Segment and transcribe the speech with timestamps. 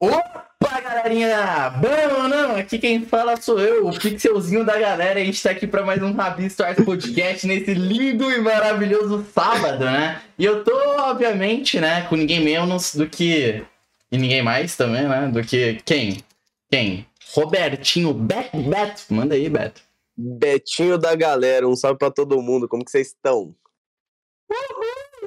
[0.00, 1.70] Opa, galerinha!
[1.70, 5.18] Bom, não, aqui quem fala sou eu, o pixelzinho da galera.
[5.18, 9.84] A gente tá aqui pra mais um Rabi Stars Podcast nesse lindo e maravilhoso sábado,
[9.84, 10.22] né?
[10.38, 13.64] E eu tô, obviamente, né, com ninguém menos do que.
[14.12, 15.26] E ninguém mais também, né?
[15.26, 16.18] Do que quem?
[16.70, 17.04] Quem?
[17.34, 18.14] Robertinho.
[18.14, 19.82] Beto, manda aí, Beto.
[20.16, 23.52] Betinho da galera, um salve pra todo mundo, como que vocês estão?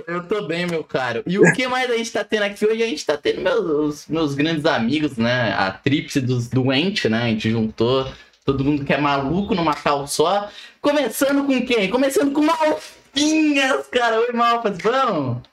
[0.08, 1.24] Eu tô bem, meu caro.
[1.26, 2.84] E o que mais a gente tá tendo aqui hoje?
[2.84, 5.54] A gente tá tendo meus, meus grandes amigos, né?
[5.54, 7.24] A tríplice dos doentes, né?
[7.24, 8.08] A gente juntou
[8.46, 10.50] todo mundo que é maluco numa cal só.
[10.82, 11.90] Começando com quem?
[11.90, 14.20] Começando com Malfinhas, cara.
[14.20, 15.44] Oi, Malfas, vamos?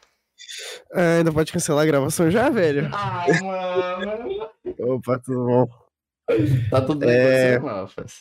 [0.92, 2.88] Ah, ainda pode cancelar a gravação já, velho?
[2.92, 4.48] Ai, mano.
[4.78, 5.68] Opa, tudo bom?
[6.70, 7.58] Tá tudo bem É.
[7.58, 8.12] com você, Malfas?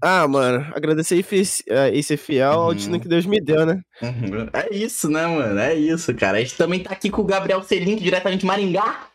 [0.00, 2.74] Ah, mano, agradecer e, fi- eh, e ser fiel ao Uhum.
[2.74, 3.82] destino que Deus me deu, né?
[4.02, 4.48] Uhum.
[4.52, 5.58] É isso, né, mano?
[5.58, 6.38] É isso, cara.
[6.38, 9.08] A gente também tá aqui com o Gabriel Selink, diretamente de Maringá.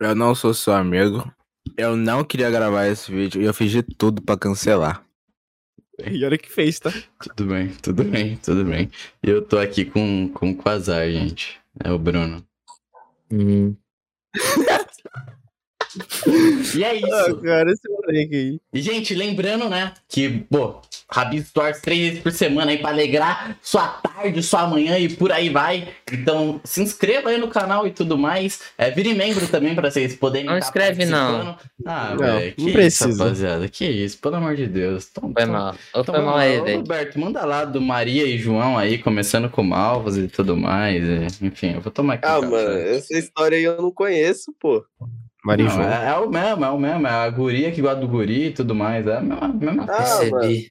[0.00, 1.28] Eu não sou seu amigo.
[1.76, 5.02] Eu não queria gravar esse vídeo e eu fiz de tudo pra cancelar.
[6.04, 6.92] E olha que fez, tá?
[7.36, 8.90] Tudo bem, tudo bem, tudo bem.
[9.24, 11.58] E eu tô aqui com, com o Quasar, gente.
[11.82, 12.44] É o Bruno.
[16.74, 17.36] E é Ah, isso.
[17.42, 18.60] cara, esse moleque aí.
[18.72, 20.80] E, gente, lembrando, né, que, pô,
[21.10, 25.30] Rabi Stores três vezes por semana aí pra alegrar sua tarde, sua manhã e por
[25.32, 25.88] aí vai.
[26.12, 28.60] Então, se inscreva aí no canal e tudo mais.
[28.76, 31.56] É, vire membro também pra vocês poderem Não tá inscreve, não.
[31.56, 31.70] participando.
[31.86, 33.22] Ah, Não, velho, que não isso, precisa.
[33.24, 33.68] rapaziada.
[33.68, 35.08] Que isso, pelo amor de Deus.
[35.10, 35.74] Então, Foi então- mal.
[35.94, 36.78] Ou então foi mal aí, velho.
[36.78, 41.02] Roberto, manda lá do Maria e João aí, começando com Malvas e tudo mais.
[41.04, 42.26] e- enfim, eu vou tomar aqui.
[42.26, 42.46] Ah, cara.
[42.48, 44.84] mano, essa história aí eu não conheço, pô.
[45.46, 45.80] Marijô.
[45.80, 47.06] É, é o mesmo, é o mesmo.
[47.06, 49.06] É a guria que gosta do guri e tudo mais.
[49.06, 50.70] É a mesma, mesma Ah, Percebi.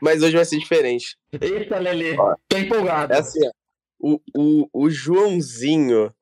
[0.00, 1.16] Mas hoje vai ser diferente.
[1.40, 2.16] Eita, Lelê,
[2.48, 3.12] tô empolgado.
[3.12, 3.50] É assim, ó.
[3.98, 6.12] O, o, o Joãozinho,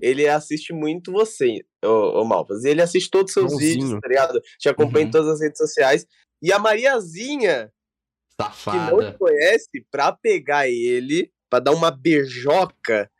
[0.00, 2.64] ele assiste muito você, ô, ô Malvas.
[2.64, 3.72] E ele assiste todos os seus Joãozinho.
[3.86, 4.40] vídeos, tá ligado?
[4.58, 5.08] Te acompanha Uhum.
[5.08, 6.06] em todas as redes sociais.
[6.40, 9.16] E a Mariazinha, que não te Safada.
[9.18, 13.10] conhece, pra pegar ele, pra dar uma beijoca,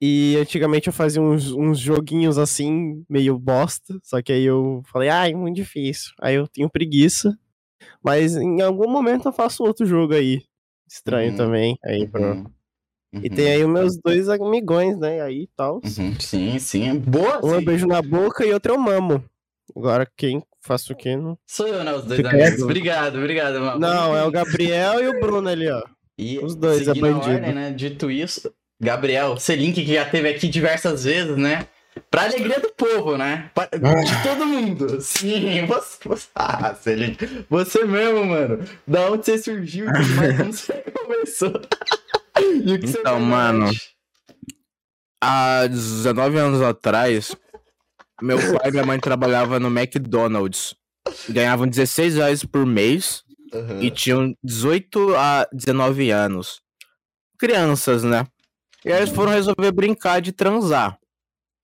[0.00, 3.99] E antigamente eu fazia uns, uns joguinhos assim, meio bosta.
[4.03, 6.12] Só que aí eu falei, ai, muito difícil.
[6.21, 7.39] Aí eu tenho preguiça.
[8.05, 10.43] Mas em algum momento eu faço outro jogo aí.
[10.89, 11.37] Estranho Uhum.
[11.37, 11.78] também.
[11.84, 12.03] Aí.
[12.15, 12.45] Uhum,
[13.15, 15.21] E uhum, tem aí os meus dois amigões, né?
[15.22, 15.77] Aí e tal.
[15.77, 16.15] uhum.
[16.21, 16.99] Sim, sim.
[16.99, 17.65] Boa, Um sim.
[17.65, 19.25] beijo na boca e outro eu mamo.
[19.76, 21.16] Agora quem faço o quê?
[21.16, 21.92] Não, Sou eu, né?
[21.92, 22.62] Os dois Fica amigos.
[22.62, 23.78] Obrigado, obrigado, mano.
[23.78, 25.82] não é o Gabriel e o Bruno ali, ó.
[26.19, 27.31] E Os dois é bandido.
[27.34, 27.70] ordem, né?
[27.72, 28.50] Dito isso,
[28.81, 31.66] Gabriel Selink, que já teve aqui diversas vezes, né?
[32.10, 33.50] Pra alegria do povo, né?
[33.54, 35.00] Pra- De todo mundo.
[35.00, 35.97] Sim, você.
[36.09, 37.47] você ah, Selink.
[37.48, 38.65] Você mesmo, mano.
[38.86, 40.72] Da onde você surgiu mais, como você
[41.04, 41.53] começou.
[42.38, 43.70] E o que você Então, faz mano?
[45.22, 47.34] Há 19 anos atrás,
[48.22, 50.75] meu pai e minha mãe trabalhavam no McDonald's.
[51.28, 53.22] Ganhavam 16 reais por mês
[53.53, 53.81] Aham.
[53.82, 56.60] e tinham 18 a 19 anos.
[57.38, 58.27] Crianças, né?
[58.84, 60.99] E aí eles foram resolver brincar de transar.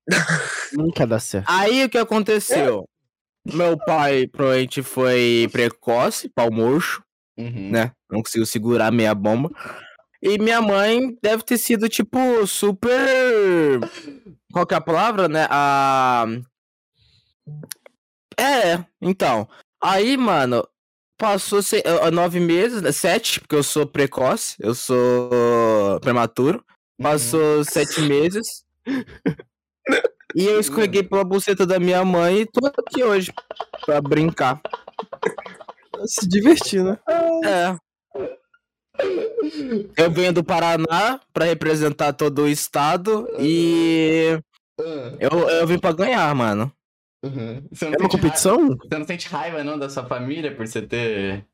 [0.72, 1.46] Nunca dá certo.
[1.48, 2.84] Aí o que aconteceu?
[3.44, 7.02] Meu pai provavelmente foi precoce, pau murcho,
[7.36, 7.70] Uhum.
[7.70, 7.92] né?
[8.10, 9.50] Não conseguiu segurar a meia bomba.
[10.22, 13.80] E minha mãe deve ter sido, tipo, super.
[14.52, 15.46] Qual que é a palavra, né?
[15.50, 16.26] A.
[18.38, 19.48] É, então.
[19.82, 20.66] Aí, mano,
[21.18, 26.64] passou se- eh, nove meses, né, sete, porque eu sou precoce, eu sou prematuro.
[27.00, 28.64] Passou sete meses.
[30.34, 33.30] E eu escorreguei pela buceta da minha mãe e tô aqui hoje
[33.84, 34.62] pra brincar.
[36.06, 36.98] Se divertir, né?
[37.44, 37.76] É.
[39.96, 44.38] Eu venho do Paraná pra representar todo o estado e
[44.80, 46.72] Ah, eu, eu vim pra ganhar, mano.
[47.24, 47.62] uhum.
[47.72, 48.56] Você não É uma sente competição?
[48.58, 51.44] raiva- Você não sente raiva, não, da sua família por você ter.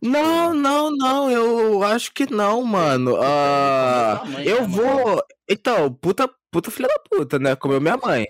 [0.00, 3.16] Não, não, não, eu acho que não, mano.
[3.20, 5.20] Ah, eu né, vou.
[5.48, 7.56] Então, puta, puta filha da puta, né?
[7.56, 8.24] Comeu minha mãe.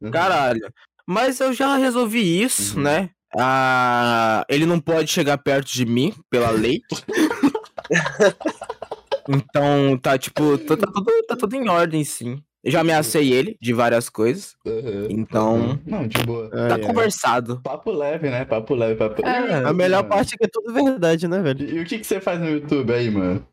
[0.00, 0.10] Uhum.
[0.10, 0.72] Caralho.
[1.06, 2.82] Mas eu já resolvi isso, Uhum.
[2.84, 3.10] né?
[3.36, 6.80] Ah, ele não pode chegar perto de mim pela lei.
[9.28, 12.40] então, tá tipo, tá, tá tudo, tá tudo em ordem, sim.
[12.64, 14.56] Eu já ameacei ele de várias coisas.
[15.08, 16.50] Então, Não, de boa.
[16.50, 16.80] Tá ai.
[16.80, 17.60] conversado.
[17.62, 18.44] Papo leve, né?
[18.44, 20.08] Papo leve, papo É, A melhor mano.
[20.08, 21.62] parte é que é tudo verdade, né, velho?
[21.64, 23.46] E o que, que você faz no YouTube aí, mano?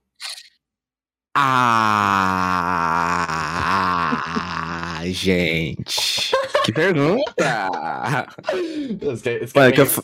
[3.76, 6.32] Ah, gente.
[6.66, 7.70] Que pergunta.
[9.56, 10.04] Mano, quer que eu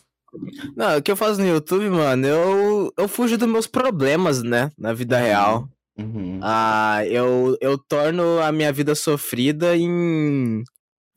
[0.76, 4.70] Não, o que eu faço no YouTube, mano, eu, eu fujo dos meus problemas, né?
[4.78, 5.68] Na vida real.
[5.98, 6.40] Uhum.
[6.42, 10.64] Ah, eu, eu torno a minha vida sofrida em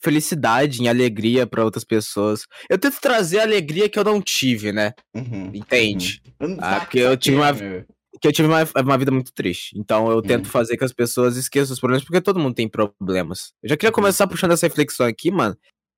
[0.03, 2.43] felicidade, em alegria pra outras pessoas.
[2.69, 4.93] Eu tento trazer a alegria que eu não tive, né?
[5.15, 5.51] Uhum.
[5.55, 6.21] Entende?
[6.41, 6.57] Uhum.
[6.61, 7.85] Ah, Saque, porque eu tive uma- meu.
[8.23, 9.77] Que eu tive uma, uma vida muito triste.
[9.77, 10.51] Então eu tento Hum.
[10.51, 13.53] fazer que as pessoas esqueçam os problemas, porque todo mundo tem problemas.
[13.63, 15.57] Eu já queria começar puxando essa reflexão aqui, mano.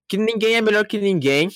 [0.08, 1.50] Que ninguém é melhor que ninguém.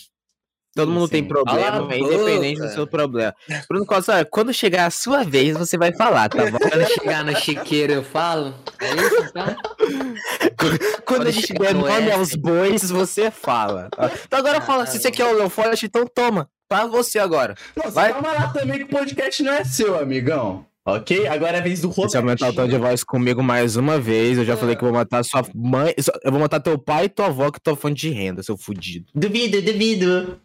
[0.76, 1.12] Todo Sim, mundo sim.
[1.12, 3.34] tem problema, a independente do seu problema.
[3.68, 6.58] Bruno Costa, quando chegar a sua vez, você vai falar, tá bom?
[6.58, 8.54] Quando chegar no chiqueiro eu falo.
[8.80, 9.56] É isso então?
[10.56, 13.88] Quando a Quando gente chegar der no nome aos bois, você fala.
[13.90, 14.10] tá?
[14.26, 16.48] Então agora Ah, fala, tá se você quer o Leão Forte, então toma.
[16.68, 17.54] Pra você agora.
[17.74, 18.12] Não, você Vai.
[18.12, 20.66] calma lá também que o podcast não é seu, amigão.
[20.84, 21.26] Ok?
[21.26, 22.80] Agora é a vez do Se você aumentar o tom de Robertinho.
[22.88, 25.94] voz comigo mais uma vez, eu já falei que eu vou matar sua mãe.
[26.24, 29.06] Eu vou matar teu pai e tua avó que tua fonte de renda, seu fudido.
[29.14, 30.40] Duvido, duvido.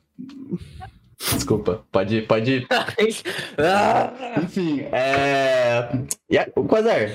[1.34, 2.68] Desculpa, pode, pode.
[3.58, 4.12] Ah,
[4.44, 5.90] Enfim, é.
[6.30, 6.48] E a...
[6.56, 7.10] o Quasar,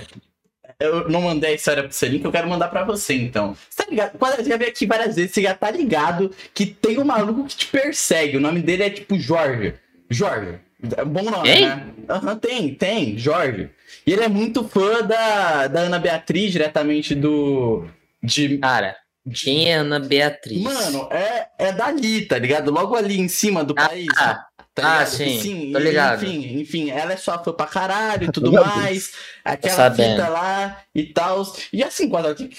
[0.81, 3.57] eu não mandei a história pro Selim, que eu quero mandar pra você, então.
[3.69, 4.13] Você tá ligado?
[4.19, 7.57] Você já veio aqui várias vezes, você já tá ligado que tem um maluco que
[7.57, 8.37] te persegue.
[8.37, 9.75] O nome dele é tipo Jorge.
[10.09, 10.59] Jorge.
[10.97, 11.63] É um bom nome, Quem?
[11.67, 11.87] né?
[12.09, 13.71] Aham, tem, tem, Jorge.
[14.07, 17.85] E ele é muito fã da, da Ana Beatriz, diretamente do.
[18.23, 18.97] De, Cara,
[19.27, 20.63] de- é Ana Beatriz?
[20.63, 22.71] Mano, é, é dali, tá ligado?
[22.71, 24.07] Logo ali em cima do Ah, país.
[24.17, 24.47] ah,
[24.81, 25.41] Tá ah, ligado?
[25.43, 26.25] sim, tô ligado.
[26.25, 29.13] Enfim, enfim, ela é sua fã pra caralho e tudo Meu mais.
[29.45, 31.43] Aquela fita lá e tal.
[31.73, 32.51] E assim, quando que-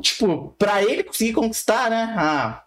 [0.00, 2.14] tipo, pra ele conseguir conquistar, né?
[2.16, 2.64] A,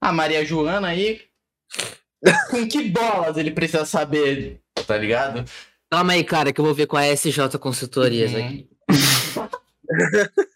[0.00, 1.22] a Maria Joana aí.
[2.50, 5.44] com que bolas ele precisa saber, tá ligado?
[5.90, 8.44] Calma aí, cara, que eu vou ver com a SJ Consultorias Uhum.
[8.44, 8.68] aqui.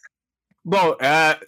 [0.65, 1.39] Bom, é.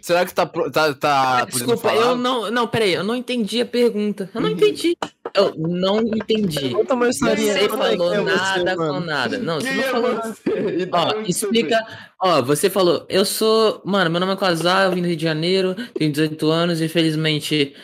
[0.00, 0.46] Será que tá.
[0.46, 2.00] tá, tá podendo Desculpa, falar?
[2.00, 2.50] eu não.
[2.50, 4.30] Não, peraí, eu não entendi a pergunta.
[4.34, 4.54] Eu não Uhum.
[4.56, 4.96] entendi.
[5.34, 6.70] Eu não entendi.
[6.70, 9.06] Conta uma historinha Você é que falou é você, nada com mano?
[9.06, 9.38] nada.
[9.38, 10.14] Não, você Quem não é falou.
[10.16, 10.40] você?
[10.80, 11.86] E da Ó, você explica.
[12.22, 13.82] Ó, você falou, eu sou.
[13.84, 17.74] Mano, meu nome é Quasar, eu vim do Rio de Janeiro, tenho 18 anos, infelizmente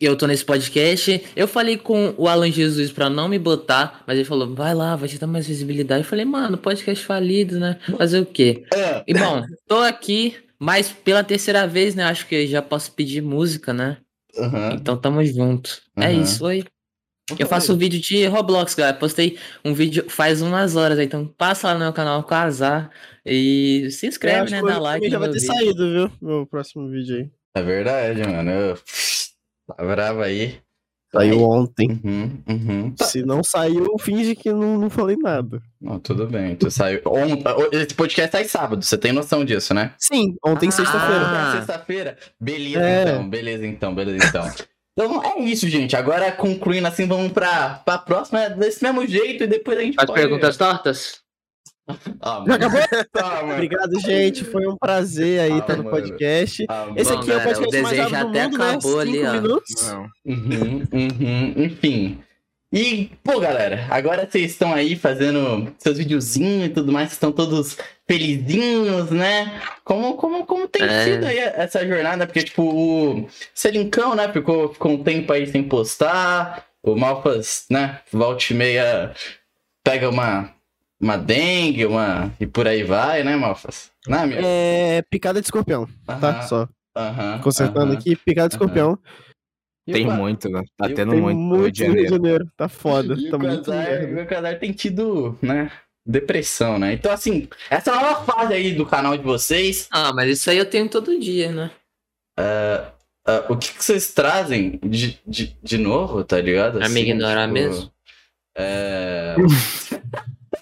[0.00, 1.24] eu tô nesse podcast.
[1.34, 4.94] Eu falei com o Alan Jesus pra não me botar, mas ele falou, vai lá,
[4.96, 6.02] vai te dar mais visibilidade.
[6.02, 7.78] Eu falei, mano, podcast falido, né?
[7.96, 8.64] Fazer o quê?
[8.74, 9.02] veio?
[9.06, 12.04] E bom, tô aqui, mas pela terceira vez, né?
[12.04, 13.98] Acho que já posso pedir música, né?
[14.36, 14.74] Aham.
[14.74, 15.82] Então tamo junto.
[15.96, 16.22] É Aham.
[16.22, 16.64] isso, oi.
[17.38, 18.96] Eu faço um vídeo de Roblox, galera.
[18.96, 22.90] Postei um vídeo faz umas horas, aí, então passa lá no meu canal Casar
[23.24, 24.62] e se inscreve, né?
[24.62, 25.10] Dá o like.
[25.10, 25.52] já vai ter vídeo.
[25.52, 26.12] saído, viu?
[26.22, 27.30] Meu próximo vídeo aí.
[27.56, 28.50] É verdade, mano.
[28.50, 28.78] Eu...
[29.66, 30.60] Tá bravo aí.
[31.18, 32.00] Saiu ontem.
[32.04, 32.90] Uhum, uhum.
[32.92, 33.04] Tá.
[33.04, 35.60] Se não saiu, finge que não, não falei nada.
[35.80, 36.54] Não, tudo bem.
[36.56, 37.00] Tu saiu.
[37.06, 37.42] Ont-
[37.72, 39.92] Esse podcast sai sábado, você tem noção disso, né?
[39.98, 40.72] Sim, ontem Ah.
[40.72, 41.20] sexta-feira.
[41.24, 41.46] Ah.
[41.48, 42.18] Ontem é sexta-feira?
[42.40, 43.02] Beleza, É.
[43.02, 44.50] então, beleza, então, beleza, então.
[44.98, 45.94] Então é isso, gente.
[45.94, 50.06] Agora concluindo assim, vamos pra, pra próxima desse mesmo jeito e depois a gente As
[50.06, 50.18] pode...
[50.18, 51.20] perguntas tortas?
[52.20, 52.80] Ah, acabou?
[53.12, 53.52] Tá, mano.
[53.54, 54.44] Obrigado, gente.
[54.44, 55.96] Foi um prazer aí Ah, estar no mano.
[55.96, 56.64] podcast.
[56.68, 58.58] Ah, Esse Bom, aqui é o galera, o podcast mais desejo rápido do até mundo,
[58.58, 58.68] né?
[58.70, 59.32] acabou ali, Cinco ó.
[59.32, 59.92] minutos.
[60.24, 62.18] Uhum, uhum, enfim.
[62.72, 67.78] E, pô, galera, agora vocês estão aí fazendo seus videozinhos e tudo mais, estão todos
[68.08, 69.60] felizinhos, né?
[69.84, 71.04] Como, como, como tem É.
[71.04, 72.26] sido aí essa jornada?
[72.26, 78.00] Porque, tipo, o Selincão, né, ficou, ficou um tempo aí sem postar, o Malfas, né,
[78.12, 79.14] volta e meia
[79.84, 80.50] pega uma,
[81.00, 82.32] uma dengue, uma...
[82.40, 83.90] e por aí vai, né, Malfas?
[84.08, 84.38] Né, meu?
[84.42, 86.42] É picada de escorpião, tá?
[86.42, 87.94] Só aham, consertando aham.
[87.94, 88.64] aqui, picada de aham.
[88.64, 88.98] escorpião.
[89.88, 90.62] Tem Qua- muito, né?
[90.76, 92.24] Tá tendo Tem muito, no Rio muito de no Rio de Janeiro.
[92.24, 92.52] Janeiro.
[92.56, 93.14] Tá foda.
[93.18, 94.22] E Tá o muito Casar, merda.
[94.22, 95.70] o Casar tem tido, né,
[96.04, 96.92] depressão, né?
[96.92, 100.68] Então, assim, essa nova fase aí do canal de vocês, Ah, mas isso aí eu
[100.68, 101.70] tenho todo dia, né?
[102.38, 102.92] ah,
[103.48, 106.78] o que, que vocês trazem de, de, de novo, tá ligado?
[106.78, 107.90] Pra me ignorar mesmo?
[108.56, 109.34] É...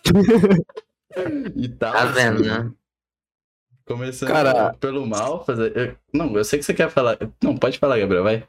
[1.56, 1.92] e tal.
[1.92, 2.73] Tá vendo, assim, né?
[3.87, 5.76] Começando Cara- pelo mal, fazer...
[5.76, 7.18] eu- Não, eu sei que você quer falar.
[7.42, 8.49] Não, pode falar, Gabriel, vai.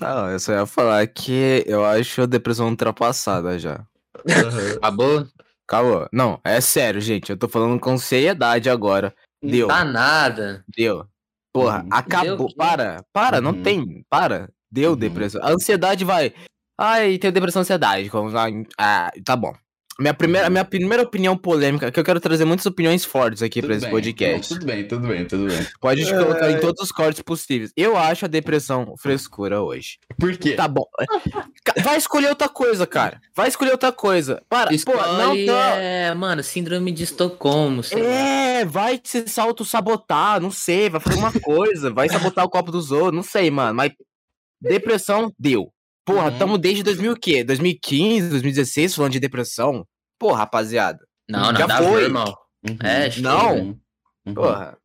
[0.00, 3.84] Ah, eu só ia falar que eu acho a depressão ultrapassada já.
[4.76, 5.26] Acabou?
[5.66, 6.08] Acabou.
[6.12, 7.30] Não, é sério, gente.
[7.30, 9.14] Eu tô falando com seriedade agora.
[9.42, 10.64] Deu, Tá nada.
[10.68, 11.06] deu.
[11.52, 11.88] Porra, Uhum.
[11.90, 12.36] acabou.
[12.48, 12.56] Deu?
[12.56, 13.42] Para, para, Uhum.
[13.42, 14.04] não tem.
[14.08, 14.48] Para.
[14.70, 14.96] Deu Uhum.
[14.96, 15.42] depressão.
[15.42, 16.32] A ansiedade vai.
[16.78, 18.10] Ai, tem depressão e ansiedade.
[18.78, 19.54] Ah, tá bom.
[19.98, 23.68] Minha primeira, minha primeira opinião polêmica, que eu quero trazer muitas opiniões fortes aqui Tudo
[23.68, 23.94] pra esse bem.
[23.94, 24.52] podcast.
[24.54, 25.66] Tudo bem, tudo bem, tudo bem.
[25.80, 26.18] Pode É.
[26.22, 27.72] colocar em todos os cortes possíveis.
[27.74, 29.98] Eu acho a depressão frescura hoje.
[30.20, 30.52] Por quê?
[30.52, 30.84] Tá bom.
[31.82, 33.20] Vai escolher outra coisa, cara.
[33.34, 34.42] Vai escolher outra coisa.
[34.50, 35.76] Para, pô, não Escolhe, tá.
[35.76, 38.08] é, mano, síndrome de Estocolmo, sei lá.
[38.10, 42.92] É, vai se auto-sabotar, não sei, vai fazer uma coisa, vai sabotar o copo dos
[42.92, 43.74] outros, não sei, mano.
[43.74, 43.92] Mas
[44.60, 45.72] depressão deu.
[46.06, 46.38] Porra, Uhum.
[46.38, 47.42] tamo desde 2000 o quê?
[47.44, 49.84] 2015, 2016 falando de depressão?
[50.18, 51.04] Porra, rapaziada.
[51.28, 52.00] Não, Já nada a foi.
[52.00, 52.34] ver, irmão.
[52.66, 52.76] Uhum.
[52.82, 53.28] É, chega.
[53.28, 53.78] Não.
[54.24, 54.34] Uhum.
[54.34, 54.78] Porra.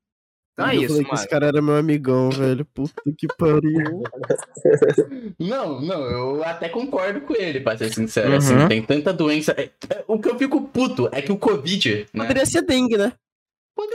[0.54, 1.22] Então é eu isso, falei que mano.
[1.22, 2.66] esse cara era meu amigão, velho.
[2.74, 4.02] Puta que pariu.
[5.40, 8.32] Não, não, eu até concordo com ele, pra ser sincero.
[8.32, 8.38] Uhum.
[8.38, 9.54] Assim, tem tanta doença.
[9.58, 12.24] é- é- O que eu fico puto é que o Covid, né?
[12.24, 13.14] Poderia ser dengue, né?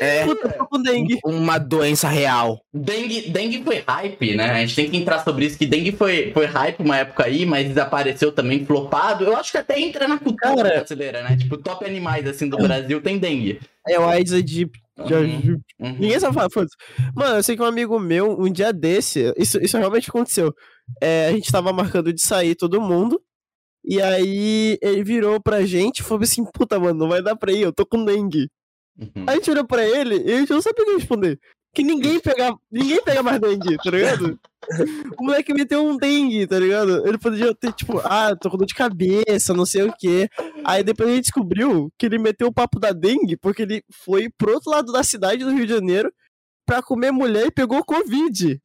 [0.00, 0.24] É.
[0.82, 1.18] Dengue.
[1.24, 2.60] Uma doença real.
[2.72, 4.50] Dengue, dengue foi hype, né?
[4.50, 7.46] A gente tem que entrar sobre isso, que dengue foi, foi hype uma época aí,
[7.46, 9.24] mas desapareceu também flopado.
[9.24, 10.68] Eu acho que até entra na cultura Cara.
[10.78, 11.36] brasileira, né?
[11.36, 13.60] Tipo, top animais, assim, do Brasil tem dengue.
[13.88, 14.80] É o Aedes aegypti.
[15.06, 15.92] Já- Uhum, uhum.
[15.98, 16.74] Ninguém sabe falar, foda-se.
[17.14, 20.52] Mano, eu sei que um amigo meu, um dia desse, isso, isso realmente aconteceu.
[21.02, 23.20] É, a gente tava marcando de sair todo mundo.
[23.84, 27.52] E aí ele virou pra gente e falou assim: puta, mano, não vai dar pra
[27.52, 28.48] ir, eu tô com dengue.
[28.98, 29.24] Uhum.
[29.26, 31.38] A gente olhou pra ele e a gente não sabia o que responder.
[31.74, 34.40] Que ninguém pega, ninguém pega mais dengue, tá ligado?
[35.18, 37.06] O moleque meteu um dengue, tá ligado?
[37.06, 40.28] Ele podia ter, tipo, ah, tô com dor de cabeça, não sei o quê.
[40.64, 44.30] Aí depois a gente descobriu que ele meteu o papo da dengue porque ele foi
[44.38, 46.10] pro outro lado da cidade do Rio de Janeiro
[46.64, 48.60] pra comer mulher e pegou Covid.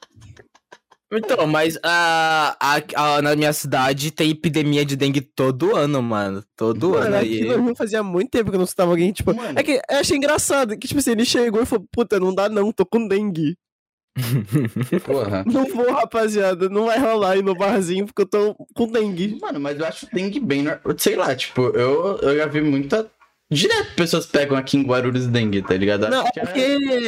[1.13, 2.83] Então, mas a, a,
[3.17, 6.43] a- na minha cidade tem epidemia de dengue todo ano, mano.
[6.57, 7.17] Todo Mano, ano.
[7.19, 7.57] aqui aí.
[7.57, 9.33] no Rio fazia muito tempo que eu não escutava alguém, tipo.
[9.35, 12.35] Mano, É que eu achei engraçado que, tipo assim, ele chegou e falou, puta, não
[12.35, 13.57] dá não, tô com dengue.
[15.05, 15.45] porra.
[15.47, 19.39] Não vou, rapaziada, não vai rolar ir no barzinho porque eu tô com dengue.
[19.41, 20.65] Mano, mas eu acho dengue bem.
[20.99, 23.09] Sei lá, tipo, eu, eu já vi muita.
[23.51, 26.09] Direto pessoas pegam aqui em Guarulhos dengue, tá ligado?
[26.09, 26.61] Não, é que porque,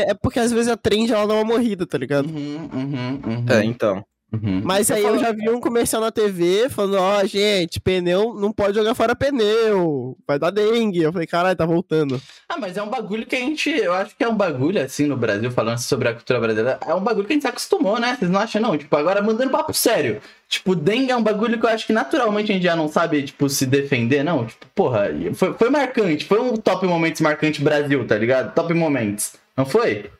[0.06, 2.26] é porque às vezes a trend ela dá uma morrida, tá ligado?
[2.26, 4.04] Uhum, uhum, uhum, É, então.
[4.32, 4.60] Uhum.
[4.64, 8.76] Mas aí eu já vi um comercial na TV falando, ó, gente, pneu, não pode
[8.76, 11.02] jogar fora pneu, vai dar dengue.
[11.02, 12.20] Eu falei, caralho, tá voltando.
[12.48, 13.70] Ah, mas é um bagulho que a gente.
[13.70, 16.78] Eu acho que é um bagulho, assim, no Brasil, falando sobre a cultura brasileira.
[16.86, 18.16] É um bagulho que a gente se acostumou, né?
[18.18, 18.76] Vocês não acham, não?
[18.76, 20.20] Tipo, agora mandando papo sério.
[20.48, 23.22] Tipo, dengue é um bagulho que eu acho que naturalmente a gente já não sabe,
[23.22, 24.46] tipo, se defender, não.
[24.46, 26.24] Tipo, porra, foi, foi marcante.
[26.24, 28.54] Foi um top momentos marcante Brasil, tá ligado?
[28.54, 29.34] Top momentos.
[29.56, 30.10] Não foi?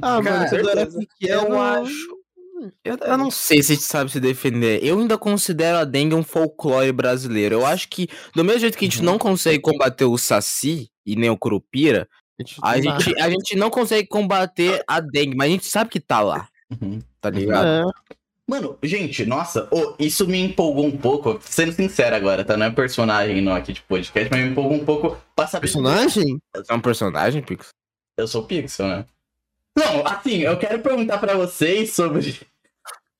[0.00, 1.42] Ah, Cara, mano, quando eu era pequeno...
[1.48, 2.15] Eu acho.
[2.84, 4.82] Eu, eu não sei se a gente sabe se defender.
[4.82, 7.56] Eu ainda considero a dengue um folclore brasileiro.
[7.56, 9.04] Eu acho que, do mesmo jeito que a gente Uhum.
[9.04, 12.08] não consegue combater o saci e nem o curupira,
[12.62, 16.20] a gente, a gente não consegue combater a dengue, mas a gente sabe que tá
[16.20, 16.98] lá, Uhum.
[17.20, 17.66] tá ligado?
[17.66, 18.16] É.
[18.48, 22.56] Mano, gente, nossa, ô, isso me empolgou um pouco, sendo sincero agora, tá?
[22.56, 25.62] Não é personagem não aqui de podcast, mas me empolgou um pouco pra saber.
[25.62, 26.38] Personagem?
[26.68, 27.68] É um personagem, Pix?
[28.16, 29.04] Eu sou o Pixel, né?
[29.76, 32.34] Não, assim, eu quero perguntar pra vocês sobre.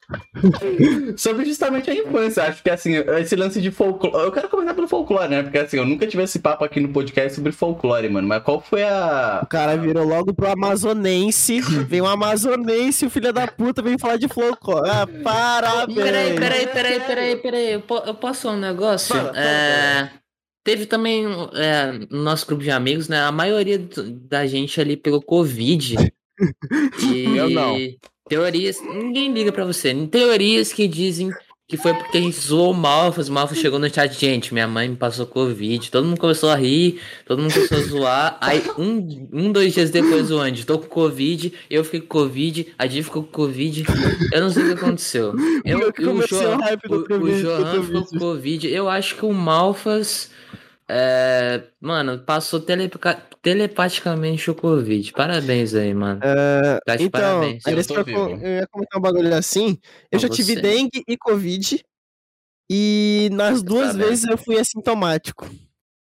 [1.17, 2.45] sobre justamente a infância.
[2.45, 4.25] Acho que assim, esse lance de folclore.
[4.25, 5.43] Eu quero começar pelo folclore, né?
[5.43, 8.27] Porque assim, eu nunca tive esse papo aqui no podcast sobre folclore, mano.
[8.29, 9.41] Mas qual foi a.
[9.43, 14.17] O cara virou logo pro amazonense, vem um amazonense, o filho da puta vem falar
[14.17, 14.89] de folclore.
[14.89, 15.99] Ah, parabéns.
[15.99, 17.73] Peraí, peraí, peraí, peraí, peraí.
[17.73, 19.15] Eu, po- eu posso falar um negócio?
[19.15, 20.11] Fala, fala, É,
[20.65, 23.21] Teve também é, no nosso grupo de amigos, né?
[23.21, 23.79] A maioria
[24.29, 25.95] da gente ali pegou Covid.
[27.03, 27.77] E Eu não.
[28.29, 28.81] Teorias.
[28.83, 29.95] Ninguém liga pra você.
[30.09, 31.31] Teorias que dizem
[31.69, 33.29] que foi porque a gente zoou o Malfas.
[33.29, 34.53] O Malfas chegou no chat, gente.
[34.53, 35.91] Minha mãe me passou Covid.
[35.91, 38.39] Todo mundo começou a rir, todo mundo começou a zoar.
[38.43, 41.53] Aí, um, um dois dias depois, o Andy, tô com Covid.
[41.71, 42.67] Eu fiquei com Covid.
[42.79, 43.85] A Di ficou com Covid.
[44.33, 45.33] Eu não sei o que aconteceu.
[45.65, 48.69] Eu, Eu que o Johan- o o, Johan ficou com Covid.
[48.69, 50.31] Eu acho que o Malfas.
[50.89, 55.13] é, mano, passou telepa- telepaticamente o Covid.
[55.13, 56.21] Parabéns aí, mano.
[56.23, 57.65] É, Tá de então, parabéns.
[57.65, 58.19] Eu eu, vivo.
[58.45, 59.79] eu ia comentar um bagulho assim.
[60.11, 60.61] Eu Não, já tive você.
[60.61, 61.81] dengue e covid.
[62.69, 64.09] E nas duas Tá bem.
[64.09, 65.49] vezes eu fui assintomático.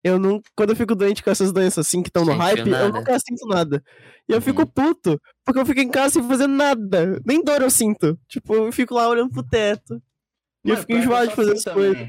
[0.03, 0.39] Eu não.
[0.55, 2.89] Quando eu fico doente com essas doenças assim que estão no hype, eu nada.
[2.89, 3.83] nunca sinto nada.
[4.29, 4.41] E eu Uhum.
[4.41, 7.19] fico puto, porque eu fico em casa sem fazer nada.
[7.25, 8.19] Nem dor eu sinto.
[8.27, 9.95] Tipo, eu fico lá olhando pro teto.
[10.63, 12.07] E eu Mano, fico enjoado eu de fazer as coisas.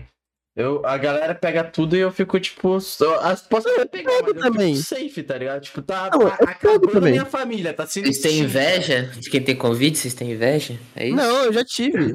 [0.55, 4.35] Eu, a galera pega tudo e eu fico, tipo, só, as, posso até pegar, mas
[4.35, 4.75] eu também.
[4.77, 5.63] fico safe, tá ligado?
[5.63, 7.13] Tipo, tá, Não, tá eu pego acabando a também.
[7.13, 9.97] minha família, tá sendo Vocês têm inveja de quem tem Covid?
[9.97, 10.79] Vocês têm inveja?
[10.95, 11.17] É isso?
[11.17, 12.15] Não, eu já tive.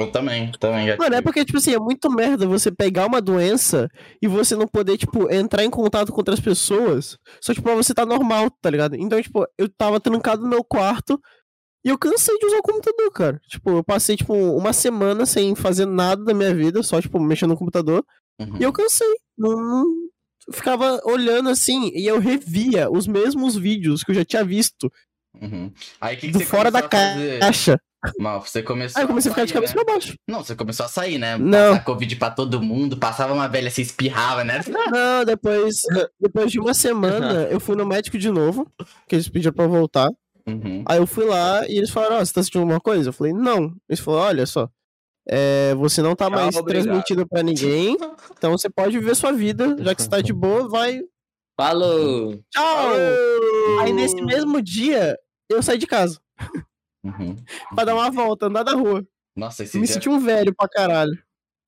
[0.00, 1.22] Eu também, também já Mano, é tive.
[1.22, 3.86] porque, tipo assim, é muito merda você pegar uma doença
[4.20, 7.18] e você não poder, tipo, entrar em contato com outras pessoas.
[7.40, 8.96] Só, tipo, pra você tá normal, tá ligado?
[8.96, 11.20] Então, tipo, eu tava trancado no meu quarto
[11.84, 13.40] E eu cansei de usar o computador, cara.
[13.48, 17.50] Tipo, eu passei, tipo, uma semana sem fazer nada da minha vida, só, tipo, mexendo
[17.50, 18.04] no computador.
[18.38, 18.56] Uhum.
[18.58, 19.08] E eu cansei.
[19.38, 19.84] Não,
[20.52, 24.90] ficava olhando assim e eu revia os mesmos vídeos que eu já tinha visto
[25.40, 25.72] Uhum.
[26.00, 27.80] Aí que, que do você fora da a caixa.
[28.18, 29.84] Mal, você começou Aí eu comecei a ficar de cabeça né?
[29.84, 30.14] pra baixo.
[30.26, 31.36] Não, você começou a sair, né?
[31.36, 31.72] Não.
[31.72, 34.60] Passar Covid pra todo mundo, passava uma velha, se espirrava, né?
[34.90, 35.82] Não, depois,
[36.18, 38.66] depois de uma semana, eu fui no médico de novo,
[39.06, 40.08] que eles pediram pra eu voltar.
[40.52, 40.84] Uhum.
[40.86, 43.08] Aí eu fui lá e eles falaram, ó, você tá sentindo alguma coisa?
[43.08, 43.74] Eu falei, não.
[43.88, 44.68] Eles falaram, olha só,
[45.28, 46.84] é, você não tá Tchau, mais obrigado.
[46.86, 47.96] transmitido pra ninguém,
[48.36, 51.00] então você pode viver sua vida, já que você tá de boa, vai,
[51.58, 52.38] Falou!
[52.50, 52.90] tchau!
[53.82, 56.18] Aí nesse mesmo dia, eu saí de casa,
[57.04, 57.36] Uhum.
[57.74, 59.06] pra dar uma volta, andar na rua.
[59.36, 59.94] Nossa, esse Me dia...
[59.94, 61.16] senti um velho pra caralho.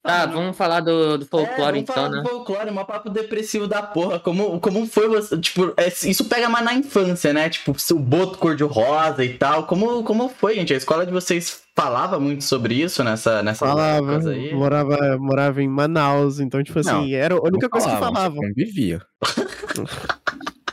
[0.03, 2.23] Tá, vamos falar do, do É, folclore vamos falar então, né?
[2.23, 4.19] do folclore, um papo depressivo da porra.
[4.19, 5.39] Como, como foi você.
[5.39, 7.49] Tipo, é, isso pega mais na infância, né?
[7.49, 9.65] Tipo, o boto cor-de-rosa e tal.
[9.65, 10.75] Como, como foi, gente?
[10.75, 14.53] A escola de vocês falava muito sobre isso nessa, nessa Falava, épocas aí?
[14.53, 18.35] morava, morava em Manaus, então, tipo Não, assim, era a única coisa que falava, falava.
[18.35, 19.01] Convivia.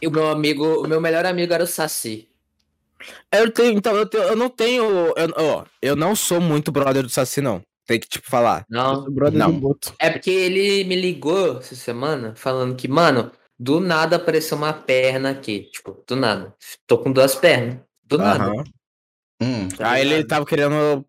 [0.02, 2.30] E o meu amigo, o meu melhor amigo era o Saci.
[3.32, 4.84] Eu tenho, então, eu, tenho- eu não tenho.
[5.16, 7.62] Eu, ó, eu não sou muito brother do Saci, não.
[7.90, 8.68] Tem que, tipo, falar.
[8.70, 9.04] Não.
[9.34, 9.76] Não.
[9.98, 15.32] É porque ele me ligou essa semana falando que, mano, do nada apareceu uma perna
[15.32, 15.72] aqui.
[15.72, 16.54] Tipo, do nada.
[16.86, 17.80] Tô com duas pernas.
[18.04, 18.52] Do nada.
[19.42, 21.04] Hum, Aí ele tava querendo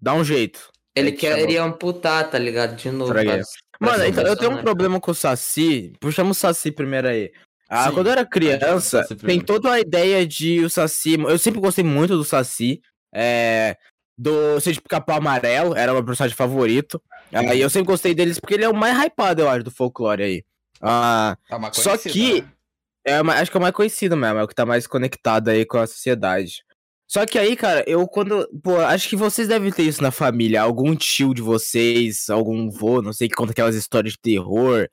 [0.00, 0.72] dar um jeito.
[0.92, 1.36] Ele chamou.
[1.36, 2.74] queria amputar, tá ligado?
[2.74, 3.14] De novo.
[3.14, 3.46] Mas-
[3.78, 4.62] Mano, então, eu tenho um né?
[4.62, 5.92] problema com o Saci.
[6.00, 7.30] Puxamos o Saci primeiro aí.
[7.68, 11.14] Ah, Sim, quando eu era criança, tem toda a ideia de o Saci.
[11.14, 12.82] Eu sempre gostei muito do Saci.
[13.14, 13.76] É.
[14.16, 17.02] Do Sede Pica-Pau Amarelo, era o meu personagem favorito.
[17.32, 20.22] Aí eu sempre gostei deles porque ele é o mais hypado, eu acho, do folclore
[20.22, 20.44] aí.
[20.80, 22.48] Ah, uma Só que- né?
[23.06, 25.64] é, acho que é o mais conhecido mesmo, é o que tá mais conectado aí
[25.64, 26.62] com a sociedade.
[27.08, 28.48] Só que aí, cara, eu quando.
[28.62, 30.62] Pô, acho que vocês devem ter isso na família.
[30.62, 34.88] Algum tio de vocês, algum vô, não sei, que conta aquelas histórias de terror.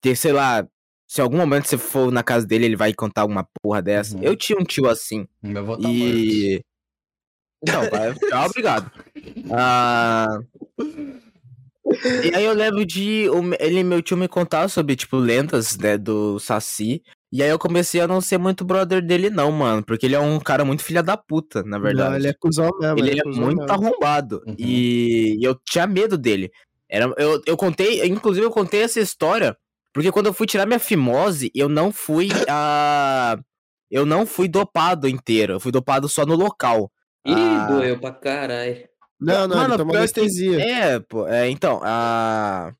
[0.00, 0.64] Ter, sei lá,
[1.08, 4.16] se em algum momento você for na casa dele, ele vai contar alguma porra dessa.
[4.16, 4.22] Uhum.
[4.22, 5.26] Eu tinha um tio assim.
[5.42, 5.96] Meu avô tá morto.
[5.96, 6.54] E.
[6.54, 6.62] Não,
[7.66, 8.14] vai.
[8.14, 8.90] Tchau, obrigado.
[9.50, 10.38] Ah.
[12.24, 13.26] E aí eu lembro de
[13.58, 17.02] ele e meu tio me contar sobre, tipo, lendas, né, do Saci.
[17.30, 19.82] E aí eu comecei a não ser muito brother dele, não, mano.
[19.82, 22.10] Porque ele é um cara muito filha da puta, na verdade.
[22.10, 22.98] Não, ele é cuzão mesmo.
[22.98, 23.72] Ele é é cuzão muito mesmo.
[23.72, 24.42] arrombado.
[24.46, 24.54] Uhum.
[24.58, 26.50] E eu tinha medo dele.
[26.88, 29.54] Era, eu, eu contei, inclusive eu contei essa história,
[29.92, 33.38] porque quando eu fui tirar minha fimose, eu não fui a.
[33.90, 35.54] Eu não fui dopado inteiro.
[35.54, 36.90] Eu fui dopado só no local.
[37.28, 37.66] Ih, Ah.
[37.66, 38.88] doeu pra caralho.
[39.20, 40.60] Não, não, Mano, ele tomou pior que- anestesia.
[40.62, 42.72] É, pô, é, então, a.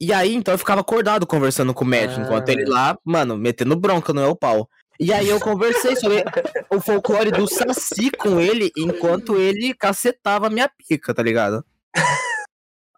[0.00, 2.24] E aí, então, eu ficava acordado conversando com o médico, Ah.
[2.24, 4.68] enquanto ele lá, mano, metendo bronca no meu pau.
[5.00, 6.22] E aí eu conversei sobre
[6.70, 11.64] o folclore do Saci com ele, enquanto ele cacetava minha pica, tá ligado?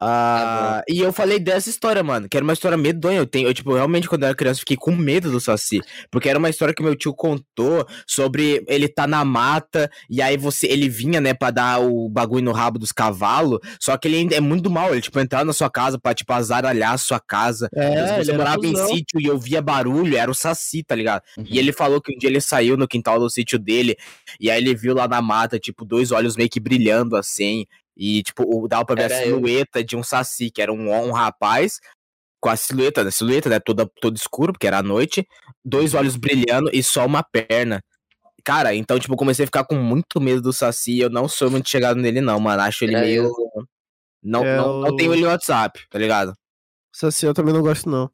[0.07, 3.19] Ah, e eu falei dessa história, mano, que era uma história medonha.
[3.19, 5.81] Eu, tenho, eu, tipo, realmente, quando eu era criança, fiquei com medo do Saci.
[6.11, 10.37] Porque era uma história que meu tio contou sobre ele tá na mata, e aí
[10.37, 13.61] você ele vinha, né, pra dar o bagulho no rabo dos cavalos.
[13.81, 16.93] Só que ele é muito mal, ele, tipo, entrava na sua casa pra, tipo, azaralhar
[16.93, 17.71] a sua casa.
[17.75, 21.23] É, você morava em sítio e ouvia barulho, era o Saci, tá ligado?
[21.39, 21.47] Uhum.
[21.49, 23.97] E ele falou que um dia ele saiu no quintal do sítio dele,
[24.39, 27.65] e aí ele viu lá na mata, tipo, dois olhos meio que brilhando assim.
[27.97, 29.37] E, tipo, o- dava pra ver a Era eu.
[29.37, 31.79] silhueta de um Saci, que era um, um rapaz,
[32.41, 33.11] com a silhueta, né?
[33.11, 33.61] Silhueta, né?
[33.61, 35.27] Toda, todo escuro, porque era à noite,
[35.65, 37.81] dois olhos brilhando e só uma perna.
[38.45, 40.99] Cara, então, tipo, eu comecei a ficar com muito medo do Saci.
[40.99, 42.61] Eu não sou muito chegado nele, não, mano.
[42.63, 43.25] Acho ele Era meio.
[43.25, 43.33] eu.
[44.23, 46.35] Não, É não, não o- tenho ele no WhatsApp, tá ligado?
[46.93, 48.05] Saci eu também não gosto, não.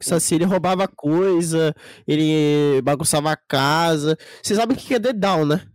[0.00, 1.74] O Saci ele roubava coisa,
[2.06, 4.16] ele bagunçava a casa.
[4.42, 5.66] Vocês sabem o que que é dedal, né?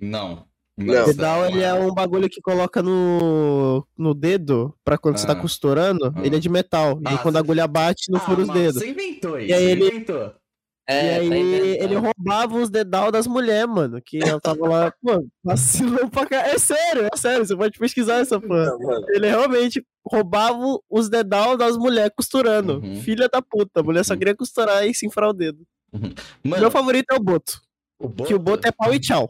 [0.00, 0.47] Não.
[0.78, 1.04] Não.
[1.06, 5.36] Dedal ele é um bagulho que coloca no, no dedo pra quando você tá Ah.
[5.36, 6.12] costurando.
[6.16, 6.20] Ah.
[6.24, 6.98] Ele é de metal.
[7.02, 8.74] E Ah, quando a agulha bate, não Ah, fura os mano, dedos.
[8.80, 9.48] Você inventou isso.
[9.50, 10.32] E aí você ele- inventou.
[10.90, 14.00] É, e aí tá ele roubava os dedal das mulheres, mano.
[14.00, 16.36] Que ela tava lá, pô, vacilou pra cá.
[16.48, 17.44] É sério, é sério.
[17.44, 18.74] Você pode pesquisar essa porra.
[18.78, 19.04] Mano.
[19.10, 22.78] Ele realmente roubava os dedal das mulheres costurando.
[22.78, 23.02] Uhum.
[23.02, 23.80] Filha da puta.
[23.80, 24.18] A mulher só Uhum.
[24.18, 25.58] queria costurar e se enfiar o dedo.
[25.92, 27.60] Mano, Meu favorito é o Boto.
[28.00, 28.28] o Boto...
[28.28, 29.28] Que o Boto é pau e tchau.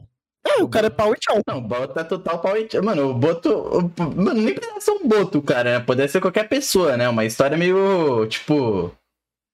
[0.57, 1.41] É, o cara é pau e tchau.
[1.47, 2.83] Não, o Boto é total pau e tchau.
[2.83, 3.51] Mano, o Boto...
[3.53, 5.79] o- Mano, nem precisa ser um Boto, cara.
[5.79, 5.81] né?
[5.85, 7.09] Poderia ser qualquer pessoa, né?
[7.09, 8.91] Uma história meio, tipo...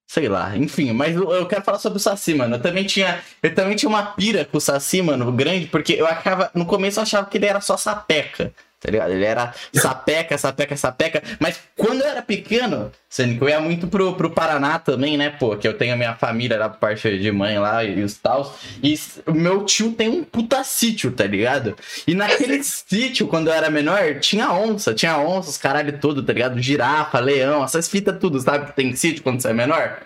[0.06, 2.56] Sei lá, enfim, mas eu quero falar sobre o Saci, mano.
[2.56, 6.06] Eu também tinha, eu também tinha uma pira com o Saci, mano, grande, porque eu
[6.06, 8.52] achava, no começo eu achava que ele era só sapeca,
[8.84, 9.12] tá ligado?
[9.12, 11.22] Ele era sapeca, sapeca, sapeca.
[11.40, 15.30] Mas quando eu era pequeno, sendo que eu ia muito pro, pro Paraná também, né,
[15.30, 15.56] pô?
[15.56, 18.52] Que eu tenho a minha família lá por parte de mãe lá e os tals.
[18.82, 18.94] E
[19.32, 21.74] meu tio tem um puta sítio, tá ligado?
[22.06, 26.34] E naquele sítio, quando eu era menor, tinha onça, tinha onça, os caralho tudo, tá
[26.34, 26.60] ligado?
[26.60, 28.66] Girafa, leão, essas fitas tudo, sabe?
[28.66, 29.98] Que tem sítio quando você é menor.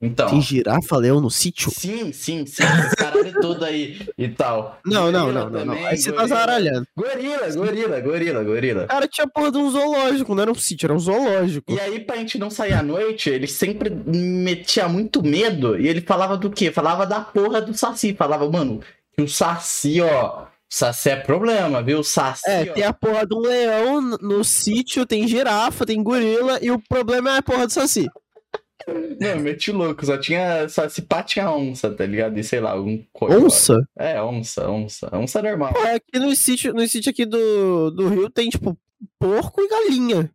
[0.00, 0.28] Então.
[0.28, 1.70] Tem girafa, leão no sítio?
[1.70, 2.62] Sim, sim, sim,
[2.98, 4.78] caralho todo aí e tal.
[4.84, 5.72] Não, não, não, não, não.
[5.86, 6.28] Aí você tá gorila.
[6.36, 6.86] zaralhando.
[6.94, 8.86] Gorila, gorila, gorila, gorila.
[8.86, 11.72] Cara, tinha porra de um zoológico, não era um sítio, era um zoológico.
[11.72, 16.02] E aí, pra gente não sair à noite, ele sempre metia muito medo e ele
[16.02, 16.70] falava do quê?
[16.70, 18.14] Falava da porra do Saci.
[18.14, 18.80] Falava, mano,
[19.16, 20.42] que o Saci, ó.
[20.42, 22.00] O Saci é problema, viu?
[22.00, 22.42] O Saci.
[22.46, 26.58] É, ó, tem a porra de um leão no- no sítio, tem girafa, tem gorila,
[26.60, 28.06] e o problema é a porra do saci.
[29.20, 30.68] Não, meti louco, só tinha.
[30.68, 32.38] Só se pá tinha onça, tá ligado?
[32.38, 33.38] E sei lá, algum coisa.
[33.38, 33.88] Onça?
[33.96, 35.08] É, onça, onça.
[35.16, 35.72] Onça normal.
[35.72, 38.78] Pô, aqui no sítio, no sítio aqui do, do Rio tem, tipo,
[39.18, 40.30] porco e galinha.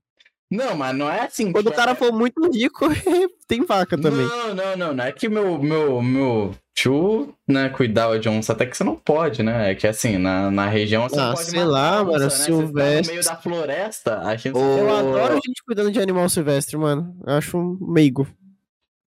[0.49, 1.51] Não, mas não é assim.
[1.51, 2.85] Quando o tipo, cara for muito rico,
[3.47, 4.25] tem vaca também.
[4.25, 5.03] Não, não, não, não.
[5.03, 9.43] É que meu, meu, meu tio, né, cuidava de onça, até que você não pode,
[9.43, 9.71] né?
[9.71, 12.29] É que assim, na, na região você Ah, não pode sei lá, onça, mano, né?
[12.29, 13.01] Você tá silvestre.
[13.07, 14.57] no meio da floresta, a gente...
[14.57, 17.15] Ô, Eu adoro gente cuidando de animal silvestre, mano.
[17.25, 18.27] Eu acho um meigo.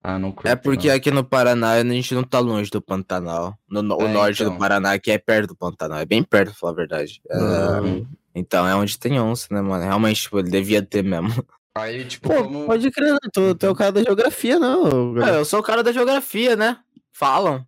[0.06, 0.94] Ah, não curto, É porque não.
[0.96, 3.54] aqui no Paraná a gente não tá longe do Pantanal.
[3.68, 4.52] No, no- o É, norte então.
[4.52, 5.98] do Paraná, que é perto do Pantanal.
[5.98, 7.22] É bem perto, pra falar a verdade.
[7.30, 8.06] É, Hum.
[8.34, 9.82] então é onde tem onça, né, mano?
[9.82, 11.30] Realmente, tipo, ele devia ter mesmo.
[11.74, 12.66] Aí, tipo, Pô, como...
[12.66, 13.18] pode crer, né?
[13.32, 15.16] Tu, tu é o cara da geografia, não.
[15.26, 16.76] É, eu sou o cara da geografia, né?
[17.14, 17.64] Falam.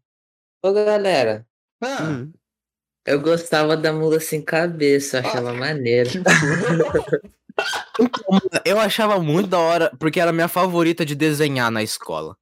[0.62, 1.46] Ô, galera,
[1.82, 2.32] Ah, Hum.
[3.06, 6.08] eu gostava da mula sem cabeça, eu achava maneiro.
[6.10, 6.20] que
[8.24, 8.62] porra.
[8.64, 12.36] Eu achava muito da hora, porque era a minha favorita de desenhar na escola.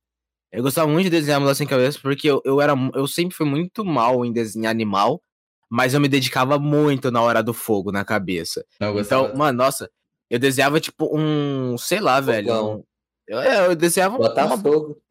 [0.53, 3.45] Eu gostava muito de desenhar Mula Sem Cabeça, porque eu, eu, era, eu sempre fui
[3.45, 5.21] muito mal em desenhar animal,
[5.69, 8.65] mas eu me dedicava muito na hora do fogo na cabeça.
[8.79, 9.25] Não, eu gostava...
[9.27, 9.91] Então, mano, nossa,
[10.31, 12.47] eu desenhava tipo um, sei lá, velho.
[12.47, 12.75] Fogão.
[12.77, 12.85] um-
[13.27, 15.03] eu, é, eu desenhava uma- Botafogo.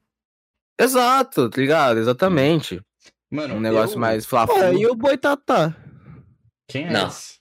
[0.83, 1.99] Exato, tá ligado?
[1.99, 2.81] Exatamente.
[3.31, 4.77] Mano, Um negócio eu- mais Pô, flafudo.
[4.77, 5.75] e o boitatá?
[6.67, 7.07] Quem é Não.
[7.07, 7.33] esse?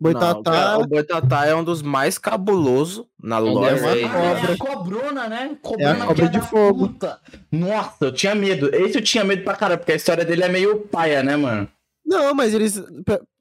[0.00, 0.50] Não, Boitatá.
[0.52, 3.74] cara, o Boitatá é um dos mais cabulosos na Um loja.
[3.74, 4.08] desenho.
[4.08, 4.52] Ah, é cobra.
[4.52, 5.50] a cobrona, né?
[5.80, 6.88] É a cobra de fogo.
[6.88, 7.20] puta.
[7.50, 8.72] Nossa, eu tinha medo.
[8.72, 11.68] Esse eu tinha medo pra caralho, porque a história dele é meio paia, né, mano?
[12.06, 12.80] Não, mas eles.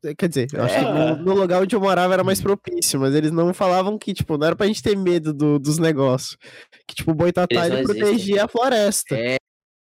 [0.10, 0.94] Pe- Quer dizer, eu acho que É.
[0.94, 4.38] no, no lugar onde eu morava era mais propício, mas eles não falavam que, tipo,
[4.38, 6.38] não era pra gente ter medo do- dos negócios.
[6.88, 8.00] Que, tipo, o boitatá ele não existem.
[8.02, 9.16] protegia a floresta.
[9.16, 9.38] É,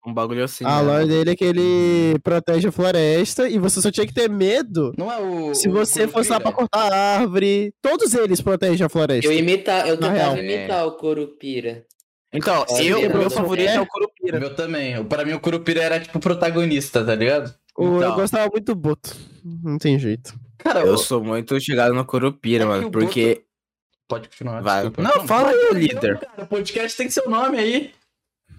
[0.06, 0.64] um bagulho assim.
[0.64, 0.82] a né?
[0.82, 4.92] lore dele é que ele protege a floresta e você só tinha que ter medo
[4.96, 5.54] Não é o.
[5.54, 7.72] se o você fosse lá pra cortar a árvore.
[7.82, 9.30] Todos eles protegem a floresta.
[9.30, 10.38] Eu imita, eu tentava real.
[10.38, 11.84] imitar o Corupira.
[12.32, 13.74] Então, eu, o meu favorito pé.
[13.76, 14.38] é o Curupira.
[14.38, 15.02] Meu também.
[15.04, 17.52] Pra mim, o Curupira era tipo protagonista, tá ligado?
[17.78, 18.14] O- Eu Então.
[18.16, 19.16] gostava muito do Boto.
[19.44, 20.34] Não tem jeito.
[20.58, 23.42] Cara, Eu o- sou muito chegado no Curupira, É mano, porque...
[24.08, 24.62] Pode continuar.
[24.62, 24.82] Vai.
[24.88, 25.02] desculpa.
[25.02, 26.18] Não, fala aí, líder.
[26.18, 27.90] Cara, o podcast tem seu nome aí.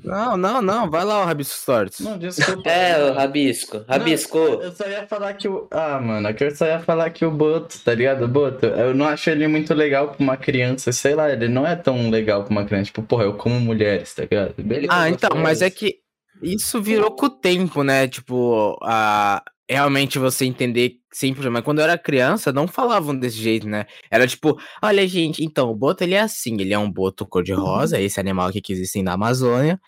[0.04, 2.00] Não, não, não, vai lá, o Rabisco Stories.
[2.00, 2.70] Não, desculpa.
[2.70, 3.84] É, o Rabisco.
[3.86, 4.52] Rabiscou.
[4.58, 5.68] Não, eu só ia falar que o.
[5.72, 8.24] Ah, mano, é que eu só ia falar que o Boto, tá ligado?
[8.24, 11.68] O Boto, eu não acho ele muito legal pra uma criança, sei lá, ele não
[11.68, 12.86] é tão legal pra uma criança.
[12.86, 14.54] Tipo, porra, eu como mulheres, tá ligado?
[14.58, 15.74] Beleza, Ah, eu então, mas é delas.
[15.78, 16.00] que
[16.42, 18.08] isso virou com o tempo, né?
[18.08, 19.44] Tipo, a...
[19.70, 21.50] realmente você entender sempre.
[21.50, 23.86] Mas quando eu era criança, não falavam desse jeito, né?
[24.10, 28.00] Era tipo, olha, gente, então, o boto ele é assim, ele é um boto cor-de-rosa,
[28.00, 29.80] esse animal que existe na Amazônia.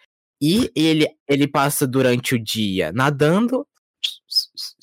[0.41, 3.65] E ele, ele passa durante o dia nadando.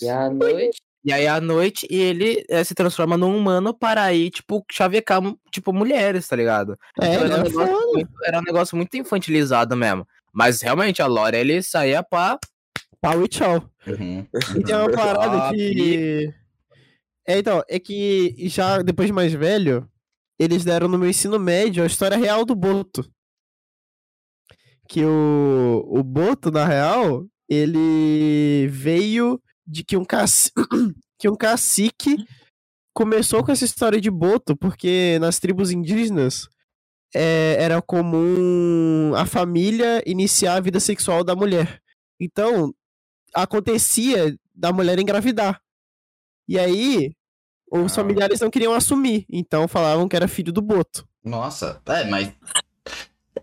[0.01, 0.79] E à noite.
[1.05, 5.73] E aí à noite ele eh, se transforma num humano para ir, tipo, chavecar, tipo,
[5.73, 6.77] mulheres, tá ligado?
[7.01, 10.07] É, Então, era, um é negócio era um negócio muito infantilizado mesmo.
[10.33, 12.39] Mas realmente a Lore ele saía pra.
[13.01, 13.71] Pau e tchau.
[13.87, 14.27] Uhum.
[14.57, 16.33] E tem uma parada Ah, que.
[17.27, 19.89] É, então, é que já depois de mais velho,
[20.39, 23.09] eles deram no meu ensino médio a história real do Boto.
[24.89, 30.51] Que o, o Boto, na real, ele veio de que um, caci...
[31.21, 32.17] que um cacique
[32.95, 36.49] começou com essa história de Boto, porque nas tribos indígenas
[37.15, 41.81] é, era comum a família iniciar a vida sexual da mulher.
[42.21, 42.73] Então,
[43.35, 45.61] acontecia da mulher engravidar.
[46.49, 47.13] E aí,
[47.71, 47.97] os Ah.
[47.97, 51.07] familiares não queriam assumir, então falavam que era filho do Boto.
[51.25, 52.33] Nossa, é, mas.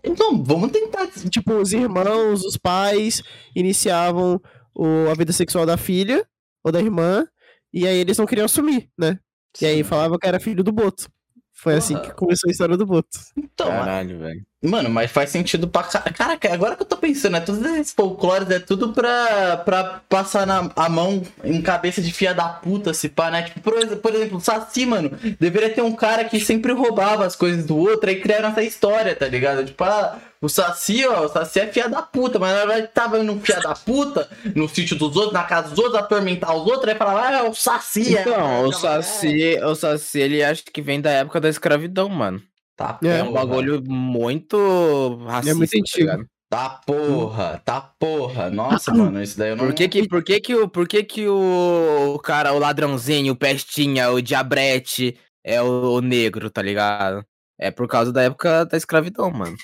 [0.04, 1.06] Então, vamos tentar.
[1.30, 3.22] Tipo, os irmãos, os pais
[3.54, 4.40] iniciavam
[4.74, 6.26] o- a vida sexual da filha
[6.62, 7.26] ou da irmã,
[7.72, 9.18] e aí eles não queriam assumir, né?
[9.60, 11.08] E aí falavam que era filho do Boto.
[11.56, 12.08] Foi assim Porra.
[12.08, 13.18] que começou a história do Boto.
[13.36, 14.46] Então, Caralho, velho.
[14.62, 17.92] Mano, mas faz sentido pra ca- Caraca, agora que eu tô pensando, é todos esses
[17.92, 22.94] folclores, é tudo pra, pra passar na, a mão em cabeça de fia da puta,
[22.94, 23.42] se pá, né?
[23.42, 27.36] Tipo, por, por exemplo, o Saci, mano, deveria ter um cara que sempre roubava as
[27.36, 29.62] coisas do outro, aí criaram essa história, tá ligado?
[29.64, 33.18] Tipo, ah, o Saci, ó, o Saci é fia da puta, mas na verdade tava
[33.18, 36.88] indo fia da puta no sítio dos outros, na casa dos outros, atormentar os outros,
[36.88, 38.22] aí falava, ah, é o Saci, é.
[38.22, 42.42] Então, o Saci, o Saci, ele acha que vem da época da escravidão, mano.
[42.76, 46.26] Tá, É É um bagulho muito racista, muito tá antigo.
[46.48, 48.50] Tá porra, tá porra.
[48.50, 49.64] Nossa, mano, isso daí eu não.
[49.64, 53.36] Por que que, por que que, o, por que que o, cara, o ladrãozinho, o
[53.36, 57.24] pestinha, o diabrete é o, o negro, tá ligado?
[57.58, 59.56] É por causa da época da escravidão, mano.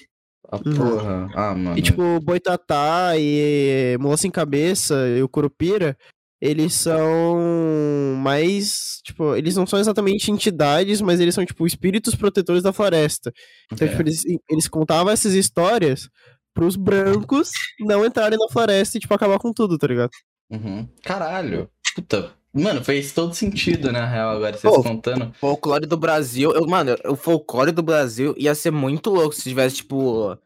[0.50, 1.28] Ah, porra.
[1.34, 1.78] Ah, mano.
[1.78, 5.96] E tipo, o Boitatá e Mola Sem Cabeça e o Curupira,
[6.42, 12.64] eles são mais, tipo, eles não são exatamente entidades, mas eles são, tipo, espíritos protetores
[12.64, 13.32] da floresta.
[13.72, 13.90] Então, É.
[13.90, 16.08] tipo, eles, eles contavam essas histórias
[16.52, 17.50] pros brancos
[17.80, 20.10] não entrarem na floresta e, tipo, acabar com tudo, tá ligado?
[20.50, 20.88] Uhum.
[21.04, 21.70] Caralho.
[21.94, 22.32] Puta.
[22.52, 25.32] Mano, fez todo sentido, na real, agora vocês Pô, contando.
[25.40, 29.76] Folclore do Brasil, eu, mano, o folclore do Brasil ia ser muito louco se tivesse,
[29.76, 30.36] tipo,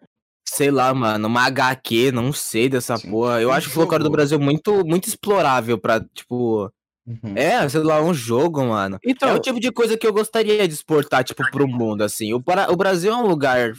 [0.48, 3.10] sei lá, mano, uma HQ, não sei dessa Sim.
[3.10, 3.40] porra.
[3.40, 4.10] Eu Um acho o folclore do.
[4.10, 6.70] Brasil muito, muito explorável pra, tipo,
[7.06, 7.34] Uhum.
[7.36, 8.98] é, sei lá, um jogo, mano.
[9.04, 12.32] Então, É o tipo de coisa que eu gostaria de exportar, tipo, pro mundo, assim.
[12.32, 13.72] O, Para- o Brasil é um lugar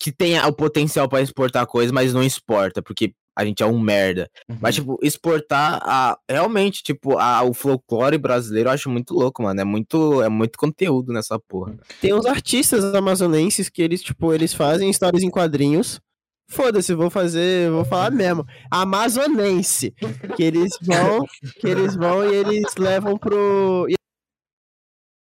[0.00, 3.78] que tem o potencial pra exportar coisas, mas não exporta, porque a gente é um
[3.78, 4.30] merda.
[4.48, 4.56] Uhum.
[4.60, 9.60] Mas, tipo, exportar a, realmente, tipo, a, o folclore brasileiro eu acho muito louco, mano.
[9.60, 11.76] É muito, é muito conteúdo nessa porra.
[12.00, 16.00] tem uns artistas amazonenses que eles, tipo, eles fazem histórias em quadrinhos.
[16.48, 18.46] Foda-se, vou fazer, vou falar mesmo.
[18.70, 19.92] Amazonense.
[20.36, 21.26] Que eles vão,
[21.60, 23.86] que eles vão e eles levam pro.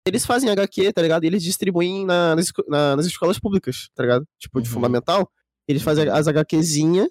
[0.05, 1.23] Eles fazem HQ, tá ligado?
[1.23, 4.27] E eles distribuem na- nas, na- nas escolas públicas, tá ligado?
[4.37, 4.73] Tipo, de Uhum.
[4.73, 5.29] fundamental.
[5.67, 7.07] Eles fazem as HQzinhas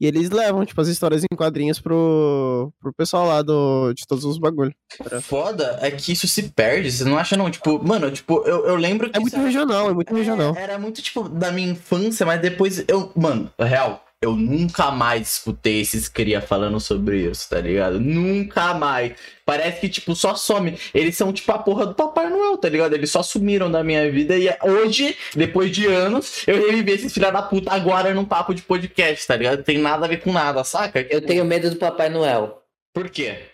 [0.00, 4.24] e eles levam, tipo, as histórias em quadrinhos pro, pro pessoal lá do, de todos
[4.24, 4.74] os bagulhos.
[5.22, 7.50] Foda é que isso se perde, você não acha não?
[7.50, 9.16] Tipo, mano, tipo, eu, eu lembro que.
[9.16, 10.54] É muito regional, é muito regional.
[10.56, 13.12] Era muito, tipo, da minha infância, mas depois eu.
[13.14, 17.98] Mano, real, eu nunca mais escutei esses cria falando sobre isso, tá ligado?
[17.98, 19.14] Nunca mais.
[19.44, 20.78] Parece que, tipo, só some.
[20.94, 22.94] Eles são, tipo, a porra do Papai Noel, tá ligado?
[22.94, 24.38] Eles só sumiram da minha vida.
[24.38, 28.62] E hoje, depois de anos, eu revivi esses filha da puta agora num papo de
[28.62, 29.64] podcast, tá ligado?
[29.64, 31.04] Tem nada a ver com nada, saca?
[31.10, 32.62] Eu tenho medo do Papai Noel.
[32.94, 33.48] Por quê?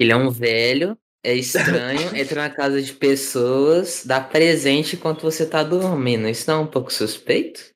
[0.00, 5.46] Ele é um velho, é estranho, entra na casa de pessoas, dá presente enquanto você
[5.46, 6.28] tá dormindo.
[6.28, 7.75] Isso não é um pouco suspeito?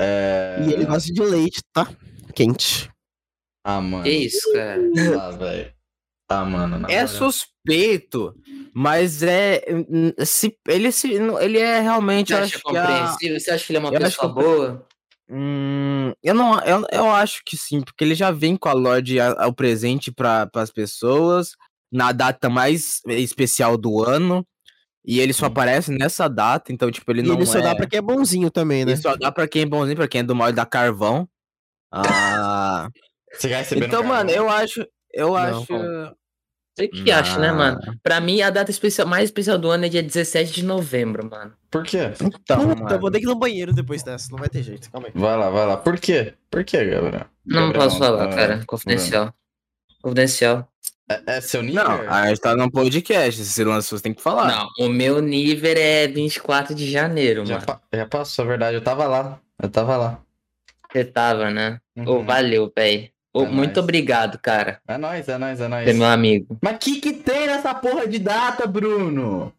[0.00, 0.58] É...
[0.66, 1.88] E ele gosta de leite, tá?
[2.34, 2.90] Quente.
[3.64, 4.04] Ah, mano.
[4.04, 4.80] Que isso, cara?
[5.20, 5.72] Ah, velho.
[6.28, 6.86] Ah, mano.
[6.90, 8.34] É suspeito,
[8.74, 9.62] mas é.
[9.68, 12.28] hum, Se, ele, se, ele é realmente.
[12.28, 13.40] Você acha acho que a, compreensível?
[13.40, 14.86] Você acha que ele é uma Eu pessoa que- boa?
[15.30, 19.18] Hum, eu não, eu, eu acho que sim, porque ele já vem com a Lorde
[19.20, 21.52] ao presente para as pessoas
[21.90, 24.46] na data mais especial do ano
[25.04, 27.74] e ele só aparece nessa data, então tipo ele E não ele só é, dá
[27.74, 28.92] pra quem é bonzinho também, né?
[28.92, 31.28] ele só dá para quem é bonzinho, para quem é do mal e dá carvão.
[31.94, 32.88] Ah,
[33.34, 34.36] Você vai receber então mano, carnaval?
[34.36, 35.66] eu acho, eu acho,
[36.74, 37.52] Você que acha, né, Ah.
[37.52, 37.80] mano?
[38.02, 41.52] Pra mim, a data especial, mais especial do ano é dia 17 de novembro, mano.
[41.70, 42.12] Por quê?
[42.18, 42.30] então,
[42.70, 42.98] Puta, mano.
[43.00, 45.12] vou ter que ir no banheiro depois dessa, não vai ter jeito, calma aí.
[45.14, 45.76] Vai lá, vai lá.
[45.76, 46.32] Por quê?
[46.50, 47.26] Por quê, Gabriel?
[47.44, 48.64] Não Gabriel, posso falar, ah, cara.
[48.66, 49.34] Confidencial.
[50.02, 50.71] Confidencial.
[51.26, 51.84] É, é seu nível?
[51.84, 54.46] Não, a gente tá num podcast, se lançou, você tem que falar.
[54.48, 57.66] Não, o meu nível é 24 de janeiro, já, mano.
[57.66, 58.76] pa- já passou, a verdade.
[58.76, 59.38] Eu tava lá.
[59.62, 60.18] Eu tava lá.
[60.92, 61.78] Você tava, né?
[62.06, 62.24] Ô, Uhum.
[62.24, 63.10] valeu, véi.
[63.32, 63.84] Ô, É muito nóis.
[63.84, 64.78] obrigado, cara.
[64.86, 65.84] É nóis, é nóis, é nóis.
[65.84, 66.58] Você é meu amigo.
[66.60, 69.52] Mas que que tem nessa porra de data, Bruno?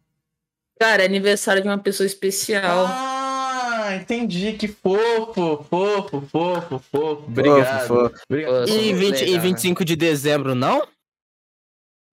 [0.78, 2.86] Cara, é aniversário de uma pessoa especial.
[2.88, 4.52] Ah, entendi.
[4.52, 7.24] Que fofo, fofo, fofo, fofo.
[7.26, 7.86] Obrigado.
[7.88, 8.14] fofo.
[8.28, 8.66] Obrigado.
[8.66, 9.38] Pô, E, muito 20, e legal, né?
[9.40, 10.86] 25 de dezembro, não?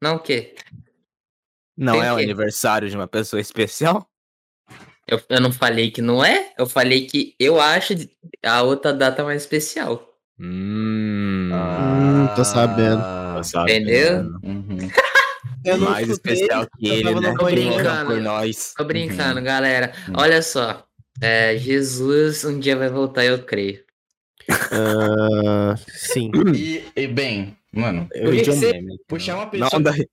[0.02, 0.56] Não o quê?
[1.78, 2.24] Não Tem é o quê?
[2.24, 4.08] aniversário de uma pessoa especial?
[5.08, 6.54] Eu, eu não falei que não é?
[6.58, 7.94] Eu falei que eu acho
[8.46, 10.08] a outra data mais especial.
[10.40, 11.52] Hum.
[11.54, 13.02] Hum, tô sabendo.
[13.04, 13.72] Ah, sabe?
[13.74, 14.24] Entendeu?
[14.44, 14.78] Uhum.
[15.80, 17.36] Mais escutei, especial que ele, né?
[17.38, 18.06] Tô brincando.
[18.08, 18.74] Por nós.
[18.76, 19.46] Tô brincando, Uhum.
[19.46, 19.94] galera.
[20.08, 20.16] Uhum.
[20.18, 20.84] Olha só.
[21.22, 23.84] É, Jesus um dia vai voltar, eu creio.
[24.72, 26.32] Ah, sim.
[26.56, 28.98] E, e bem, mano, Eu que um você- meme.
[29.08, 29.70] puxar uma pessoa.
[29.74, 30.08] Não, daí.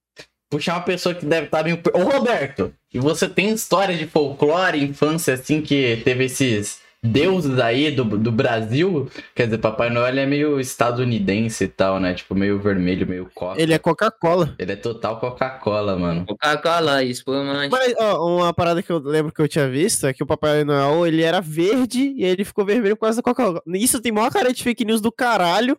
[0.50, 1.80] puxar uma pessoa que deve estar meio.
[1.94, 2.72] Ô, Roberto!
[2.92, 8.32] E você tem história de folclore, infância, assim, que teve esses, deuses aí do, do
[8.32, 9.08] Brasil.
[9.34, 12.14] Quer dizer, Papai Noel é meio estadunidense e tal, né?
[12.14, 13.60] Tipo, meio vermelho, meio coca.
[13.60, 14.54] Ele é Coca-Cola.
[14.58, 16.26] Ele é total Coca-Cola, mano.
[16.26, 17.70] Coca-Cola, espumante.
[17.70, 20.64] Mas, ó, uma parada que eu lembro que eu tinha visto é que o Papai
[20.64, 23.62] Noel, ele era verde e aí ele ficou vermelho por causa da Coca-Cola.
[23.74, 25.78] Isso tem maior cara de fake news do caralho,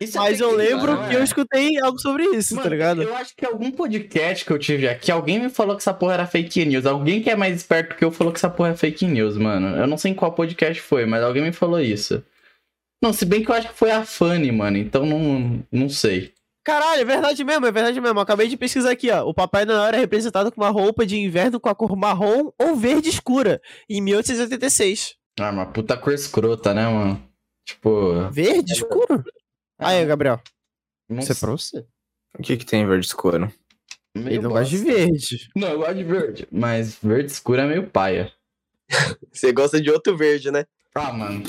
[0.00, 1.18] Isso é mas eu lembro que é?
[1.18, 3.02] eu escutei algo sobre isso, Mano, tá ligado?
[3.02, 6.14] Eu acho que algum podcast que eu tive aqui, alguém me falou que essa porra
[6.14, 6.86] era fake news.
[6.86, 9.76] Alguém que é mais esperto que eu falou que essa porra é fake news, mano.
[9.76, 12.22] Eu não sei em qual podcast foi, mas alguém me falou isso.
[13.02, 14.76] Não, se bem que eu acho que foi a Fanny, mano.
[14.76, 16.32] Então não, não sei.
[16.64, 18.18] Caralho, é verdade mesmo, é verdade mesmo.
[18.18, 19.24] Eu acabei de pesquisar aqui, ó.
[19.24, 22.76] O Papai Noel era representado com uma roupa de inverno com a cor marrom ou
[22.76, 25.16] verde escura, em 1886.
[25.40, 27.22] Ah, uma puta cor escrota, né, mano?
[27.66, 28.30] Tipo.
[28.30, 29.24] Verde escuro?
[29.78, 30.40] Aí, Gabriel.
[31.08, 31.86] Não Isso é pra você.
[32.38, 33.52] O que que tem em verde escuro?
[34.14, 35.50] Meio Ele não gosta de verde.
[35.56, 36.48] Não, eu gosto de verde.
[36.50, 38.32] Mas verde escuro é meio paia.
[39.32, 40.66] Você gosta de outro verde, né?
[40.94, 41.42] Ah, mano.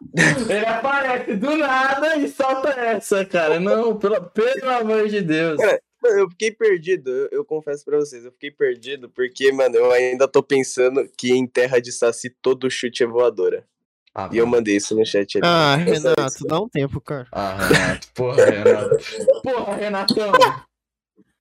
[0.48, 3.60] Ele aparece do nada e solta essa, cara.
[3.60, 5.58] Não, pelo, pelo amor de Deus.
[5.58, 9.92] Cara, eu fiquei perdido, eu, eu confesso pra vocês, eu fiquei perdido porque, mano, eu
[9.92, 13.66] ainda tô pensando que em terra de saci todo chute é voadora.
[14.14, 15.46] Ah, E eu mandei isso no chat ali.
[15.46, 17.26] Ah, É Renato, dá um tempo, cara.
[17.32, 18.08] Ah, Renato.
[18.14, 18.96] Porra, Renato.
[19.42, 20.32] Porra, Renatão.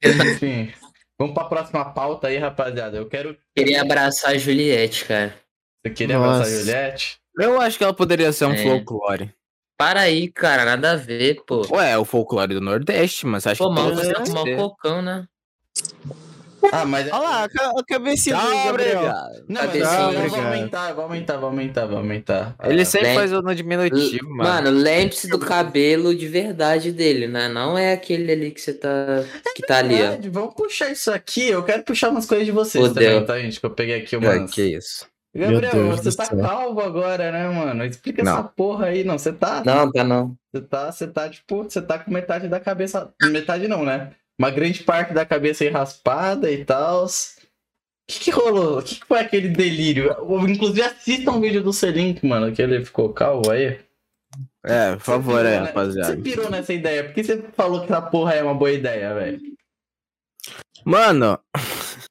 [0.04, 0.74] Enfim.
[1.20, 2.98] Vamos pra próxima pauta aí, rapaziada.
[2.98, 3.38] Eu quero.
[3.56, 5.36] Queria abraçar a Juliette, cara.
[5.86, 6.60] Você queria abraçar a Nossa.
[6.60, 7.18] Juliette?
[7.38, 8.64] Eu acho que ela poderia ser um É.
[8.64, 9.34] folclore.
[9.78, 11.66] Para aí, cara, nada a ver, pô.
[11.76, 14.34] Ué, é o folclore do Nordeste, mas acha Pô, que mal com ser?
[14.34, 15.28] mal cocão, né?
[16.72, 17.08] Ah, mas.
[17.12, 18.98] Olha lá, a ca- a cabecinha do Tchau, Gabriel.
[19.00, 19.32] obrigado.
[19.48, 20.24] Não, mas Cabecinha.
[20.24, 22.56] eu vou aumentar, vou aumentar, vou aumentar, vou aumentar.
[22.64, 24.44] Ele Ah, sempre Lem- faz o no diminutivo, mano.
[24.50, 27.48] Mano, lembre-se do cabelo de verdade dele, né?
[27.50, 29.24] Não é aquele ali que você tá.
[29.56, 30.18] Que tá ali, ó.
[30.32, 31.48] Vamos puxar isso aqui.
[31.50, 33.12] Eu quero puxar umas coisas de vocês Fudeu.
[33.12, 33.60] também, tá, gente?
[33.60, 34.52] Que eu peguei aqui Ah, umas.
[34.52, 35.06] que isso.
[35.34, 36.40] Gabriel, você do tá céu.
[36.40, 37.86] calvo agora, né, mano?
[37.86, 38.34] Explica Não.
[38.34, 39.18] essa porra aí, não.
[39.18, 39.64] Você tá.
[39.66, 40.36] Não, tá não.
[40.54, 43.10] Você tá, você tá, tipo, você tá com metade da cabeça.
[43.24, 44.10] Metade não, né?
[44.42, 47.06] Uma grande parte da cabeça aí raspada e tal.
[47.06, 47.10] O
[48.08, 48.80] que, que rolou?
[48.80, 50.10] O que, que foi aquele delírio?
[50.50, 53.80] Inclusive, assista um vídeo do Selink, mano, que ele ficou calvo aí.
[54.66, 56.16] É, por favor, é, rapaziada.
[56.16, 57.04] Você pirou nessa ideia.
[57.04, 59.40] Por que você falou que essa porra é uma boa ideia, velho?
[60.84, 61.38] Mano.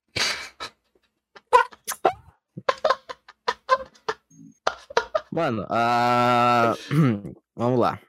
[5.33, 6.75] Mano, ah,
[7.57, 8.01] vamos lá.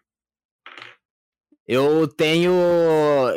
[1.73, 2.51] Eu tenho.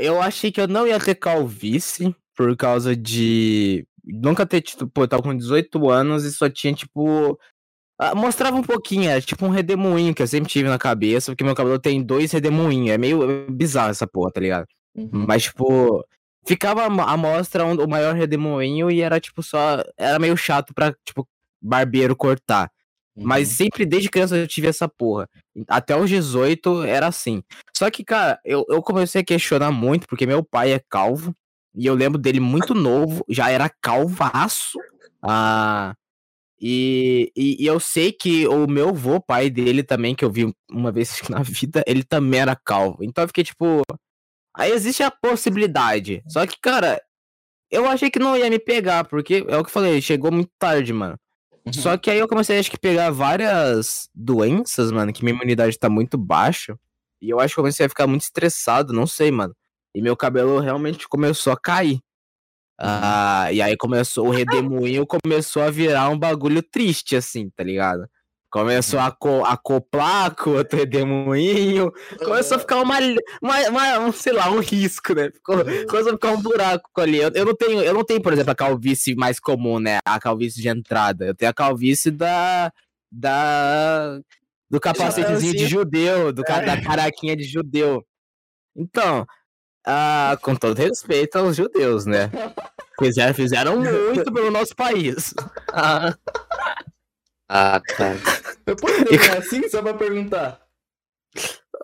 [0.01, 3.87] Eu achei que eu não ia ter calvície por causa de.
[4.05, 4.89] Nunca ter tido.
[4.89, 7.39] Pô, eu tava com 18 anos e só tinha, tipo.
[7.99, 11.45] ah, mostrava um pouquinho, era tipo um redemoinho que eu sempre tive na cabeça, porque
[11.45, 12.91] meu cabelo tem dois redemoinhos.
[12.91, 14.67] É meio bizarro essa porra, tá ligado?
[15.27, 16.05] Mas, tipo,
[16.47, 19.83] ficava a mo- a mostra um- o maior redemoinho e era, tipo, só.
[19.97, 21.27] Era meio chato pra, tipo,
[21.63, 22.69] barbeiro cortar.
[23.17, 25.29] Mas sempre desde criança eu tive essa porra.
[25.69, 27.43] Até os 18 era assim.
[27.77, 31.35] Só que, cara, eu, eu comecei a questionar muito, porque meu pai é calvo.
[31.75, 34.79] E eu lembro dele muito novo, já era calvaço.
[35.23, 35.95] Ah,
[36.61, 40.53] e, e, e eu sei que o meu avô, pai dele também, que eu vi
[40.71, 42.99] uma vez na vida, ele também era calvo.
[43.03, 43.83] Então eu fiquei tipo.
[44.57, 46.23] Aí existe a possibilidade.
[46.29, 47.03] Só que, cara,
[47.71, 50.51] eu achei que não ia me pegar, porque é o que eu falei, chegou muito
[50.59, 51.17] tarde, mano.
[51.67, 51.73] Uhum.
[51.73, 55.89] Só que aí eu comecei, acho que, pegar várias doenças, mano, que minha imunidade tá
[55.89, 56.79] muito baixa.
[57.23, 59.55] E eu acho que eu comecei a ficar muito estressado, não sei, mano.
[59.95, 62.01] E meu cabelo realmente começou a cair.
[62.79, 68.07] Ah, e aí começou, o redemoinho começou a virar um bagulho triste, assim, tá ligado?
[68.55, 71.93] Começou a co- acoplar com outro redemoinho,
[72.25, 72.99] começou a ficar uma,
[73.43, 75.29] uma, uma- um, sei lá, um risco, né?
[75.33, 75.57] Ficou,
[75.89, 77.19] começou a ficar um buraco ali.
[77.19, 79.99] Eu, eu não tenho, eu não tenho, por exemplo, a calvície mais comum, né?
[80.05, 81.25] A calvície de entrada.
[81.27, 82.73] Eu tenho a calvície da.
[83.11, 84.21] da
[84.71, 88.07] do capacetezinho de judeu, do, ca- da caraquinha de judeu.
[88.77, 89.27] Então,
[89.85, 92.31] ah, com todo respeito aos judeus, né?
[93.01, 95.35] Fizeram, fizeram muito pelo nosso país.
[95.73, 96.15] Ah,
[97.57, 98.19] Ah, cara.
[98.67, 100.61] Eu posso terminar assim só pra perguntar?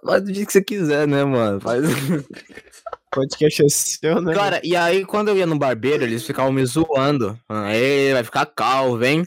[0.04, 1.60] Faz do jeito que você quiser, né, mano?
[1.60, 1.84] Faz...
[3.12, 4.34] Podcast é seu, né?
[4.34, 7.38] Cara, e aí quando eu ia no barbeiro, eles ficavam me zoando.
[7.48, 9.26] Aí vai ficar calvo, hein?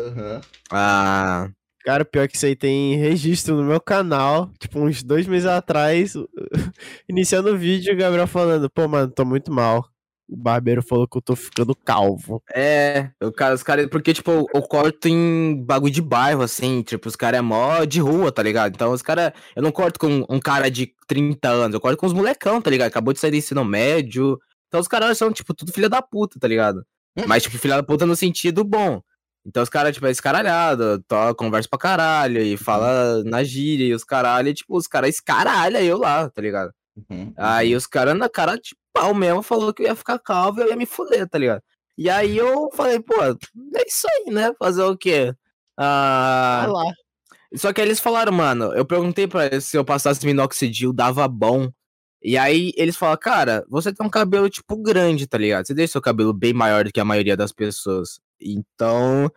[0.00, 0.40] Aham.
[0.70, 1.48] Ah,
[1.84, 6.14] Cara, pior que isso aí tem registro no meu canal, tipo, uns dois meses atrás,
[7.06, 9.86] iniciando o vídeo, o Gabriel falando, pô, mano, tô muito mal.
[10.28, 12.42] O barbeiro falou que eu tô ficando calvo.
[12.54, 16.82] é, o cara, os caras, porque, tipo, eu, eu corto em bagulho de bairro, assim,
[16.82, 18.74] tipo, os caras é mó de rua, tá ligado?
[18.74, 22.06] Então, os caras, eu não corto com um cara de 30 anos, eu corto com
[22.06, 22.88] os molecão, tá ligado?
[22.88, 24.38] Acabou de sair do ensino médio.
[24.68, 26.84] Então, os caras são, tipo, tudo filha da puta, tá ligado?
[27.26, 29.00] Mas, tipo, filha da puta no sentido bom.
[29.46, 33.94] Então os caras, tipo, é escaralhado, to, conversa pra caralho e fala na gíria e
[33.94, 36.72] os caralho, e, tipo, os caras escaralham eu lá, tá ligado?
[36.96, 37.32] Uhum.
[37.36, 40.62] Aí os caras na cara de pau mesmo falou que eu ia ficar calvo e
[40.64, 41.62] eu ia me fuder, tá ligado?
[41.96, 44.52] E aí eu falei, pô, é isso aí, né?
[44.58, 45.32] Fazer o quê?
[45.76, 46.92] Ah, Vai lá.
[47.56, 51.70] só que eles falaram, mano, eu perguntei pra eles se eu passasse minoxidil dava bom.
[52.22, 55.66] E aí eles falaram, cara, você tem um cabelo, tipo, grande, tá ligado?
[55.66, 58.18] Você deixa seu cabelo bem maior do que a maioria das pessoas.
[58.40, 59.30] Então,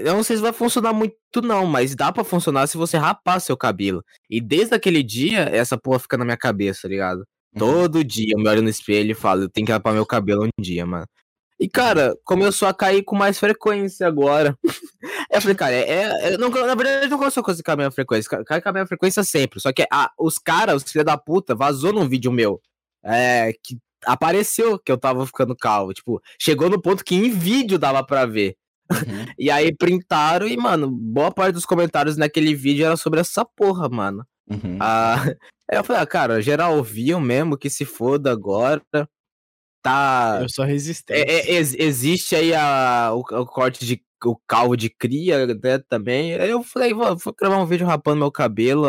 [0.00, 3.40] eu não sei se vai funcionar muito não, mas dá pra funcionar se você rapar
[3.40, 4.02] seu cabelo.
[4.28, 7.18] E desde aquele dia, essa porra fica na minha cabeça, tá ligado?
[7.54, 7.58] Uhum.
[7.58, 10.44] Todo dia eu me olho no espelho e falo, eu tenho que rapar meu cabelo
[10.46, 11.06] um dia, mano.
[11.58, 14.56] E, cara, começou a cair com mais frequência agora.
[14.64, 14.70] Aí
[15.36, 17.90] eu falei, cara, é, é- não, na verdade não começou a cair com a minha
[17.90, 18.30] frequência.
[18.30, 19.60] ca- Cai com a minha frequência sempre.
[19.60, 22.58] Só que ah, os caras, os filhos da puta, vazou num vídeo meu.
[23.04, 23.76] É, que
[24.06, 25.92] apareceu que eu tava ficando calvo.
[25.92, 28.56] Tipo, chegou no ponto que em vídeo dava pra ver.
[28.90, 29.26] Uhum.
[29.38, 33.88] E aí printaram e, mano, boa parte dos comentários naquele vídeo era sobre essa porra,
[33.88, 34.24] mano.
[34.50, 34.78] Uhum.
[34.80, 35.14] Ah,
[35.70, 38.82] aí eu falei, ah, cara, geral ouviam mesmo que se foda agora.
[39.82, 40.38] Tá.
[40.42, 41.18] Eu sou É, resistente.
[41.18, 46.34] é, ex- existe aí a, o, o corte de o calvo de cria, né, também.
[46.34, 48.86] Aí eu falei, vou, vou gravar um vídeo rapando meu cabelo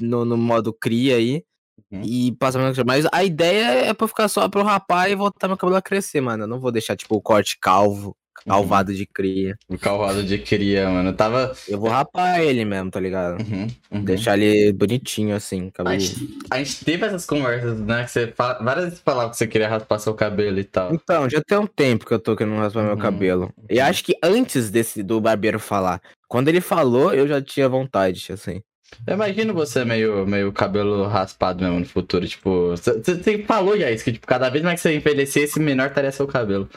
[0.00, 1.44] no, no modo cria aí.
[1.92, 2.02] Uhum.
[2.02, 5.56] E passar meu Mas a ideia é pra ficar só eu rapar e voltar meu
[5.56, 6.42] cabelo a crescer, mano.
[6.42, 8.16] Eu não vou deixar, tipo, o corte calvo,
[8.46, 9.56] calvado de cria.
[9.68, 11.10] O calvado de cria, mano.
[11.10, 11.52] Eu tava.
[11.68, 13.40] Eu vou rapar ele mesmo, tá ligado?
[13.40, 14.04] Uhum, uhum.
[14.04, 16.00] Deixar ele bonitinho, assim, A cabelo.
[16.00, 18.04] gente, a gente teve essas conversas, né?
[18.04, 20.92] Que você fala, várias vezes falava que você queria raspar seu cabelo e tal.
[20.94, 23.52] Então, já tem um tempo que eu tô querendo raspar meu Uhum, cabelo.
[23.68, 23.84] E uhum.
[23.86, 28.60] acho que antes desse do barbeiro falar, quando ele falou, eu já tinha vontade, assim.
[29.06, 32.26] Eu imagino você meio, meio cabelo raspado mesmo no futuro.
[32.26, 35.88] Tipo, você você falou já isso, que tipo, cada vez mais que você envelhecesse, menor
[35.88, 36.68] estaria seu cabelo.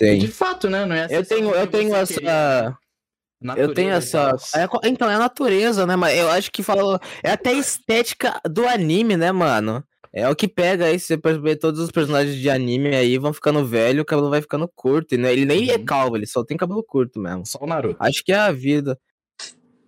[0.00, 0.32] E de Sim.
[0.32, 0.84] fato, né?
[0.84, 2.76] Não é Eu tenho, eu tenho essa.
[3.56, 4.34] Eu tenho essa.
[4.54, 5.96] é então, é a natureza, né?
[5.96, 6.98] Mas eu acho que falou.
[7.22, 9.82] É até a estética do anime, né, mano?
[10.12, 13.32] É o que pega aí, se você perceber todos os personagens de anime aí vão
[13.32, 15.16] ficando velho, o cabelo vai ficando curto.
[15.16, 15.32] Né?
[15.32, 15.84] Ele nem é Uhum.
[15.84, 17.44] calvo, ele só tem cabelo curto mesmo.
[17.46, 17.96] Só o Naruto.
[18.00, 18.98] Acho que é a vida.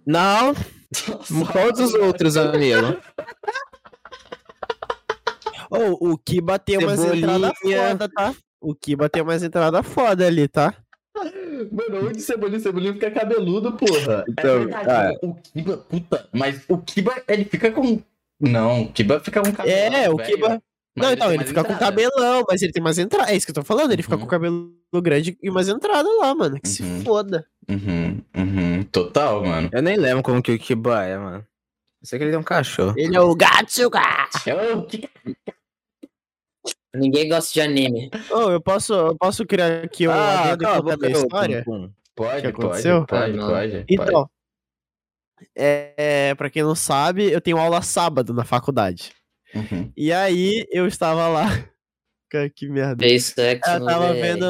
[0.07, 0.55] Não,
[1.53, 2.96] todos os outros, amigo.
[5.70, 8.34] Ô, o Kiba tem umas entradas foda, tá?
[8.61, 10.74] O Kiba tem umas entradas foda ali, tá?
[11.72, 14.24] Mano, onde Cebolinha, Cebolinha fica cabeludo, porra.
[14.28, 15.26] Então, é verdade, ah.
[15.26, 18.00] o Kiba, puta, mas o Kiba, ele fica com...
[18.40, 20.62] Não, o Kiba fica com cabelo É, o velho, Kiba-
[20.96, 21.84] mas não, então, tem ele fica com entrada.
[21.96, 23.30] cabelão, mas ele tem umas entradas.
[23.30, 24.22] É isso que eu tô falando, ele fica Uhum.
[24.22, 26.58] com cabelo grande e umas entradas lá, mano.
[26.61, 26.74] Que Uhum.
[26.98, 27.46] se foda.
[27.68, 29.68] Uhum, uhum, total, mano.
[29.72, 31.46] Eu nem lembro como que o Kiba é, mano.
[32.02, 32.94] Eu sei que ele tem um cachorro.
[32.96, 34.00] Ele é o Gatsuga!
[34.46, 35.08] Eu, que...
[36.95, 38.11] Ninguém gosta de anime.
[38.30, 41.64] Ô, eu posso, eu posso criar aqui um Ah, adendo e a contar ô, história?
[41.64, 41.93] Pum, pum.
[42.14, 43.07] Pode, que pode, aconteceu?
[43.07, 43.84] pode, pode, pode.
[43.88, 44.30] Então,
[45.57, 49.12] é, é, pra quem não sabe, eu tenho aula sábado na faculdade.
[49.55, 49.93] Uhum.
[49.97, 51.45] E aí, eu estava lá.
[52.55, 53.05] Que merda.
[53.74, 54.45] Eu tava vendo.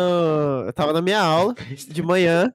[0.67, 1.55] Eu tava na minha aula
[1.89, 2.53] de manhã.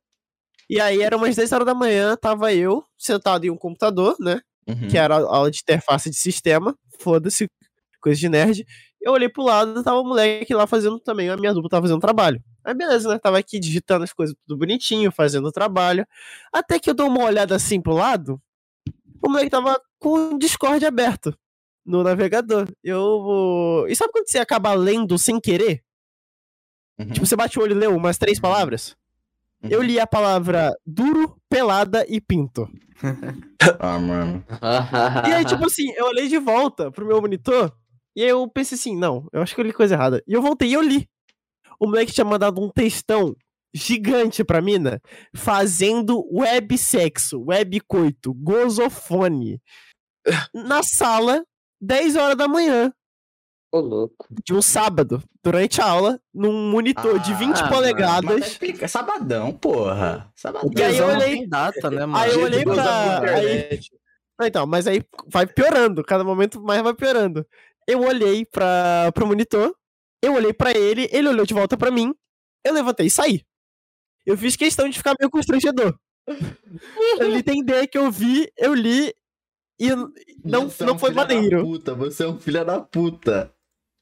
[0.70, 4.40] E aí, era umas 10 horas da manhã, tava eu sentado em um computador, né?
[4.68, 4.88] Uhum.
[4.88, 6.78] Que era a aula de interface de sistema.
[7.00, 7.48] Foda-se,
[8.00, 8.66] coisa de nerd.
[9.06, 12.02] Eu olhei pro lado, tava o moleque lá fazendo também, a minha dupla tava fazendo
[12.02, 12.44] trabalho.
[12.64, 13.20] Aí beleza, né?
[13.20, 16.08] Tava aqui digitando as coisas tudo bonitinho, fazendo o trabalho.
[16.52, 18.42] Até que eu dou uma olhada assim pro lado,
[19.22, 21.38] o moleque tava com o Discord aberto
[21.86, 22.68] no navegador.
[22.84, 23.86] Eu.
[23.88, 25.84] E sabe quando você acaba lendo sem querer?
[26.98, 27.12] Uhum.
[27.12, 28.98] Tipo, você bate o olho e leu umas três palavras?
[29.62, 32.68] Eu li a palavra duro, pelada e pinto.
[33.80, 34.46] Ah, mano.
[35.28, 37.76] E aí, tipo assim, eu olhei de volta pro meu monitor
[38.16, 40.24] e aí eu pensei assim, não, eu acho que eu li coisa errada.
[40.28, 41.08] E eu voltei e eu li.
[41.80, 43.36] O moleque tinha mandado um textão
[43.74, 45.02] gigante pra mina
[45.36, 49.62] fazendo web sexo, web coito, gozofone
[50.54, 51.44] na sala
[51.82, 52.94] 10 horas da manhã
[53.74, 54.28] Ô, louco.
[54.46, 58.40] de um sábado, durante a aula, num monitor de 20 Ah, Mas polegadas.
[58.40, 60.32] tá explica- Sabadão, porra.
[60.34, 60.72] Sabadão.
[60.78, 62.18] E aí eu olhei- data, né, mano?
[62.24, 63.92] Aí eu olhei pra- a internet.
[64.40, 67.46] Ah, Então, mas aí vai piorando, cada momento mais vai piorando.
[67.88, 69.76] Eu olhei pra, pro monitor,
[70.22, 72.14] eu olhei pra ele, ele olhou de volta pra mim,
[72.64, 73.46] eu levantei e saí.
[74.26, 75.96] Eu fiz questão de ficar meio constrangedor.
[77.18, 79.14] Pra ele entender que eu vi, eu li
[79.80, 79.90] e
[80.44, 81.62] não, Você é não um foi filho da maneiro.
[81.64, 83.54] Puta, você é um filho da puta.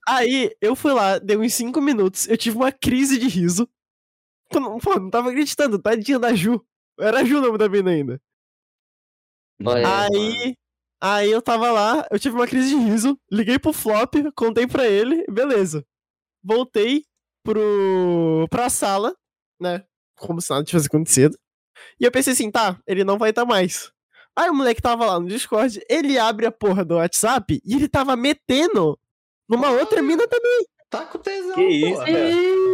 [0.07, 3.67] Aí eu fui lá, deu uns 5 minutos, eu tive uma crise de riso.
[4.51, 6.63] Eu não, pô, não tava acreditando, tadinha da Ju.
[6.99, 8.21] Era a Ju o nome da mina ainda.
[9.65, 10.55] Olha, Aí,
[11.03, 14.87] aí eu tava lá, eu tive uma crise de riso, liguei pro Flop, contei pra
[14.87, 15.85] ele, beleza.
[16.41, 17.05] Voltei
[17.43, 19.13] pro, pra sala,
[19.59, 19.83] né?
[20.17, 21.37] Como se nada tivesse acontecido.
[21.99, 23.91] E eu pensei assim, tá, ele não vai estar mais.
[24.35, 27.87] Aí o moleque tava lá no Discord, ele abre a porra do WhatsApp e ele
[27.87, 28.97] tava metendo
[29.47, 30.65] numa outra mina também.
[30.93, 32.05] Tá com tesão, Que isso, porra.
[32.05, 32.29] cara?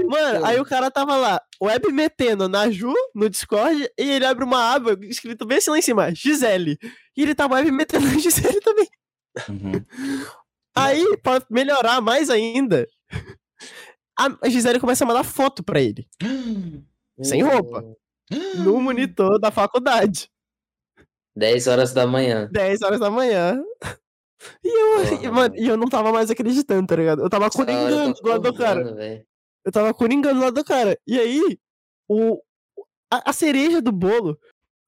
[0.09, 4.43] Mano, aí o cara tava lá, web metendo na Ju, no Discord, e ele abre
[4.43, 6.77] uma aba escrito bem assim lá em cima, Gisele.
[7.15, 8.89] E ele tava web metendo na Gisele também.
[9.47, 9.85] Uhum.
[10.75, 12.85] Aí, pra melhorar mais ainda,
[14.19, 16.05] a a Gisele começa a mandar foto pra ele,
[17.23, 17.85] sem roupa,
[18.65, 20.29] no monitor da faculdade.
[21.37, 22.49] 10 horas da manhã.
[22.51, 23.63] 10 horas da manhã.
[24.63, 27.21] E eu, Porra, mano, e eu não tava mais acreditando, tá ligado?
[27.21, 28.93] Eu tava coringando do lado do cara.
[28.93, 29.25] velho.
[29.65, 30.97] Eu tava coringando do lado do cara.
[31.05, 31.59] E aí,
[32.07, 32.41] o,
[33.11, 34.37] a, a cereja do bolo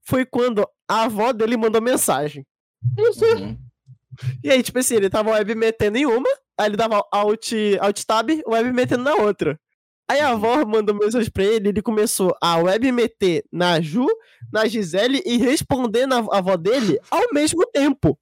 [0.03, 2.45] foi quando a avó dele mandou mensagem.
[2.97, 3.57] Uhum.
[4.43, 8.03] E aí, tipo assim, ele tava web metendo em uma, aí ele dava alt, alt
[8.05, 9.59] tab, web metendo na outra.
[10.09, 14.05] Aí a avó mandou mensagem pra ele, ele começou a web meter na Ju,
[14.51, 18.19] na Gisele e responder na avó dele ao mesmo tempo.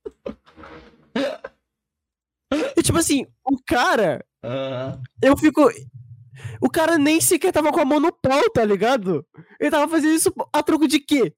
[2.76, 4.26] E tipo assim, o cara,
[5.22, 5.70] eu fico.
[6.62, 9.26] O cara nem sequer tava com a mão no pau, tá ligado?
[9.60, 11.34] Ele tava fazendo isso a troco de quê?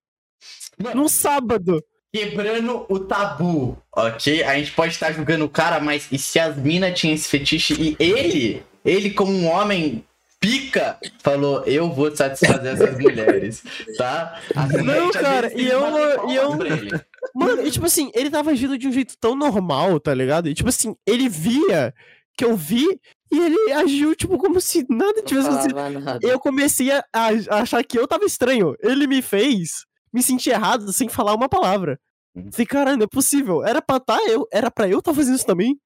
[0.78, 1.84] Mano, Num sábado.
[2.14, 4.44] Quebrando o tabu, ok?
[4.44, 7.74] A gente pode estar julgando o cara, mas e se as minas tinham esse fetiche
[7.80, 10.04] e ele, ele como um homem
[10.40, 13.64] pica, falou, eu vou satisfazer essas mulheres,
[13.98, 14.40] tá?
[14.56, 16.92] Assim, a Não, cara, e eu- e eu- pra ele.
[17.36, 20.50] Mano, e tipo assim, ele tava agindo de um jeito tão normal, tá ligado?
[20.50, 21.94] E tipo assim, ele via
[22.38, 22.86] que eu vi
[23.32, 25.76] e ele agiu, tipo, como se nada tivesse acontecido.
[26.22, 28.76] Eu comecei a, a achar que eu tava estranho.
[28.82, 32.00] Ele me fez me sentir errado sem falar uma palavra.
[32.36, 32.52] Uhum.
[32.52, 33.64] Falei, caralho, não é possível.
[33.64, 35.80] Era pra tá, eu, era pra eu tá fazendo isso também.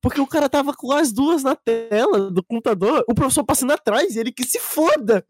[0.00, 4.16] Porque o cara tava com as duas na tela do computador, o professor passando atrás,
[4.16, 5.24] e ele que se foda.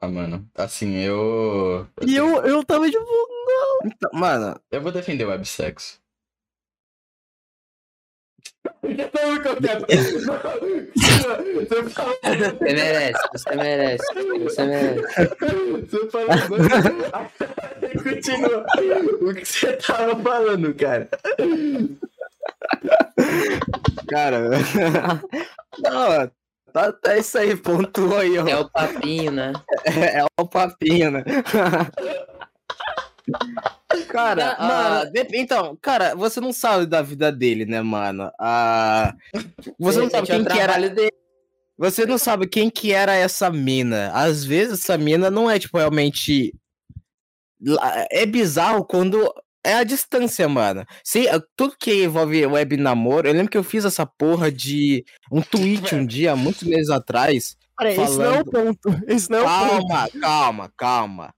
[0.00, 1.86] Ah, mano, assim, eu...
[2.06, 3.06] E eu, eu tava tipo,
[3.84, 6.02] Então, mano, Eu vou defender o websexo.
[8.82, 8.90] Não,
[11.62, 14.04] Você merece, você merece,
[14.42, 15.06] você merece.
[15.90, 16.28] Você falou.
[18.02, 18.66] Continua.
[19.22, 21.08] O que você tava falando, cara?
[24.08, 24.50] cara.
[25.82, 26.30] não,
[26.74, 28.46] tá, tá isso aí, pontua aí, ó.
[28.46, 29.52] É o papinho, né?
[29.84, 31.24] É, é o papinho, né?
[34.08, 34.66] Cara, Ah,
[35.04, 38.30] mano, então, cara, você não sabe da vida dele, né, mano?
[38.38, 39.14] Ah,
[39.78, 40.88] você não sabe quem que era.
[40.90, 41.10] dele.
[41.78, 44.10] Você não sabe quem que era essa mina.
[44.12, 46.52] Às vezes essa mina não é, tipo, realmente.
[48.10, 49.32] É bizarro quando
[49.64, 50.84] é a distância, mano.
[51.02, 55.40] Se, tudo que envolve web namoro, eu lembro que eu fiz essa porra de um
[55.42, 57.56] tweet um dia, muitos meses atrás.
[57.76, 59.02] cara, esse não é o ponto.
[59.08, 59.88] Esse não é o ponto.
[59.88, 61.34] Calma, calma, calma.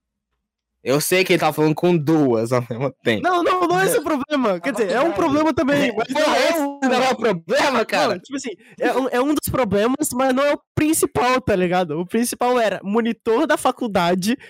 [0.83, 3.21] Eu sei que ele tá falando com duas ao mesmo tempo.
[3.21, 4.57] Não, não, não é esse o problema.
[4.59, 5.93] Quer dizer, é um problema também.
[5.93, 6.79] Mas não é esse o.
[6.81, 8.13] não é o problema, cara.
[8.13, 11.55] Não, tipo assim, é um, é um dos problemas, mas não é o principal, tá
[11.55, 11.99] ligado?
[11.99, 14.43] O principal era monitor da faculdade, fa-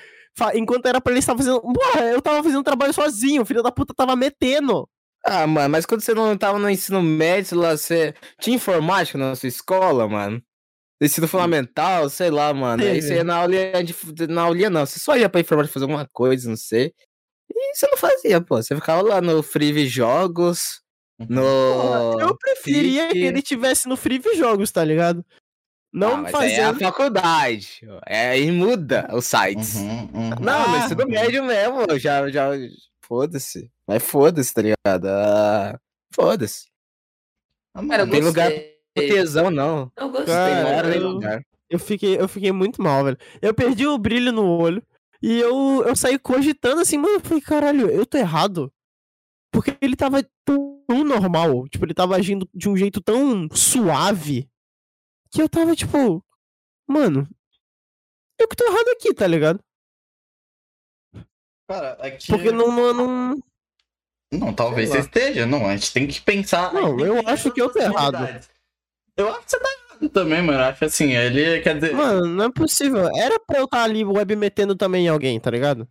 [0.56, 1.62] enquanto era pra ele estar fazendo.
[1.62, 4.88] Porra, eu tava fazendo trabalho sozinho, o filho da puta tava metendo.
[5.26, 9.36] Ah, mano, mas quando você não tava no ensino médio, lá, você tinha informática na
[9.36, 10.42] sua escola, mano?
[11.02, 12.82] Ensino fundamental, sei lá, mano.
[12.84, 15.84] Aí você ia na aulinha, de, na aulinha não, você só ia pra informática fazer
[15.84, 16.94] alguma coisa, não sei.
[17.54, 18.56] E você não fazia, pô.
[18.56, 20.82] Você ficava lá no Free Jogos,
[21.20, 21.42] no...
[21.42, 25.24] Porra, eu preferia fique- que ele tivesse no Free Jogos, tá ligado?
[25.94, 26.80] Não Ah, mas aí é a fazendo.
[26.84, 27.82] faculdade.
[28.06, 29.76] É, aí muda os sites.
[29.76, 30.30] Uhum, uhum.
[30.42, 30.86] Não, no Ah.
[30.86, 32.50] ensino médio mesmo, já, já.
[33.02, 33.72] Foda-se.
[33.88, 35.06] Mas foda-se, tá ligado?
[35.08, 35.80] Ah,
[36.14, 36.66] foda-se.
[37.74, 38.52] Ah, Cara, mano, tem lugar.
[38.52, 39.92] Não tesão, não.
[39.96, 41.42] Eu gostei, Cara, eu- lugar.
[41.70, 43.18] Eu fiquei, eu fiquei muito mal, velho.
[43.42, 44.82] Eu perdi o brilho no olho.
[45.22, 47.16] E eu, eu saí cogitando assim, mano.
[47.16, 48.72] Eu falei, caralho, eu tô errado.
[49.52, 51.68] Porque ele tava tão normal.
[51.70, 54.50] Tipo, ele tava agindo de um jeito tão suave.
[55.32, 56.24] Que eu tava, tipo.
[56.88, 57.28] Mano.
[58.40, 59.60] Eu que tô errado aqui, tá ligado?
[61.68, 62.28] Cara, aqui...
[62.28, 62.72] Porque não.
[62.72, 63.44] não, não...
[64.32, 65.46] Não, talvez você esteja.
[65.46, 66.74] Não, a gente tem que pensar.
[66.74, 68.18] Não, eu acho que eu tô errado.
[69.16, 70.60] Eu acho que você tá errado também, mano.
[70.60, 71.94] Eu acho assim, ele quer dizer.
[71.94, 73.10] Mano, não é possível.
[73.16, 75.88] Era pra eu estar ali web metendo também em alguém, tá ligado?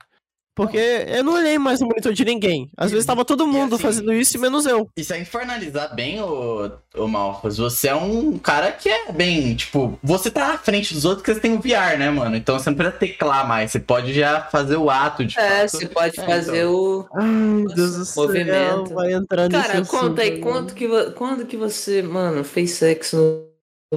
[0.56, 2.70] Porque eu não olhei mais no monitor de ninguém.
[2.76, 4.88] Às vezes tava todo mundo assim, fazendo isso, menos eu.
[4.96, 8.88] E se a gente for analisar bem, o, o Malfas, você é um cara que
[8.88, 12.10] é bem, tipo, você tá à frente dos outros porque você tem o VR, né,
[12.10, 12.34] mano?
[12.36, 15.68] Então você não precisa teclar mais, você pode já fazer o ato de É, fato.
[15.68, 16.74] você pode É, fazer então.
[16.74, 17.08] o.
[17.14, 18.24] Ai, meu Deus do céu.
[18.26, 18.94] Movimento.
[18.94, 23.16] Vai entrar nesse Cara, conta aí, assunto, quanto que, quando que você, mano, fez sexo
[23.16, 23.45] no,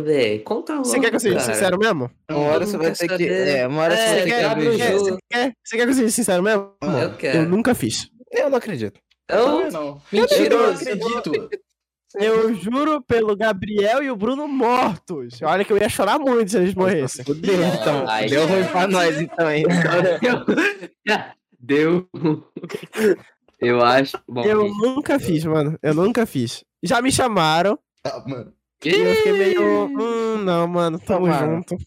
[0.03, 0.43] velho.
[0.43, 1.53] Conta logo, Você quer que eu seja cara.
[1.53, 2.11] sincero mesmo?
[2.29, 3.27] Uma hora você vai ter que.
[3.27, 5.05] É, uma hora É, você vai ter que jogo.
[5.05, 5.17] jogo.
[5.29, 6.71] Quer, você quer que eu seja sincero mesmo?
[6.81, 7.37] Eu quero.
[7.39, 8.09] Eu nunca fiz.
[8.31, 8.99] Eu não acredito.
[9.29, 10.01] Eu, Eu não.
[10.11, 10.83] mentiroso.
[10.89, 11.49] Eu não acredito.
[12.15, 15.39] Eu juro pelo Gabriel e o Bruno mortos.
[15.43, 17.23] Olha que eu ia chorar muito se eles morressem.
[17.23, 18.03] Fudeu, então.
[18.07, 19.63] Ai, Deu ruim pra nós, então, hein?
[21.59, 22.07] Deu.
[23.59, 24.17] Eu acho.
[24.27, 25.77] Bom, Eu nunca fiz, mano.
[25.83, 26.63] Eu nunca fiz.
[26.81, 28.53] Já me chamaram Ah, mano.
[28.85, 29.85] E eu fiquei meio.
[29.85, 31.55] Hum, não, mano, tamo Mano.
[31.57, 31.77] junto.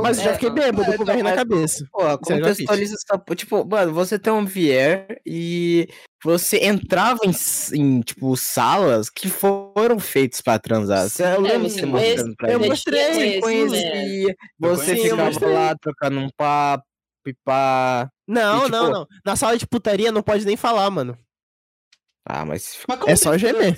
[0.00, 1.84] Mas eu já fiquei bêbado com o na cabeça.
[1.90, 3.34] Porra, Isso eu já contextualiza essa porra.
[3.36, 5.88] Tipo, mano, você tem um VR e
[6.22, 7.32] você entrava em,
[7.76, 11.08] em, tipo, salas que foram feitas pra transar.
[11.08, 12.68] Você, eu lembro você você mostrando pra eu gente.
[12.68, 15.52] mostrei, Você sim, conhecia, você eu ficava mostrei.
[15.52, 16.84] lá trocando um papo,
[17.24, 18.08] pipá.
[18.28, 19.06] Não, E, tipo- não, não.
[19.26, 21.18] Na sala de putaria não pode nem falar, mano.
[22.24, 23.76] Ah, mas Mas É só gemer.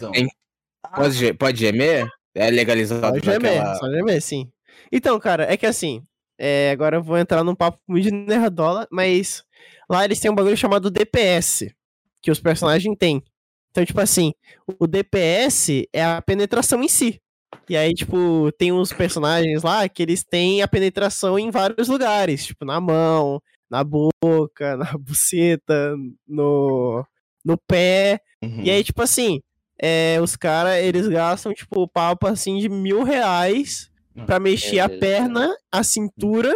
[0.94, 2.06] pode, ge- pode gemer?
[2.34, 3.74] É legalizado Só gemer, naquela...
[3.76, 4.50] só gemer, sim.
[4.90, 6.02] Então, cara, é que assim,
[6.38, 9.44] é, agora eu vou entrar num papo muito de nerdola, mas
[9.88, 11.72] lá eles têm um bagulho chamado DPS,
[12.20, 13.22] que os personagens têm.
[13.70, 14.32] Então, tipo assim,
[14.78, 17.20] o DPS é a penetração em si.
[17.68, 22.46] E aí, tipo, tem uns personagens lá que eles têm a penetração em vários lugares,
[22.46, 27.04] tipo, na mão, na boca, na buceta, no,
[27.44, 28.20] no pé.
[28.42, 28.62] Uhum.
[28.62, 29.40] E aí, tipo assim,
[29.80, 33.90] é, os caras, eles gastam, tipo, papo assim de mil reais
[34.26, 36.52] pra mexer a Deus do perna, a cintura,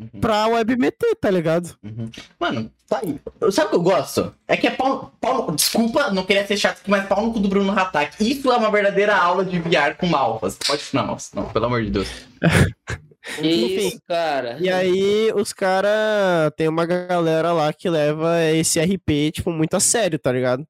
[0.00, 0.20] Uhum.
[0.20, 1.76] pra web meter, tá ligado?
[1.80, 2.10] Uhum.
[2.40, 3.20] Mano, tá aí.
[3.52, 4.34] Sabe o que eu gosto?
[4.48, 5.52] É que é pau, pau.
[5.52, 8.16] Desculpa, não queria ser chato mas pau no cu do Bruno Hatak.
[8.18, 10.58] Isso é uma verdadeira aula de VR com malfas.
[10.66, 11.16] Pode não.
[11.34, 12.08] Não, pelo amor de Deus.
[13.38, 13.76] Enfim.
[13.88, 14.56] isso, cara.
[14.60, 19.80] E aí, os caras, tem uma galera lá que leva esse RP, tipo, muito a
[19.80, 20.66] sério, tá ligado?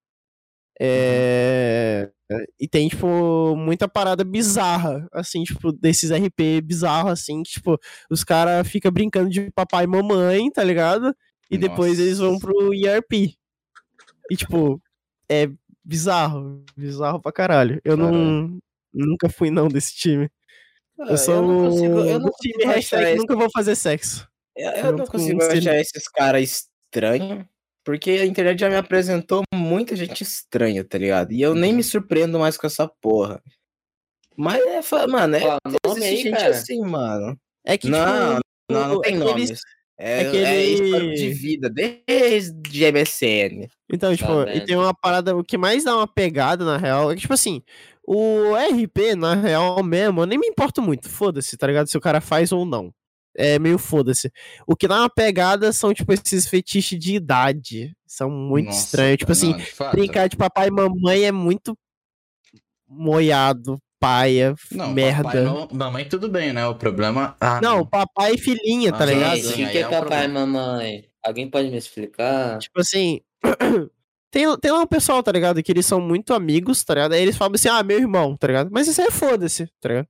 [0.80, 2.10] É...
[2.58, 7.78] E tem, tipo, muita parada bizarra, assim, tipo, desses RP bizarros, assim, que, tipo,
[8.10, 11.14] os caras ficam brincando de papai e mamãe, tá ligado?
[11.50, 12.02] E depois Nossa.
[12.02, 13.36] eles vão pro ERP.
[14.30, 14.80] E, tipo,
[15.28, 15.50] é
[15.84, 17.80] bizarro, bizarro pra caralho.
[17.84, 18.58] Eu não.
[18.94, 20.30] Nunca fui, não, desse time.
[20.98, 24.26] Eu sou Ah, não consigo, eu não time hashtag esse- nunca vou fazer sexo.
[24.56, 27.44] Eu, eu não com consigo achar esses caras estranhos,
[27.84, 31.32] porque a internet já me apresentou muita gente estranha, tá ligado?
[31.32, 33.42] E eu nem me surpreendo mais com essa porra.
[34.36, 36.50] Mas é, mano, é Fala nome existe aí, gente cara.
[36.50, 37.38] assim, mano.
[37.64, 39.60] É que, Não, tipo, Não, não tem aqueles- nomes.
[39.98, 43.68] É, aquele- é histórico de vida, desde MSN.
[43.92, 44.64] Então, tipo, e vendo?
[44.64, 47.62] tem uma parada, o que mais dá uma pegada, na real, é que, tipo assim,
[48.04, 51.86] o RP, na real mesmo, eu nem me importo muito, foda-se, tá ligado?
[51.88, 52.92] Se o cara faz ou não.
[53.36, 54.30] É meio foda-se.
[54.66, 57.96] O que dá uma pegada são, tipo, esses fetiches de idade.
[58.06, 59.16] São muito Nossa, estranhos.
[59.18, 61.76] Tipo assim, não, de brincar de papai e mamãe é muito
[62.86, 65.22] moiado, paia, Não, merda.
[65.24, 66.66] papai, mam- mamãe, tudo bem, né?
[66.66, 67.36] O problema.
[67.40, 69.36] Ah, Não, papai e filhinha, tá Ah, ligado?
[69.36, 70.46] Gente, o que, é é um papai e problema.
[70.46, 71.04] mamãe?
[71.24, 72.58] Alguém pode me explicar?
[72.58, 73.20] Tipo assim.
[74.32, 75.62] Tem, tem lá um pessoal, tá ligado?
[75.62, 77.12] Que eles são muito amigos, tá ligado?
[77.12, 78.70] Aí eles falam assim, ah, meu irmão, tá ligado?
[78.72, 80.08] Mas isso aí é foda-se, tá ligado?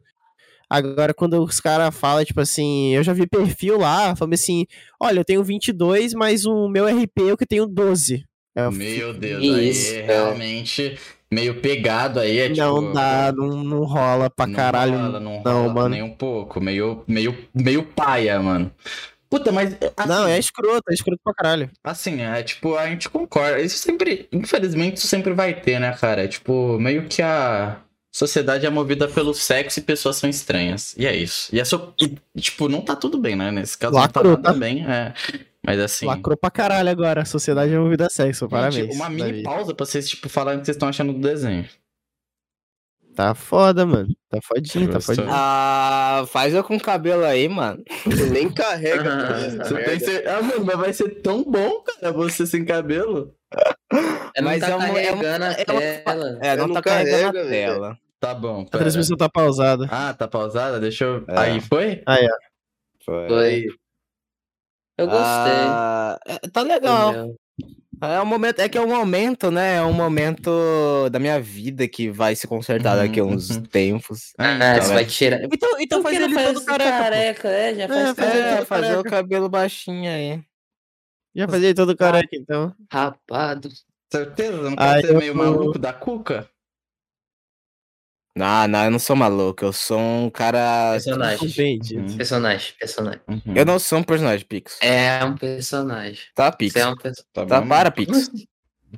[0.72, 4.66] Agora, quando os caras falam, tipo assim, eu já vi perfil lá, falando assim,
[4.98, 8.24] olha, eu tenho 22, mas o meu RP é o que tenho 12.
[8.56, 10.12] Eu Meu Deus, Isso, aí cara.
[10.12, 10.98] realmente
[11.30, 12.38] meio pegado aí.
[12.38, 14.96] É, não tipo, dá, não, não rola pra não caralho.
[14.96, 15.88] rola, não, não, rola mano.
[15.90, 16.58] nem um pouco.
[16.58, 18.70] Meio, meio, meio paia, mano.
[19.28, 19.74] Puta, mas.
[19.96, 21.70] Assim, Não, é escroto, é escroto pra caralho.
[21.84, 23.60] Assim, é tipo, a gente concorda.
[23.60, 24.28] Isso sempre.
[24.32, 26.24] Infelizmente, isso sempre vai ter, né, cara?
[26.24, 27.78] É tipo, meio que a
[28.12, 30.94] sociedade é movida pelo sexo e pessoas são estranhas.
[30.98, 31.48] E é isso.
[31.54, 31.92] E é só.
[32.00, 33.50] e, tipo, não tá tudo bem, né?
[33.50, 34.48] Nesse caso Lacrou, não tá tá?
[34.50, 34.84] nada bem.
[34.86, 35.14] É.
[35.64, 36.06] Mas assim.
[36.06, 37.22] Lacrou pra caralho agora.
[37.22, 38.94] A sociedade é movida a sexo, gente, parabéns.
[38.94, 39.42] uma mini Davi.
[39.42, 41.66] pausa pra vocês, tipo, falarem o que vocês estão achando do desenho.
[43.14, 44.08] Tá foda, mano.
[44.30, 45.26] Tá fodinho, tá fodinho.
[45.30, 47.82] Ah, faz eu com cabelo aí, mano.
[48.32, 49.38] Nem carrega Ah,
[49.68, 53.34] Você tem cer- Ah, mano, mas vai ser tão bom, cara, você sem cabelo.
[54.34, 56.38] É, não Mas tá é uma- é uma- carregando a é uma- tela.
[56.40, 57.72] É, não não tá carregando carrega, a velho.
[57.74, 57.98] tela.
[58.22, 58.60] Tá bom.
[58.60, 58.84] A pera.
[58.84, 59.88] transmissão tá pausada.
[59.90, 60.78] Ah, tá pausada?
[60.78, 61.24] Deixa eu.
[61.26, 61.38] É.
[61.40, 62.04] Aí, foi?
[63.04, 63.28] Foi.
[63.28, 63.66] Foi.
[64.96, 65.52] Eu gostei.
[65.66, 67.10] Ah, é, tá legal.
[67.10, 67.36] Entendeu?
[68.00, 69.76] É um momento, é que é um momento, né?
[69.76, 70.50] É um momento
[71.10, 73.62] da minha vida que vai se consertar daqui a uns Uhum.
[73.64, 74.32] tempos.
[74.38, 74.94] Ah, então, você é.
[74.94, 75.40] vai tirar.
[75.42, 76.90] Então, então faz ele faz todo careca.
[76.98, 80.40] careca, é, já faz É, É, todo fazer o cabelo baixinho aí.
[81.34, 82.72] Já fazia todo careca, então.
[82.88, 83.68] Rapado.
[84.12, 84.62] Certeza?
[84.62, 86.48] Não quer ser meio maluco da cuca?
[88.34, 89.64] Não, não, eu não sou maluco.
[89.64, 90.92] Eu sou um cara.
[90.92, 91.80] Personagem.
[91.92, 92.16] Uhum.
[92.16, 93.20] Personagem, personagem.
[93.28, 93.54] Uhum.
[93.54, 94.78] Eu não sou um personagem, Pix.
[94.80, 96.22] É um personagem.
[96.34, 96.72] Tá, Pix.
[96.72, 97.24] Você é um personagem.
[97.32, 98.28] Tá, Tá, para, Pix.
[98.28, 98.46] Como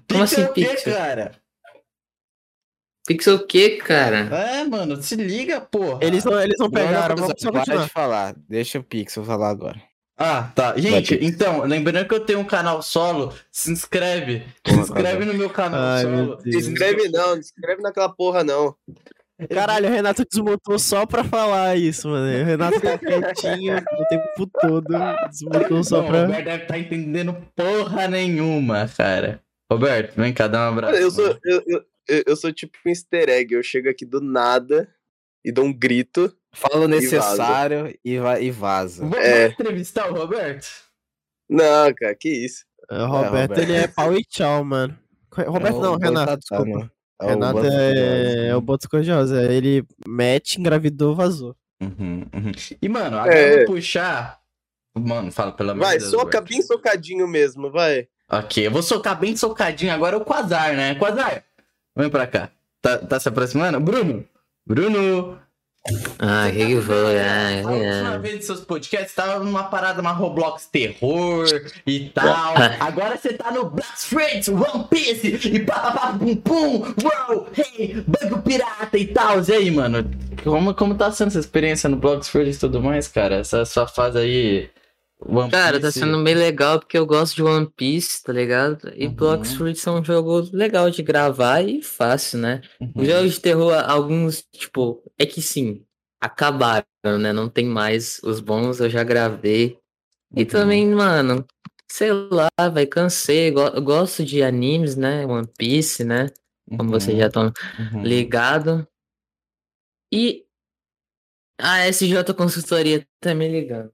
[0.06, 0.84] Pix é assim, o quê, Pix?
[0.84, 1.44] cara?
[3.06, 4.20] Pixel o quê, cara?
[4.34, 5.98] É, mano, se liga, porra.
[6.02, 8.34] Eles não, eles não pegaram, Não, vamos só para de falar.
[8.48, 9.80] Deixa o Pixel falar agora.
[10.16, 10.76] Ah, tá.
[10.78, 14.46] Gente, Vai, então, lembrando que eu tenho um canal solo, se inscreve.
[14.66, 16.42] Se inscreve no meu canal Ai, meu solo.
[16.42, 16.66] Deus.
[16.66, 18.74] Escreve não, não escreve naquela porra não.
[19.50, 22.26] Caralho, o Renato desmontou só pra falar isso, mano.
[22.42, 24.86] O Renato tá quietinho o tempo todo.
[25.28, 26.20] Desmontou só Não, o pra.
[26.22, 29.42] Roberto deve estar entendendo porra nenhuma, cara.
[29.70, 30.96] Roberto, vem cá, dá um abraço.
[30.96, 31.84] Eu sou, eu, eu,
[32.26, 33.54] eu- sou tipo um easter egg.
[33.54, 34.88] Eu chego aqui do nada
[35.44, 36.32] e dou um grito.
[36.54, 36.88] Fala o vaza.
[37.00, 39.02] necessário e, va e vaza.
[39.02, 39.48] Vamos É.
[39.48, 40.66] entrevistar o Roberto?
[41.50, 42.64] Não, cara, que isso.
[42.88, 43.58] O Roberto, Roberto.
[43.58, 44.96] ele é pau e tchau, mano.
[45.32, 46.92] Roberto É o não, Renato, Botatá, desculpa.
[47.20, 48.46] É o Renato Botatá, é, né?
[48.48, 49.42] é o Botos Cor-de-Rosa.
[49.52, 51.54] Ele mete, engravidou, vazou.
[51.80, 52.52] Uhum, uhum.
[52.80, 53.52] E, mano, agora É.
[53.52, 54.38] eu vou puxar.
[54.96, 56.10] Mano, fala pelo amor Vai, de Deus.
[56.12, 58.06] soca bem socadinho mesmo, vai.
[58.30, 60.94] Ok, eu vou socar bem socadinho agora o Quasar, né?
[60.94, 61.44] Quasar,
[61.96, 62.50] vem pra cá.
[62.80, 63.80] Tá, tá se aproximando?
[63.80, 64.24] Bruno!
[64.66, 65.38] Bruno!
[66.18, 67.18] Ah, que que foi?
[67.20, 71.46] Ah, A última vez de seus podcasts tava numa parada, uma Roblox terror
[71.86, 72.54] e tal.
[72.80, 78.40] Agora você tá no Black Friends, One Piece e papapá pum pum, wow, hey, banco
[78.40, 79.42] pirata e tal.
[79.42, 80.10] E aí, mano?
[80.42, 83.36] Como, como tá sendo essa experiência no Black Friends e tudo mais, cara?
[83.36, 84.70] Essa sua fase aí.
[85.26, 88.92] One Cara, tá sendo bem legal porque eu gosto de One Piece, tá ligado?
[88.94, 89.14] E Uhum.
[89.14, 92.60] Blox Fruits é um jogo legal de gravar e fácil, né?
[92.80, 92.92] Uhum.
[92.96, 95.84] Os jogos de terror, alguns, tipo, é que sim,
[96.20, 96.84] acabaram,
[97.20, 97.32] né?
[97.32, 99.78] Não tem mais os bons, eu já gravei.
[100.36, 100.46] E Uhum.
[100.46, 101.46] também, mano,
[101.90, 103.50] sei lá, vai, cansei.
[103.50, 105.24] go- Eu gosto de animes, né?
[105.26, 106.26] One Piece, né?
[106.76, 108.02] Como vocês já estão Uhum.
[108.02, 108.84] ligados.
[110.12, 110.44] E
[111.58, 113.92] a SJ Consultoria tá me ligando.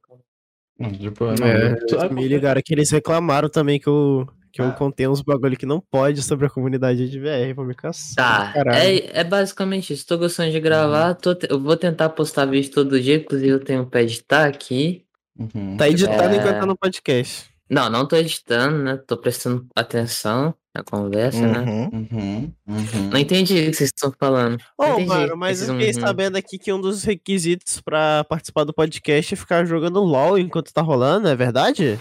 [0.99, 4.67] Tipo, não, É, tu- me ligaram que eles reclamaram também que eu, que Ah.
[4.67, 8.15] eu contei uns bagulho que não pode sobre a comunidade de VR, vou me caçar.
[8.17, 8.79] Tá, caralho.
[8.79, 10.07] é, é basicamente isso.
[10.07, 13.61] Tô gostando de gravar, tô te- eu vou tentar postar vídeo todo dia, inclusive eu
[13.63, 15.05] tenho um pé de tá aqui.
[15.39, 15.77] Uhum.
[15.77, 16.37] Tá editado É.
[16.39, 17.49] enquanto tá no podcast.
[17.69, 18.97] Não, não tô editando, né?
[19.07, 21.59] Tô prestando atenção na conversa, né?
[21.59, 22.09] Uhum.
[22.13, 22.55] Uhum.
[22.69, 23.11] Uhum.
[23.11, 24.59] Não entendi o que vocês estão falando.
[24.79, 26.01] Não Ô, entendi mano, mas eu fiquei uhum.
[26.01, 30.73] sabendo aqui que um dos requisitos pra participar do podcast é ficar jogando LOL enquanto
[30.73, 31.99] tá rolando, é verdade?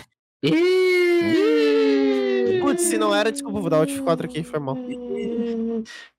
[2.62, 4.78] Putz, se não era, desculpa, vou dar Alt 4 aqui, foi mal.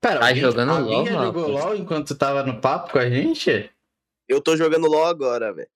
[0.01, 1.47] Pera, Tá jogando alguém LOL, já jogou?
[1.47, 3.69] LOL enquanto tava no papo com a gente?
[4.27, 5.69] Eu tô jogando LOL agora, velho.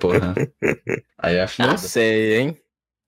[0.00, 0.34] Porra.
[1.18, 1.78] Aí é Não foda.
[1.78, 2.63] sei, hein?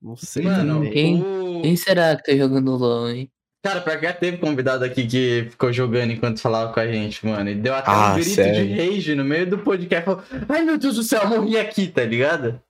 [0.06, 0.44] Não sei.
[0.44, 0.92] Mano, também.
[0.92, 1.62] Quem- o...
[1.62, 3.28] Quem será que tá jogando LOL, hein?
[3.64, 7.26] Cara, pior que já teve convidado aqui que ficou jogando enquanto falava com a gente,
[7.26, 7.50] mano.
[7.50, 8.64] E deu até Ah, um grito sério?
[8.64, 10.04] de rage no meio do podcast.
[10.04, 12.60] Falou, Ai, meu Deus do céu, eu morri aqui, tá ligado?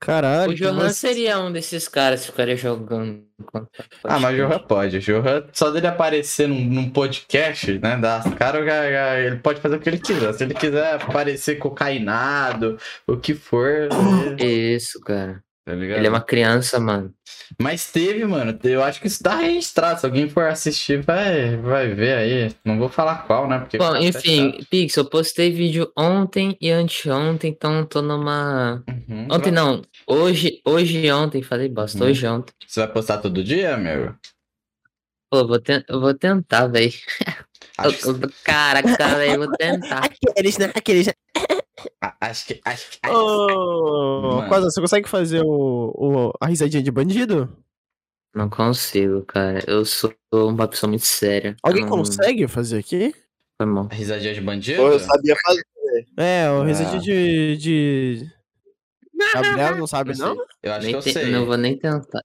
[0.00, 0.50] Caralho.
[0.52, 3.22] O Johan mas- seria um desses caras que ficaria jogando.
[3.40, 4.36] enquanto tá Ah, mas o.
[4.46, 4.96] Johan pode.
[4.96, 7.98] O Johan, só dele aparecer num, num podcast, né?
[8.38, 10.32] Já- já- ele pode fazer o que ele quiser.
[10.34, 12.76] Se ele quiser aparecer cocainado,
[13.06, 13.88] o que for,
[14.38, 15.40] ele- Isso, cara.
[15.64, 15.98] Tá ligado?
[15.98, 17.12] Ele é uma criança, mano.
[17.60, 18.58] Mas teve, mano.
[18.64, 20.00] Eu acho que isso tá registrado.
[20.00, 22.54] Se alguém for assistir, vai, vai ver aí.
[22.64, 23.58] Não vou falar qual, né?
[23.60, 24.58] Porque Bom, enfim.
[24.70, 28.82] Pix, eu postei vídeo ontem e anteontem, então tô numa.
[28.88, 29.28] Uhum.
[29.30, 32.10] Ontem não, hoje, hoje e ontem, falei bosta, Uhum.
[32.10, 32.52] hoje e ontem.
[32.66, 34.14] Você vai postar todo dia, meu?
[35.30, 36.92] Pô, vou ten- eu vou tentar, velho.
[37.78, 37.98] Acho,
[38.44, 40.04] Caraca, velho, vou tentar.
[40.04, 40.70] Aqueles, né?
[40.74, 41.12] Aqueles, né?
[42.20, 42.60] Acho que.
[42.64, 43.08] Acho que.
[43.08, 44.48] Ô, Mano.
[44.48, 47.48] Quase, você consegue fazer o, o- a risadinha de bandido?
[48.34, 49.62] Não consigo, cara.
[49.66, 51.56] Eu sou uma pessoa muito séria.
[51.62, 53.14] Alguém não- consegue fazer aqui?
[53.56, 53.88] Foi mal.
[53.90, 54.82] A risadinha de bandido?
[54.82, 55.62] Pô, eu sabia fazer.
[56.16, 56.64] É, o Ah.
[56.66, 58.30] risadinha de, de.
[59.32, 60.36] Gabriel não sabe, não?
[60.62, 61.30] Eu acho Nem que eu te- sei.
[61.30, 62.20] Não vou nem tentar.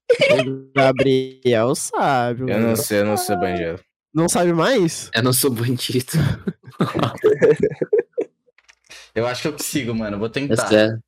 [0.47, 2.41] O Gabriel sabe.
[2.41, 2.68] Eu mano.
[2.70, 3.80] não sei, eu não sou bandido.
[4.12, 5.12] Não sabe mais?
[5.14, 6.14] Eu não sou bandido.
[9.16, 10.16] Eu acho que eu consigo, mano.
[10.16, 10.68] Eu vou É tentar.
[10.68, 10.99] sério.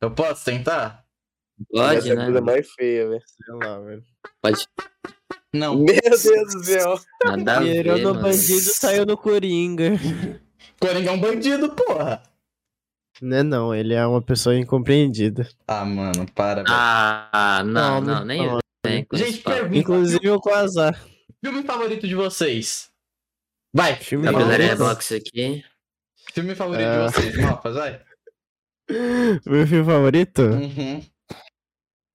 [0.00, 1.04] Eu posso tentar?
[1.70, 2.24] Pode, Essa é a né?
[2.24, 3.22] coisa mais feia, velho.
[3.26, 4.04] Sei lá, velho.
[4.40, 4.66] Pode.
[5.54, 5.76] Não.
[5.76, 7.00] Meu Deus do céu.
[7.24, 8.22] Nada a Virou ver, no mano.
[8.22, 9.90] bandido, saiu no Coringa.
[10.80, 12.22] Coringa é um bandido, porra.
[13.20, 15.48] Não é não, ele é uma pessoa incompreendida.
[15.68, 16.64] Ah, mano, para.
[16.66, 18.58] Ah, não, Não, não, nem não.
[18.84, 19.76] vem com Gente, pergunta.
[19.76, 20.98] Inclusive o Quasar.
[21.44, 22.90] Filme favorito de vocês?
[23.72, 23.94] Vai.
[23.96, 24.78] Filme Tá favorito?
[24.78, 25.62] Box aqui.
[26.32, 27.06] Filme favorito É.
[27.06, 28.00] de vocês, Malfas, vai.
[29.46, 30.42] Meu filme favorito?
[30.42, 31.02] Uhum.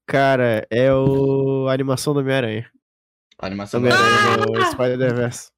[0.07, 2.69] Cara, é o a animação do Homem-Aranha.
[3.39, 5.49] A animação do Homem-Aranha no Spider-Verse.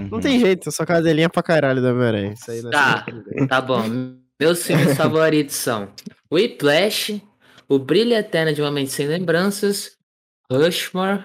[0.00, 0.08] Uhum.
[0.12, 2.34] Não tem jeito, eu sou cadelinha pra caralho do Homem-Aranha.
[2.48, 3.06] É Tá.
[3.48, 3.82] Tá bom.
[4.40, 5.92] Meus filmes favoritos são
[6.32, 7.20] Whiplash,
[7.68, 9.96] O Brilho Eterno de uma Mente Sem Lembranças,
[10.50, 11.24] Rushmore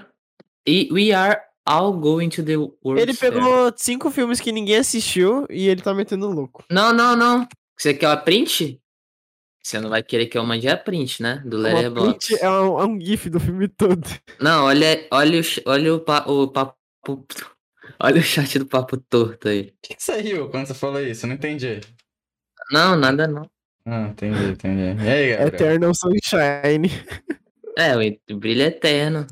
[0.67, 3.31] e We Are I'll go into the world Ele fair.
[3.33, 6.63] pegou cinco filmes que ninguém assistiu e ele tá metendo louco.
[6.69, 7.47] Não, não, não.
[7.77, 8.79] Você quer uma print?
[9.63, 11.41] Você não vai querer que eu mande a print, né?
[11.45, 12.27] Do Letterboxd.
[12.27, 14.03] print é um, é um gif do filme todo.
[14.41, 16.75] Não, olha, olha, o, olha o, pa- o papo.
[17.99, 19.61] Olha o chat do papo torto aí.
[19.69, 21.25] O que, que você riu quando você falou isso?
[21.25, 21.79] Eu não entendi.
[22.71, 23.49] Não, nada não.
[23.85, 25.01] Ah, entendi, entendi.
[25.03, 25.47] E aí, Gabriel?
[25.47, 26.89] Eternal Sunshine.
[27.77, 27.95] É,
[28.33, 29.25] o brilho eterno.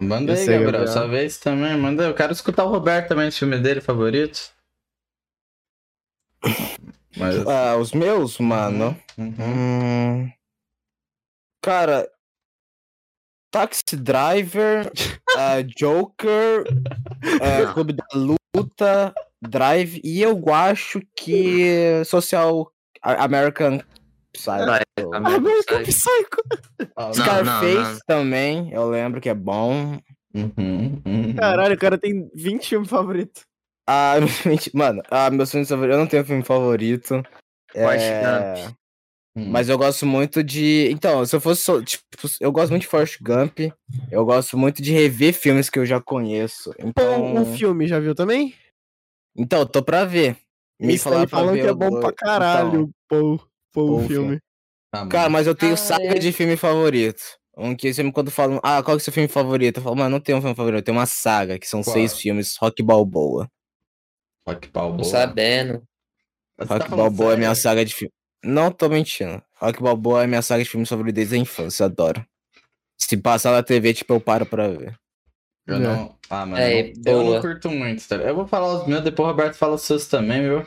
[0.00, 0.64] Manda aí, Gabriel.
[0.64, 0.88] Gabriel.
[0.88, 1.76] Sua vez também.
[1.76, 2.04] Manda.
[2.04, 4.50] Eu quero escutar o Roberto também, esse filme dele favorito.
[7.16, 7.46] Mas.
[7.46, 8.96] Ah, os meus, mano.
[9.16, 9.34] Uhum.
[9.40, 10.32] Hum,
[11.62, 12.08] cara,
[13.50, 14.92] Taxi Driver,
[15.36, 16.64] ah, Joker,
[17.22, 17.72] Não.
[17.72, 22.70] Clube da Luta, Drive e eu acho que Social
[23.02, 23.80] American
[24.36, 24.66] Psycho.
[24.66, 24.80] Vai,
[25.34, 25.86] American Psycho.
[25.86, 26.90] Psycho.
[26.96, 27.98] Ah, Não, Scarface não.
[28.06, 29.98] também, eu lembro que é bom.
[30.34, 31.34] Uhum, uhum.
[31.34, 33.42] Caralho, o cara tem 20 filmes favoritos.
[33.88, 34.14] Ah,
[34.74, 37.22] mano, ah, meus filmes favoritos, eu não tenho filme favorito.
[37.74, 38.66] É,
[39.38, 39.50] Hum.
[39.50, 40.88] Mas eu gosto muito de.
[40.90, 41.60] Então, se eu fosse.
[41.60, 42.06] só- Tipo,
[42.40, 43.58] eu gosto muito de Forrest Gump.
[44.10, 46.72] Eu gosto muito de rever filmes que eu já conheço.
[46.78, 47.34] Então.
[47.36, 48.54] um filme, já viu também?
[49.36, 50.38] Então, eu tô pra ver.
[50.80, 53.46] Me Isso falar aí pra falam ver que é bom pra caralho, Então, pô,
[53.84, 54.40] pô, o filme.
[54.90, 56.18] Tá cara, mas eu tenho Ah, saga é.
[56.18, 57.22] de filme favorito.
[57.56, 59.78] Um que sempre quando falam, ah, qual que é o seu filme favorito?
[59.78, 61.94] Eu falo, mano, não tenho um filme favorito, eu tenho uma saga, que são Qual?
[61.94, 63.48] seis filmes, Rock Balboa.
[64.46, 64.98] Rock Balboa.
[64.98, 65.82] Tô sabendo.
[66.58, 67.62] Tá Rock falando Balboa é minha sério?
[67.62, 68.12] saga de filme.
[68.44, 69.42] Não tô mentindo.
[69.60, 72.24] Rock Balboa é minha saga de filmes favoritos desde a infância, eu adoro.
[72.98, 74.96] Se passar na TV, tipo, eu paro pra ver.
[75.66, 75.78] Eu É.
[75.78, 76.18] não.
[76.30, 76.62] Ah, mano.
[76.62, 77.40] É, eu, não, eu não boa.
[77.40, 78.16] curto muito, tá?
[78.16, 80.66] Eu vou falar os meus, depois o Roberto fala os seus também, viu?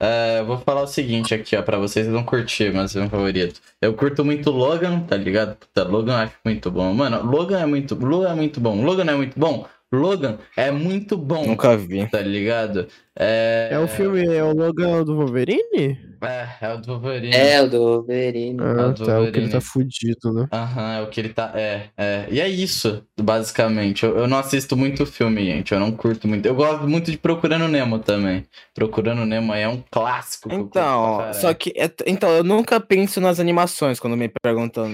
[0.00, 3.60] Eu vou falar o seguinte aqui, ó, pra vocês, vão curtir, mas é meu favorito.
[3.82, 5.56] Eu curto muito Logan, tá ligado?
[5.56, 6.94] Puta, Logan eu acho muito bom.
[6.94, 8.84] Mano, Logan é muito, Logan é muito bom.
[8.84, 9.66] Logan é muito bom?
[9.90, 12.06] Logan é muito bom, Nunca vi.
[12.08, 12.86] tá ligado?
[13.20, 15.98] É, É o filme, é o Logan do Wolverine?
[16.22, 17.34] É, é o do Wolverine.
[17.34, 18.60] É, o do Wolverine.
[18.60, 19.48] Ah, do tá, o que ele Wolverine.
[19.50, 20.48] tá fudido, né?
[20.52, 21.52] Aham, é o que ele tá.
[21.54, 22.26] É, é.
[22.30, 24.04] E é isso, basicamente.
[24.04, 25.72] Eu, eu não assisto muito filme, gente.
[25.72, 26.46] Eu não curto muito.
[26.46, 28.44] Eu gosto muito de Procurando Nemo também.
[28.74, 30.48] Procurando Nemo aí é um clássico.
[30.52, 31.72] Então, só que.
[31.76, 34.88] é- Então, eu nunca penso nas animações quando me perguntam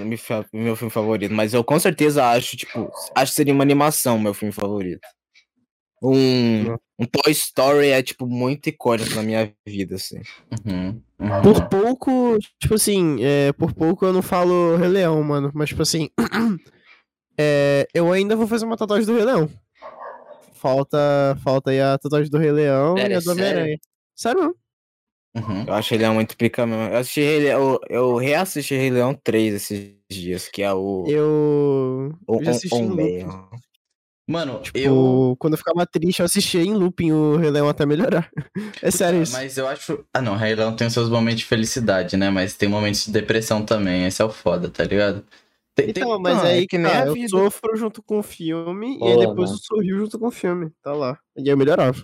[0.53, 4.33] meu filme favorito, mas eu com certeza acho, tipo, acho que seria uma animação meu
[4.33, 5.01] filme favorito.
[6.07, 10.21] Um, um Toy Story é, tipo, muito icônico na minha vida, assim.
[10.67, 11.43] Uhum, uhum.
[11.43, 15.51] Por pouco, tipo assim, é, por pouco eu não falo Rei Leão, mano.
[15.55, 16.11] Mas, tipo assim,
[17.39, 19.49] é, eu ainda vou fazer uma tatuagem do Rei Leão.
[20.53, 20.99] Falta,
[21.43, 23.79] falta aí a tatuagem do Rei Leão e Sério, a do Homem-Aranha.
[24.15, 24.57] Sério mesmo?
[25.37, 25.65] Uhum.
[25.67, 26.85] Eu acho ele muito pica mesmo.
[26.85, 31.05] Eu assisti Rei Leão, eu, eu reassisti Rei Leão 3 esses dias, que é o.
[31.09, 32.95] Eu, o eu já assisti looping.
[32.95, 33.49] meio.
[34.27, 35.37] Mano, Tipo, eu.
[35.39, 38.31] quando eu ficava triste, eu assistia em looping o Rei Leão até melhorar.
[38.83, 39.33] É sério isso.
[39.33, 40.05] Mas eu acho.
[40.15, 42.31] Ah, não, Rei Leão tem os seus momentos de felicidade, né?
[42.31, 44.07] Mas tem momentos de depressão também.
[44.07, 45.25] Esse é o foda, tá ligado?
[45.75, 48.23] Tem, tem- Então, mas Não, é aí que nem a eu sofro junto com o
[48.23, 49.53] filme e Pô, aí depois mano.
[49.53, 50.71] eu sorrio junto com o filme.
[50.83, 51.19] Tá lá.
[51.37, 52.03] E eu melhorava.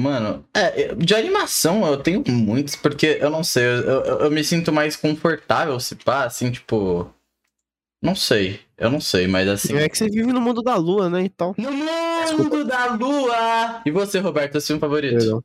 [0.00, 4.42] Mano, é, de animação eu tenho muitos, porque eu não sei, eu, eu, eu me
[4.42, 7.12] sinto mais confortável se pá, assim, tipo.
[8.02, 9.76] Não sei, eu não sei, mas assim.
[9.76, 11.22] É que você vive no mundo da lua, né?
[11.22, 11.54] Então.
[11.56, 11.70] No
[12.36, 13.80] mundo da lua!
[13.86, 15.18] E você, Roberto, seu filme favorito?
[15.18, 15.44] Perdão.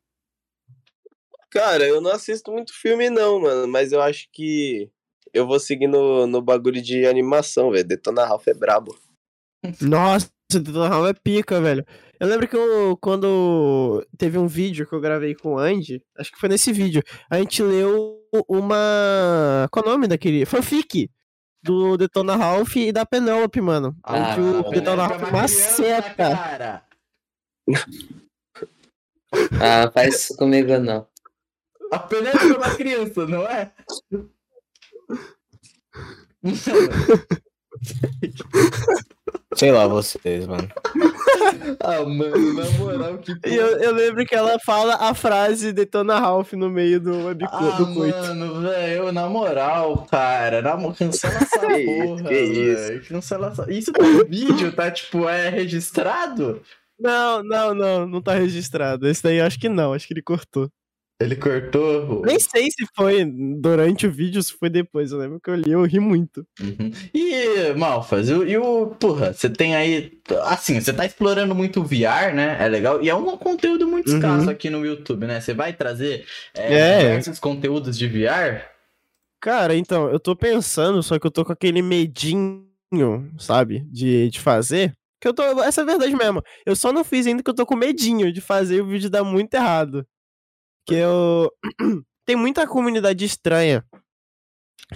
[1.52, 3.68] Cara, eu não assisto muito filme, não, mano.
[3.68, 4.90] Mas eu acho que
[5.32, 7.88] eu vou seguir no, no bagulho de animação, velho.
[7.88, 8.98] Detona Ralph é brabo.
[9.80, 11.86] Nossa, Detona Ralph é pica, velho.
[12.20, 16.32] Eu lembro que eu, quando teve um vídeo que eu gravei com o Andy, acho
[16.32, 19.68] que foi nesse vídeo, a gente leu uma.
[19.72, 20.44] Qual é o nome daquele?
[20.44, 21.08] Fanfic
[21.64, 23.96] do Detona Ralph e da Penelope, mano.
[24.04, 26.16] Ah, onde o não, Detona É Ralph maceta.
[26.16, 26.84] cara.
[29.62, 31.06] Ah, faz isso comigo não.
[31.92, 33.72] A Penélope é uma criança, não é?
[39.56, 40.68] Sei lá, vocês, mano.
[41.80, 46.20] ah, mano, na moral, que E eu, eu lembro que ela fala a frase Detona
[46.20, 48.18] Ralph no meio do webco Ah, do coito.
[48.18, 52.88] mano, velho, na moral, cara, na cancela essa porra, que isso.
[52.88, 53.06] velho.
[53.08, 53.72] Cancela essa...
[53.72, 56.62] Isso tá no vídeo, tá, tipo, é registrado?
[57.00, 59.08] Não, não, não, não tá registrado.
[59.08, 60.70] Esse daí eu acho que não, acho que ele cortou.
[61.20, 62.22] Ele cortou?
[62.24, 63.26] Nem sei se foi
[63.60, 65.12] durante o vídeo ou se foi depois.
[65.12, 66.46] Eu lembro que eu li, eu ri muito.
[66.62, 66.92] Uhum.
[67.12, 68.88] E, Malfas, e, o- e o.
[69.00, 70.12] Porra, você tem aí.
[70.44, 72.58] Assim, você tá explorando muito o VR, né?
[72.60, 73.02] É legal.
[73.02, 74.18] E é um conteúdo muito Uhum.
[74.18, 75.42] escasso aqui no YouTube, né?
[75.42, 77.00] Você vai trazer é, É.
[77.00, 78.62] diversos conteúdos de VR?
[79.42, 82.64] Cara, então, eu tô pensando, só que eu tô com aquele medinho,
[83.40, 84.94] sabe, de, de fazer.
[85.20, 85.42] Que eu tô.
[85.64, 86.44] Essa é a verdade mesmo.
[86.64, 89.24] Eu só não fiz ainda que eu tô com medinho de fazer o vídeo dar
[89.24, 90.06] muito errado.
[90.88, 91.52] Que eu.
[92.26, 93.84] tem muita comunidade estranha.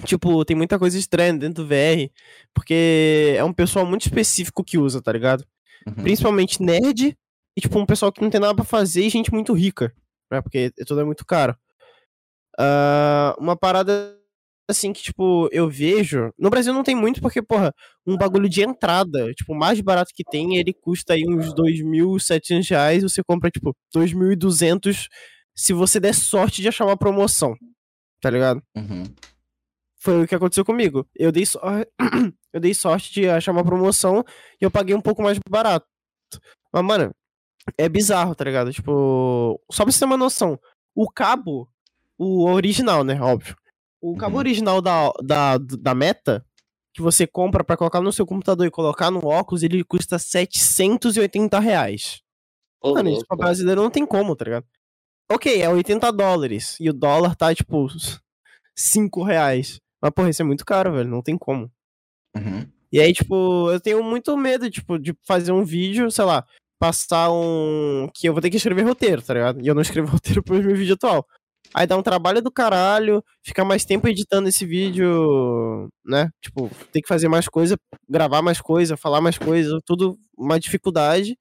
[0.05, 2.09] Tipo, tem muita coisa estranha dentro do VR.
[2.53, 5.45] Porque é um pessoal muito específico que usa, tá ligado?
[5.85, 5.95] Uhum.
[5.95, 7.17] Principalmente nerd.
[7.57, 9.93] E, tipo, um pessoal que não tem nada pra fazer e gente muito rica.
[10.31, 10.41] Né?
[10.41, 11.55] Porque tudo é muito caro.
[12.57, 14.17] Ah, uma parada
[14.69, 16.31] assim que, tipo, eu vejo.
[16.39, 17.73] No Brasil não tem muito, porque, porra,
[18.07, 22.69] um bagulho de entrada, tipo, o mais barato que tem, ele custa aí uns 2.700
[22.69, 23.03] reais.
[23.03, 25.09] Você compra, tipo, 2.200
[25.61, 27.55] se você der sorte de achar uma promoção.
[28.19, 28.63] Tá ligado?
[28.75, 29.03] Uhum.
[29.99, 31.07] Foi o que aconteceu comigo.
[31.15, 31.59] Eu dei, so...
[32.51, 34.23] eu dei sorte de achar uma promoção
[34.59, 35.85] e eu paguei um pouco mais barato.
[36.73, 37.13] Mas, mano,
[37.77, 38.73] é bizarro, tá ligado?
[38.73, 40.59] Tipo, só pra você ter uma noção,
[40.95, 41.69] o cabo,
[42.17, 43.21] o original, né?
[43.21, 43.55] Óbvio.
[44.01, 44.39] O cabo Uhum.
[44.39, 46.43] original da, da, da Meta,
[46.91, 51.59] que você compra pra colocar no seu computador e colocar no óculos, ele custa 780
[51.59, 52.21] reais.
[52.81, 54.65] Ô, Mano, isso pra brasileiro não tem como, tá ligado?
[55.33, 56.77] Ok, é 80 dólares.
[56.79, 57.87] E o dólar tá, tipo,
[58.75, 59.79] 5 reais.
[60.01, 61.09] Mas, porra, isso é muito caro, velho.
[61.09, 61.71] Não tem como.
[62.35, 62.67] Uhum.
[62.91, 66.45] E aí, tipo, eu tenho muito medo, tipo, de fazer um vídeo, sei lá,
[66.77, 68.09] passar um.
[68.13, 69.61] Que eu vou ter que escrever roteiro, tá ligado?
[69.61, 71.25] E eu não escrevo roteiro pro meu vídeo atual.
[71.73, 76.29] Aí dá um trabalho do caralho, ficar mais tempo editando esse vídeo, né?
[76.41, 77.77] Tipo, ter que fazer mais coisa,
[78.09, 81.37] gravar mais coisa, falar mais coisa, tudo uma dificuldade.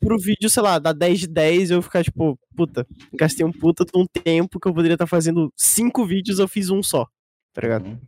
[0.00, 3.84] Pro vídeo, sei lá, dar 10 de 10 eu ficar, tipo, puta, gastei um puta
[3.84, 7.06] de um tempo que eu poderia estar fazendo cinco vídeos, eu fiz um só,
[7.52, 7.86] tá ligado?
[7.86, 8.00] Uhum.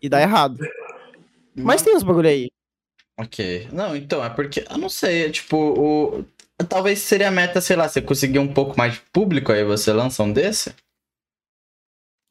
[0.00, 0.58] E dá errado.
[1.54, 2.48] Mas tem uns bagulho aí.
[3.18, 3.68] Ok.
[3.72, 6.24] Não, então, é porque, eu não sei, é tipo, o...
[6.68, 9.92] talvez seria a meta, sei lá, você conseguir um pouco mais de público, aí você
[9.92, 10.74] lança um desse?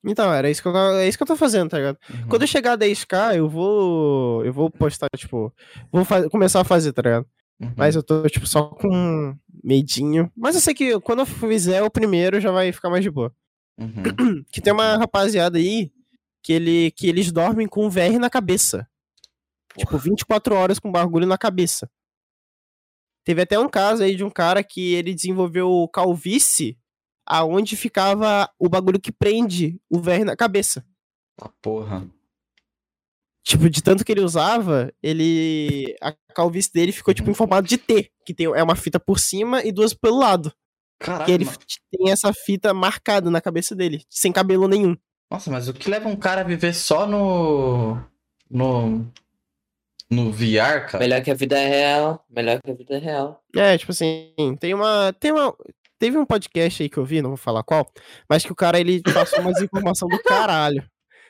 [0.04, 1.98] Então, era isso que eu, é isso que eu tô fazendo, tá ligado?
[2.10, 2.28] Uhum.
[2.30, 4.46] Quando eu chegar a 10k, eu vou.
[4.46, 5.54] Eu vou postar, tipo.
[5.92, 7.26] Vou começar a fazer, tá ligado?
[7.60, 7.74] Uhum.
[7.76, 10.32] Mas eu tô, tipo, só com medinho.
[10.36, 13.34] Mas eu sei que quando eu fizer o primeiro já vai ficar mais de boa.
[13.78, 14.44] Uhum.
[14.52, 15.92] Que tem uma rapaziada aí
[16.42, 18.88] que, ele, que eles dormem com o VR na cabeça.
[19.78, 21.90] Tipo, 24 horas com bagulho na cabeça.
[23.30, 26.80] Teve até um caso aí de um cara que ele desenvolveu calvície
[27.24, 30.84] aonde ficava o bagulho que prende o VR na cabeça.
[31.40, 32.10] Ah, porra.
[33.44, 35.96] Tipo, de tanto que ele usava, ele.
[36.02, 38.12] A calvície dele ficou, tipo, em formato de T.
[38.26, 40.52] Que tem, é uma fita por cima e duas pelo lado.
[41.00, 41.58] Caraca, que ele mano.
[41.92, 44.98] tem essa fita marcada na cabeça dele, sem cabelo nenhum.
[45.30, 47.96] Nossa, mas o que leva um cara a viver só no.
[48.50, 49.08] no.
[50.10, 51.00] No VR, cara?
[51.00, 52.26] Melhor que a vida real.
[52.30, 53.42] Melhor que a vida real.
[53.56, 55.14] É, tipo assim, tem uma.
[55.20, 55.54] Tem uma.
[56.00, 57.86] Teve um podcast aí que eu vi, não vou falar qual,
[58.30, 60.84] mas que o cara ele passou umas informações do caralho.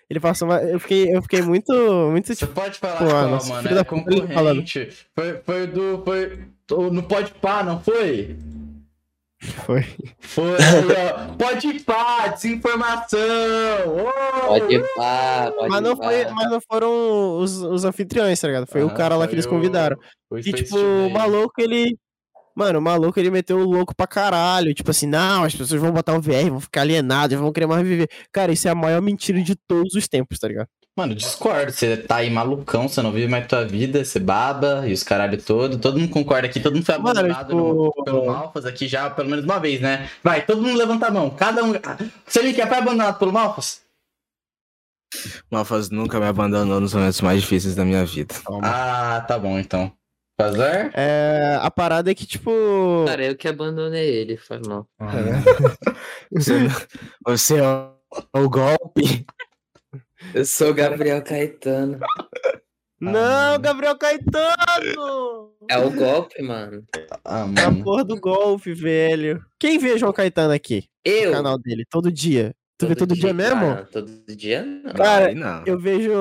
[0.10, 0.60] Ele passou uma.
[0.62, 1.72] Eu fiquei, eu fiquei muito.
[2.12, 2.54] Muito Você tipo.
[2.54, 3.62] pode falar Pô, qual, nossa, mano?
[3.68, 4.56] filho É da ele falando.
[4.58, 4.90] concorrente.
[5.16, 6.02] Foi, foi do.
[6.04, 6.40] Foi.
[6.92, 8.38] No Pode Pá, não foi?
[9.42, 9.86] Foi.
[10.20, 10.58] Foi.
[11.40, 13.20] Pode Pá, desinformação!
[13.88, 14.48] Ô!
[14.48, 16.04] Pode pá, pode Mas não, pá.
[16.06, 18.68] foi, mas não foram os, os anfitriões, tá ligado?
[18.68, 19.98] Foi o Aham, cara lá que eles o- convidaram.
[20.30, 21.98] o E, tipo, o maluco, ele.
[22.56, 24.74] Mano, o maluco, ele meteu o louco pra caralho.
[24.74, 27.88] Tipo assim, não, as pessoas vão botar o VR, vão ficar alienadas, vão querer mais
[27.88, 28.10] viver.
[28.34, 30.68] Cara, isso é a maior mentira de todos os tempos, tá ligado?
[31.00, 31.72] Mano, discordo.
[31.72, 35.41] Você tá aí malucão, você não vive mais tua vida, você baba e os caralho
[35.41, 35.78] todo.
[35.80, 37.58] Todo mundo concorda aqui, todo mundo foi Mano, abandonado tipo-
[37.95, 40.10] no- pelo Malfas aqui já pelo menos uma vez, né?
[40.22, 41.30] Vai, todo mundo levanta a mão.
[41.30, 41.74] Cada um.
[41.76, 41.97] Ah,
[42.28, 43.82] Você me quer foi abandonado pelo Malfas?
[45.50, 48.36] Malfas nunca me abandonou nos momentos mais difíceis da minha vida.
[48.62, 49.91] Ah, tá bom então.
[50.39, 50.91] Fazer?
[50.93, 53.06] É, a parada é que, tipo.
[53.08, 54.86] Cara, eu que abandonei ele, foi mal.
[56.32, 56.54] Você,
[57.26, 59.26] você é o- o golpe.
[60.34, 62.00] Eu sou o Gabriel Caetano.
[63.00, 65.54] Não, Gabriel Caetano!
[65.70, 66.84] É o golpe, mano.
[67.24, 67.84] Ah, É a mano.
[67.84, 69.42] porra do golfe, velho.
[69.58, 70.86] Quem vê João Caetano aqui?
[71.06, 71.30] Eu.
[71.32, 72.54] No canal dele, todo dia.
[72.78, 73.66] Tu vê todo dia mesmo?
[73.66, 74.94] Ah, todo dia não.
[74.94, 75.64] Cara, Aí não.
[75.66, 76.12] Eu vejo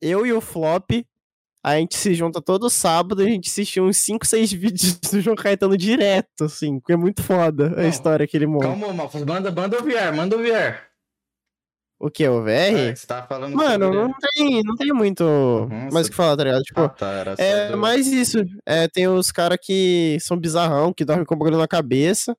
[0.00, 0.90] eu e o Flop.
[1.62, 5.36] A gente se junta todo sábado, a gente assiste uns 5, 6 vídeos do João
[5.36, 8.66] Caetano direto, assim, porque é muito foda a Não, história que ele monta.
[8.68, 9.24] Calma, Malfas.
[9.24, 10.87] Manda, manda o VR, manda o VR.
[12.00, 12.26] O que?
[12.28, 12.92] O É, VR?
[12.92, 15.24] que você tá falando Mano, sobre- não tem, não tem muito
[15.92, 16.62] mais o que falar, tá ligado?
[16.62, 18.38] Tipo, Ah, tá, é do- mais isso.
[18.64, 22.36] É, tem os caras que são bizarrão, que dormem com o bagulho na cabeça.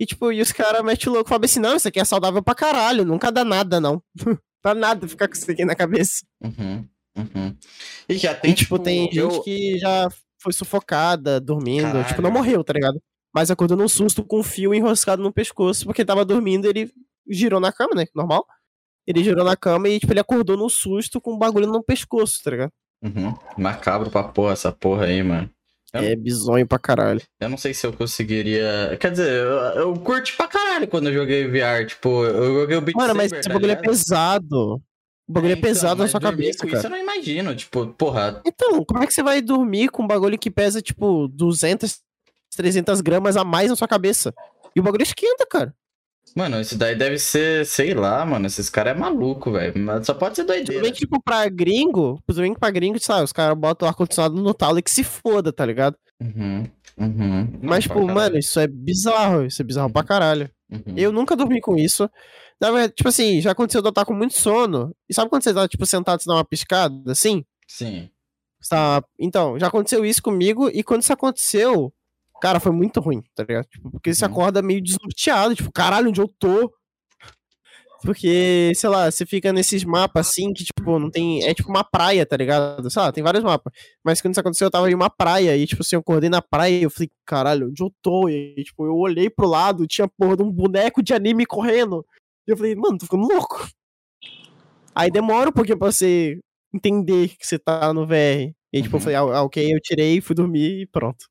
[0.00, 2.04] E, tipo, e os caras metem o louco e falam assim: não, isso aqui é
[2.04, 4.02] saudável pra caralho, nunca dá nada, não.
[4.64, 6.24] dá nada ficar com isso aqui na cabeça.
[6.42, 7.56] Uhum, uhum.
[8.08, 10.08] E já tem, e, tipo, tem eu- gente que já
[10.42, 11.82] foi sufocada, dormindo.
[11.82, 12.06] Caralho.
[12.08, 13.00] Tipo, não morreu, tá ligado?
[13.34, 16.90] Mas acordou num susto com um fio enroscado no pescoço, porque tava dormindo ele
[17.30, 18.06] girou na cama, né?
[18.14, 18.46] Normal.
[19.06, 22.42] Ele girou na cama e, tipo, ele acordou no susto com um bagulho no pescoço,
[22.42, 22.70] tá ligado?
[23.02, 23.34] Uhum.
[23.58, 25.50] Macabro pra porra essa porra aí, mano.
[25.92, 27.22] É bizonho pra caralho.
[27.38, 28.96] Eu não sei se eu conseguiria.
[28.98, 31.86] Quer dizer, eu, eu curti pra caralho quando eu joguei VR.
[31.86, 34.82] Tipo, eu joguei o Beat Mano, mas esse tá bagulho é pesado.
[35.28, 36.78] O bagulho é, então, pesado na sua cabeça, com cara.
[36.78, 37.54] Isso eu não imagino.
[37.54, 41.28] Tipo, porra, Então, como é que você vai dormir com um bagulho que pesa, tipo,
[41.28, 42.00] 200,
[42.56, 44.34] 300 gramas a mais na sua cabeça?
[44.74, 45.72] E o bagulho esquenta, cara.
[46.34, 48.46] Mano, isso daí deve ser, sei lá, mano.
[48.46, 49.72] Esses caras é maluco, velho.
[49.78, 50.82] Mas Só pode ser doideira.
[50.82, 54.78] que, tipo, pra gringo, que pra gringo, sabe, os caras botam o ar-condicionado no talo
[54.78, 55.96] e que se foda, tá ligado?
[56.20, 56.66] Uhum.
[56.98, 57.58] Uhum.
[57.62, 60.50] Mas, tipo, mano, isso é bizarro, isso é bizarro pra caralho.
[60.70, 60.94] Uhum.
[60.96, 62.10] Eu nunca dormi com isso.
[62.60, 64.94] Na verdade, tipo assim, já aconteceu de eu estar com muito sono.
[65.08, 67.44] E sabe quando você tá, tipo, sentado e dá uma piscada, assim?
[67.68, 68.08] Sim.
[68.68, 71.92] Tá- Então, já aconteceu isso comigo, e quando isso aconteceu,
[72.44, 73.64] cara, foi muito ruim, tá ligado?
[73.66, 74.30] Tipo, porque você Uhum.
[74.30, 76.70] acorda meio desnorteado, tipo, caralho, onde eu tô?
[78.02, 81.42] Porque, sei lá, você fica nesses mapas assim que, tipo, não tem.
[81.42, 82.90] É tipo uma praia, tá ligado?
[82.90, 83.72] Sei lá, tem vários mapas.
[84.04, 85.56] Mas quando isso aconteceu, eu tava em uma praia.
[85.56, 88.28] E, tipo assim, eu acordei na praia e eu falei, caralho, onde eu tô?
[88.28, 92.04] E, tipo, eu olhei pro lado, tinha porra de um boneco de anime correndo.
[92.46, 93.66] E eu falei, mano, tô ficando louco.
[94.94, 96.38] Aí demora um pouquinho pra você
[96.74, 98.54] entender que você tá no VR.
[98.70, 99.04] E tipo, eu Uhum.
[99.04, 101.24] falei, ah, ok, eu tirei, fui dormir e pronto.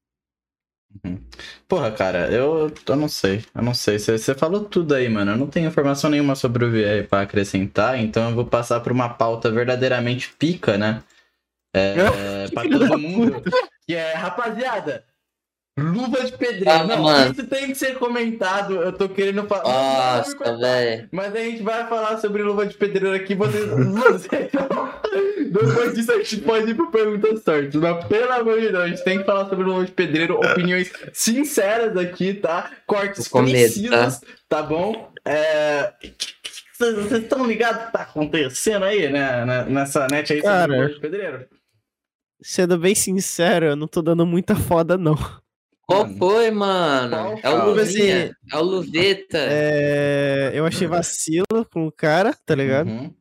[1.67, 3.43] Porra, cara, eu, eu não sei.
[3.53, 3.97] Eu não sei.
[3.99, 5.31] Você falou tudo aí, mano.
[5.31, 8.91] Eu não tenho informação nenhuma sobre o VR pra acrescentar, então eu vou passar por
[8.91, 11.03] uma pauta verdadeiramente pica, né?
[11.73, 11.93] É,
[12.53, 13.41] pra filho todo mundo.
[13.85, 15.03] Que é, rapaziada,
[15.77, 16.69] luva de pedreiro.
[16.69, 17.31] Ah, não, mano.
[17.31, 18.75] isso tem que ser comentado.
[18.75, 20.17] Eu tô querendo falar.
[20.17, 21.09] Nossa, velho.
[21.11, 23.35] Mas a gente vai falar sobre luva de pedreiro aqui.
[23.35, 23.69] Vocês.
[25.51, 27.77] Depois disso a gente pode ir pro pergunta sorte.
[27.77, 30.35] Mas pelo amor de Deus, a gente tem que falar sobre luva de pedreiro.
[30.35, 32.71] Opiniões sinceras aqui, tá?
[32.85, 35.11] Cortes precisos, tá, bom?
[35.25, 35.93] É.
[36.77, 39.65] Vocês estão ligados o que tá acontecendo aí, né?
[39.65, 40.75] Nessa net aí sobre Cara.
[40.75, 41.45] luva de pedreiro?
[42.41, 45.15] Sendo bem sincero, eu não tô dando muita foda, não.
[45.85, 46.17] Qual Mano.
[46.17, 47.39] foi, mano?
[47.39, 47.69] Qual É o?
[47.73, 48.35] Luvinha.
[48.51, 49.37] É o Luveta.
[49.37, 52.87] É, eu achei vacilo com o cara, tá ligado?
[52.89, 53.13] Uhum.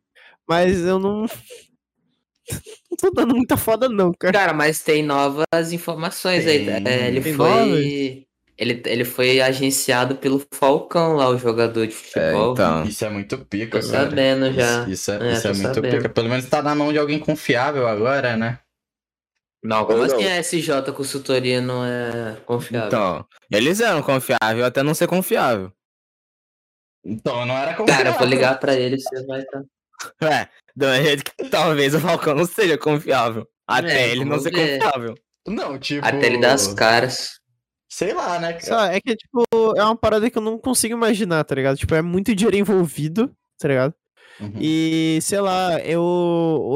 [0.49, 1.23] Mas eu não.
[1.23, 1.27] não
[2.99, 4.33] tô dando muita foda, não, cara.
[4.33, 6.65] Cara, mas tem novas informações aí.
[6.67, 6.87] Tem.
[6.87, 7.49] É, ele Tem foi.
[7.49, 8.23] novas?
[8.59, 12.53] Ele, ele foi agenciado pelo Falcão lá, o jogador de É, futebol.
[12.53, 12.85] então.
[12.85, 14.05] Isso é muito pica, Tô cara.
[14.09, 14.83] sabendo já.
[14.83, 15.97] Isso, isso é, É, isso é muito sabendo.
[15.97, 16.09] pica.
[16.09, 18.59] Pelo menos tá na mão de alguém confiável agora, né?
[19.63, 20.31] Não, como Eu assim não.
[20.33, 22.89] a SJ consultoria não é confiável?
[22.89, 25.73] Então, eles eram confiáveis até não ser confiável.
[27.05, 28.05] Então, não era confiável.
[28.05, 29.63] Cara, eu vou ligar pra ele, você vai estar.
[30.21, 33.47] É, do jeito que talvez o Falcão não seja confiável.
[33.69, 34.81] Até É, ele não ser ver.
[34.81, 35.15] confiável.
[35.47, 36.05] Não, tipo.
[36.05, 37.39] Até ele dar as caras.
[37.89, 38.55] Sei lá, né?
[38.55, 38.65] cara?
[38.65, 39.45] Só, é que, tipo,
[39.77, 41.77] é uma parada que eu não consigo imaginar, tá ligado?
[41.77, 43.95] Tipo, é muito dinheiro envolvido, tá ligado?
[44.43, 44.53] Uhum.
[44.61, 46.01] E, sei lá, eu,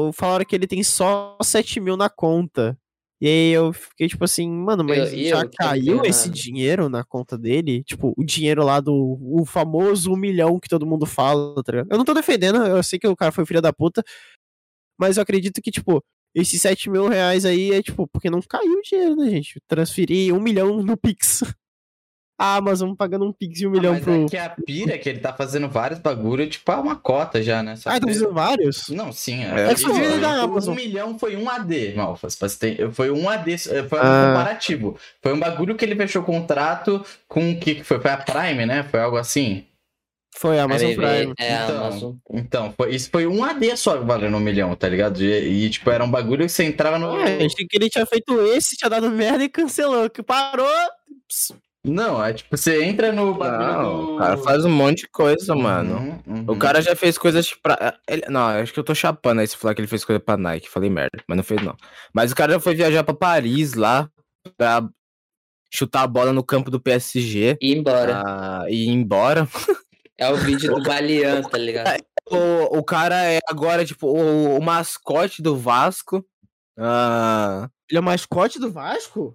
[0.07, 2.77] eu falaram que ele tem só 7 mil na conta.
[3.19, 7.03] E aí eu fiquei tipo assim, mano, mas Eu- já eu caiu esse dinheiro na
[7.03, 7.83] conta dele?
[7.83, 11.87] Tipo, o dinheiro lá do o famoso um milhão que todo mundo fala, tá ligado?
[11.91, 14.03] Eu não tô defendendo, eu sei que o cara foi filho da puta,
[14.99, 16.03] mas eu acredito que, tipo,
[16.35, 19.59] esses 7 mil reais aí é tipo, porque não caiu o dinheiro, né, gente?
[19.67, 21.41] Transferir um milhão no Pix.
[22.39, 24.13] A Amazon pagando um Pix de um Ah, milhão mas pro.
[24.13, 27.41] é que a pira é que ele tá fazendo vários bagulho, tipo, é uma cota
[27.41, 27.75] já, né?
[27.75, 28.89] Só Ah, tá fazendo vários?
[28.89, 29.43] Não, sim.
[29.43, 30.75] É, É, que só vive da um Amazon.
[30.75, 32.37] milhão foi um AD, Malfas.
[32.93, 34.27] Foi um AD, foi um Ah.
[34.27, 34.97] comparativo.
[35.21, 37.99] Foi um bagulho que ele fechou contrato com o que foi?
[37.99, 38.83] Foi a Prime, né?
[38.83, 39.65] Foi algo assim.
[40.35, 41.33] Foi a Amazon Prime.
[41.39, 42.15] É, a Então, Amazon.
[42.31, 45.23] Então, foi, isso foi um AD só valendo um milhão, tá ligado?
[45.23, 47.17] E, e, tipo, era um bagulho que você entrava no.
[47.19, 50.07] É, achei que ele tinha feito esse, tinha dado merda e cancelou.
[50.07, 50.67] Que parou.
[51.27, 51.51] Ps,
[51.89, 54.15] Não, é tipo, você entra no Não, do...
[54.15, 55.95] o cara faz um monte de coisa, mano.
[55.97, 56.45] Uhum, uhum.
[56.47, 57.97] O cara já fez coisas pra.
[58.07, 60.37] ele- Não, acho que eu tô chapando aí se falar que ele fez coisa pra
[60.37, 60.69] Nike.
[60.69, 61.75] Falei merda, mas não fez não.
[62.13, 64.09] Mas o cara já foi viajar pra Paris lá
[64.57, 64.87] pra
[65.73, 68.23] chutar a bola no campo do PSG E ir embora.
[68.25, 69.47] ah, e ir embora.
[70.17, 71.87] É o vídeo do Balian, tá ligado?
[72.29, 76.25] O, o cara é agora, tipo, o, o mascote do Vasco.
[76.77, 77.69] Ah.
[77.89, 79.33] Ele é o mascote do Vasco?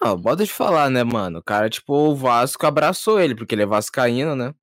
[0.00, 1.38] Não, bota de falar, né, mano?
[1.38, 4.54] O cara, tipo, o Vasco abraçou ele, porque ele é vascaíno, né?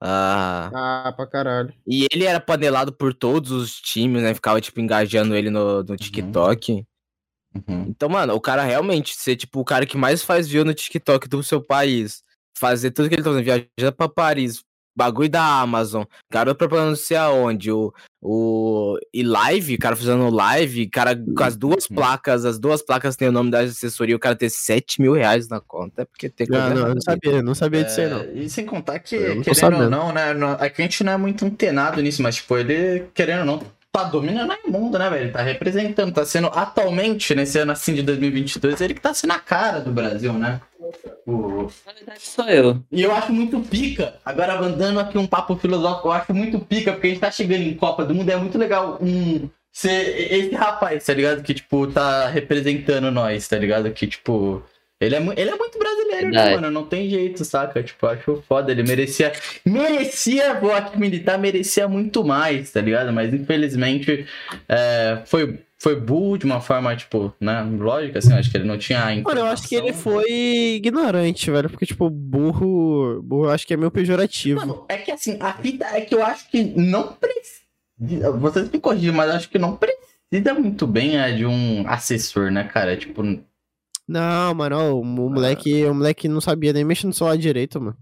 [0.00, 0.70] Ah.
[0.74, 1.72] Ah, pra caralho.
[1.86, 4.34] E ele era panelado por todos os times, né?
[4.34, 6.84] Ficava, tipo, engajando ele no, no TikTok.
[7.54, 7.86] Uhum.
[7.88, 11.28] Então, mano, o cara realmente ser, tipo, o cara que mais faz view no TikTok
[11.28, 12.22] do seu país.
[12.58, 16.96] Fazer tudo que ele tá fazendo, viajar pra Paris, bagulho da Amazon, garoto propaganda não
[16.96, 18.98] sei aonde, o, o...
[19.12, 21.96] E live, cara fazendo live, cara com as duas Uhum.
[21.96, 25.48] placas, as duas placas tem o nome da assessoria, o cara ter 7 mil reais
[25.48, 28.08] na conta, é porque tem coisa Ah, não, eu não sabia, não sabia disso aí,
[28.10, 28.20] não.
[28.20, 29.90] É, E sem contar que, não querendo ou sabendo.
[29.90, 30.34] não, né?
[30.34, 33.62] não- A gente não é muito antenado nisso, mas, tipo, ele, querendo ou não,
[33.92, 35.24] tá dominando o mundo, né, velho?
[35.24, 39.34] Ele tá representando, tá sendo atualmente, nesse ano assim de 2022, ele que tá sendo
[39.34, 40.60] a cara do Brasil, né?
[41.26, 41.70] O...
[41.86, 42.82] Na verdade, sou eu.
[42.90, 46.92] E eu acho muito pica, agora mandando aqui um papo filosófico, eu acho muito pica,
[46.92, 50.54] porque a gente tá chegando em Copa do Mundo, é muito legal um ser esse
[50.54, 51.42] rapaz, tá ligado?
[51.42, 53.90] Que, tipo, tá representando nós, tá ligado?
[53.90, 54.62] Que, tipo,
[55.02, 56.70] ele é, ele é muito brasileiro, né, mano?
[56.70, 57.82] Não tem jeito, saca?
[57.82, 58.70] Tipo, acho foda.
[58.70, 59.32] Ele merecia.
[59.64, 63.12] Merecia, aqui militar, merecia muito mais, tá ligado?
[63.12, 64.26] Mas infelizmente
[64.68, 67.62] é, foi, foi burro de uma forma, tipo, né?
[67.62, 69.00] Lógica, assim, acho que ele não tinha.
[69.22, 71.68] Mano, eu acho que ele foi ignorante, velho.
[71.68, 73.20] Porque, tipo, burro.
[73.22, 74.60] Burro eu acho que é meio pejorativo.
[74.60, 78.30] Mano, é que assim, a fita é que eu acho que não precisa.
[78.38, 82.50] Vocês me corrigem, mas eu acho que não precisa muito bem é, de um assessor,
[82.50, 82.96] né, cara?
[82.96, 83.22] Tipo,
[84.08, 87.96] Não, mano, ó, o moleque, o moleque não sabia nem mexer no celular direito, mano.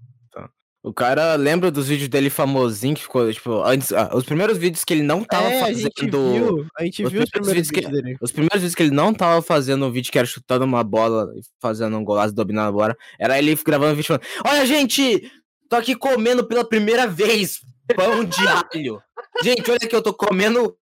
[0.83, 3.93] O cara lembra dos vídeos dele famosinho que ficou, tipo, antes.
[3.93, 6.33] ah, os primeiros vídeos que ele não tava é, a gente fazendo.
[6.33, 8.17] viu, a gente os viu os primeiros primeiros vídeos que- vídeos dele.
[8.19, 11.31] Os primeiros vídeos que ele não tava fazendo um vídeo que era chutando uma bola
[11.37, 12.97] e fazendo um golaço dominando a bola.
[13.19, 15.31] Era ele gravando um vídeo falando: Olha, gente,
[15.69, 17.61] tô aqui comendo pela primeira vez
[17.95, 19.03] pão de alho.
[19.45, 20.75] gente, olha que eu tô comendo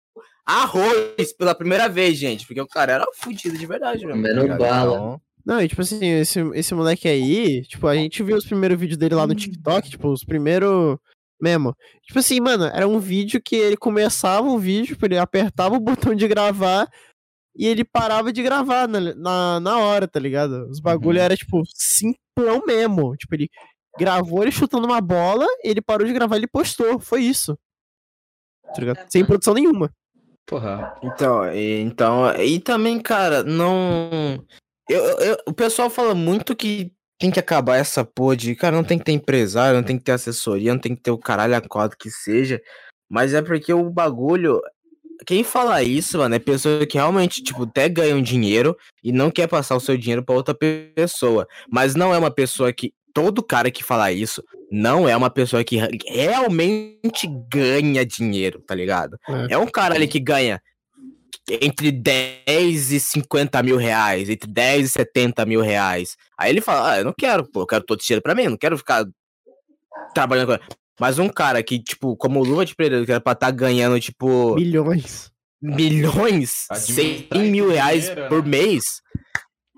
[0.49, 2.47] arroz pela primeira vez, gente.
[2.47, 4.23] Porque o cara era fudido de verdade, mesmo.
[4.23, 4.59] Comendo ligado?
[4.59, 5.21] bala.
[5.45, 8.99] Não, e tipo assim, esse, esse moleque aí, tipo, a gente viu os primeiros vídeos
[8.99, 10.99] dele lá no TikTok, tipo, os primeiros
[11.41, 11.75] mesmo.
[12.03, 15.81] Tipo assim, mano, era um vídeo que ele começava o vídeo, tipo, ele apertava o
[15.81, 16.87] botão de gravar
[17.57, 20.69] e ele parava de gravar na, na, na hora, tá ligado?
[20.69, 21.25] Os bagulho Uhum.
[21.25, 23.17] era, tipo, simplão mesmo.
[23.17, 23.49] Tipo, ele
[23.99, 27.01] gravou ele chutando uma bola, ele parou de gravar e ele postou.
[27.01, 27.59] Foi isso.
[28.67, 29.11] Tá ligado?
[29.11, 29.91] Sem produção nenhuma.
[30.49, 30.95] Porra.
[31.03, 34.43] Então, e, então, e também, cara, não.
[34.89, 38.85] Eu, eu- o pessoal fala muito que tem que acabar essa porra de, cara, não
[38.85, 41.55] tem que ter empresário, não tem que ter assessoria, não tem que ter o caralho
[41.57, 42.61] a quadro que seja.
[43.11, 44.61] Mas é porque o bagulho.
[45.27, 49.33] Quem fala isso, mano, é pessoa que realmente, tipo, até ganha um dinheiro e não
[49.33, 51.47] quer passar o seu dinheiro pra outra pessoa.
[51.69, 52.93] Mas não é uma pessoa que.
[53.23, 58.75] Todo cara que fala isso não é uma pessoa que re- realmente ganha dinheiro, tá
[58.75, 59.17] ligado?
[59.49, 59.55] É.
[59.55, 60.61] É um cara ali que ganha
[61.51, 66.15] entre 10 e 50 mil reais, entre 10 e 70 mil reais.
[66.39, 68.43] Aí ele fala, ah, eu não quero, pô, eu quero todo esse dinheiro pra mim,
[68.45, 69.05] eu não quero ficar
[70.15, 70.65] trabalhando com...
[71.01, 73.99] Mas um cara que, tipo, como o Luva de Pereira, que era pra estar ganhando,
[74.01, 75.31] tipo, Milhões.
[75.63, 78.49] milhões, 100 Administrar esse mil reais dinheiro, por né?
[78.51, 78.85] mês,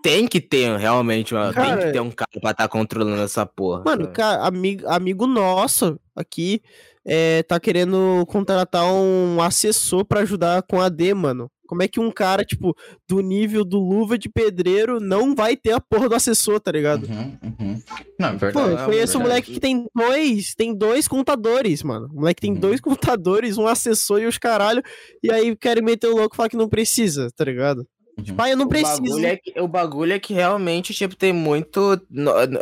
[0.03, 3.45] tem que ter, realmente, uma, tem Cara, que ter um cara pra estar controlando essa
[3.47, 3.83] porra.
[3.85, 4.15] Mano, sabe?
[4.15, 6.61] cara, amigo, amigo nosso aqui
[7.07, 11.51] é, tá querendo contratar um assessor pra ajudar com a D, mano.
[11.67, 12.75] Como é que um cara, tipo,
[13.09, 17.05] do nível do luva de pedreiro não vai ter a porra do assessor, tá ligado?
[17.07, 17.83] Uhum, uhum.
[18.19, 18.71] Não, é Pô, verdade.
[18.73, 19.23] eu é conheço um verdade.
[19.23, 22.09] moleque que tem dois, tem dois contadores, mano.
[22.13, 22.59] O moleque tem Uhum.
[22.59, 24.83] dois contadores, um assessor e os caralho,
[25.23, 27.87] e aí querem meter o louco e falar que não precisa, tá ligado?
[28.29, 28.37] Uhum.
[28.37, 29.03] Pai, eu não O preciso.
[29.03, 32.01] bagulho, é que, o bagulho é que realmente, tipo, tem muito.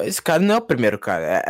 [0.05, 1.25] Esse cara não é o primeiro, cara.
[1.25, 1.43] É,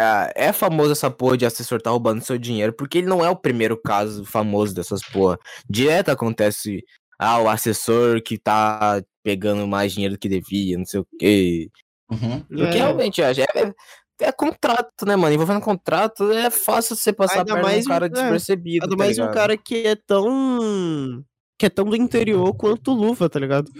[0.44, 3.28] é, é famoso essa porra de assessor tá roubando seu dinheiro, porque ele não é
[3.30, 5.38] o primeiro caso famoso dessas porra.
[5.68, 6.82] Direto acontece.
[7.18, 11.68] Ah, o assessor que tá pegando mais dinheiro do que devia, não sei o quê.
[12.10, 12.40] Uhum.
[12.48, 12.80] Porque É.
[12.80, 13.72] realmente, é, é,
[14.20, 15.34] é contrato, né, mano?
[15.34, 18.84] Envolvendo contrato, é fácil você passar Ainda perto de mais um cara um- é, despercebido.
[18.84, 19.34] Ainda tá mais um ligado?
[19.34, 21.24] cara que é tão.
[21.58, 23.70] Que é tão do interior quanto o Luva, tá ligado?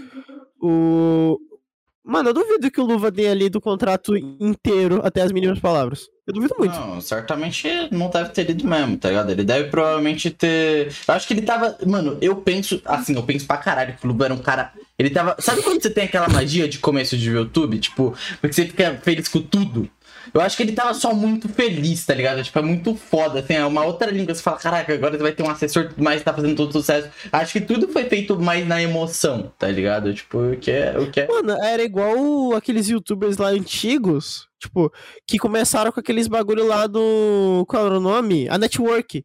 [0.60, 1.38] O.
[2.04, 6.08] Mano, eu duvido que o Luva dê ali do contrato inteiro até as mínimas palavras.
[6.26, 6.74] Eu duvido muito.
[6.74, 9.30] Não, certamente não deve ter lido mesmo, tá ligado?
[9.30, 10.88] Ele deve provavelmente ter.
[11.06, 11.78] Eu acho que ele tava.
[11.86, 12.80] Mano, eu penso.
[12.84, 14.72] Assim, eu penso pra caralho que o Luba era um cara.
[14.98, 15.36] Ele tava.
[15.38, 17.78] Sabe quando você tem aquela magia de começo de YouTube?
[17.78, 19.88] Tipo, porque você fica feliz com tudo?
[20.32, 22.42] Eu acho que ele tava só muito feliz, tá ligado?
[22.42, 23.40] Tipo, é muito foda.
[23.40, 24.34] Assim, é uma outra língua.
[24.34, 27.08] Você fala, caraca, agora você vai ter um assessor mais, tá fazendo todo sucesso.
[27.32, 30.12] Acho que tudo foi feito mais na emoção, tá ligado?
[30.12, 30.98] Tipo, o que é.
[30.98, 31.26] O que é...
[31.26, 34.92] Mano, era igual aqueles youtubers lá antigos, tipo,
[35.26, 37.64] que começaram com aqueles bagulho lá do.
[37.68, 38.48] Qual era o nome?
[38.48, 39.24] A Network.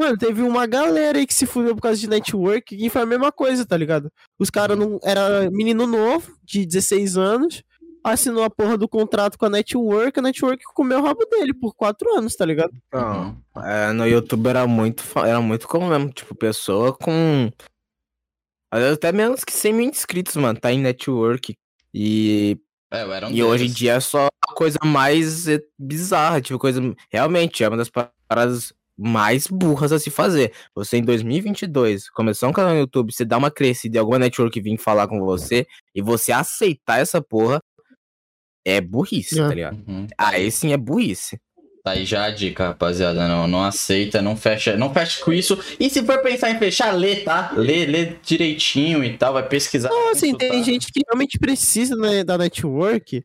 [0.00, 3.06] Mano, teve uma galera aí que se fudeu por causa de network e foi a
[3.06, 4.10] mesma coisa, tá ligado?
[4.38, 4.98] Os caras não.
[5.04, 7.62] Era menino novo, de 16 anos,
[8.04, 11.74] assinou a porra do contrato com a network, a network comeu o rabo dele por
[11.74, 12.72] 4 anos, tá ligado?
[12.92, 17.50] Não, é, no YouTube era muito, era muito comum mesmo, tipo, pessoa com.
[18.72, 21.56] Até menos que 100 mil inscritos, mano, tá em network.
[21.92, 22.56] E,
[22.92, 23.76] É, eu era um e hoje em deles.
[23.76, 26.80] dia é só a coisa mais eh, bizarra, tipo, coisa.
[27.10, 30.52] Realmente, é uma das paradas mais burras a se fazer.
[30.74, 34.60] Você em 2022 começar um canal no YouTube, você dá uma crescida e alguma network
[34.60, 37.60] vir falar com você e você aceitar essa porra,
[38.70, 39.48] é burrice, É.
[39.48, 39.78] tá ligado?
[39.86, 40.06] Uhum.
[40.16, 41.38] Aí sim é burrice.
[41.82, 43.26] Tá aí já a dica, rapaziada.
[43.26, 45.58] Não, não aceita, não fecha, não fecha com isso.
[45.80, 47.52] E se for pensar em fechar, lê, tá?
[47.56, 49.88] Lê, lê direitinho e tal, vai pesquisar.
[49.88, 53.24] Não, assim, tem gente que realmente precisa né, da network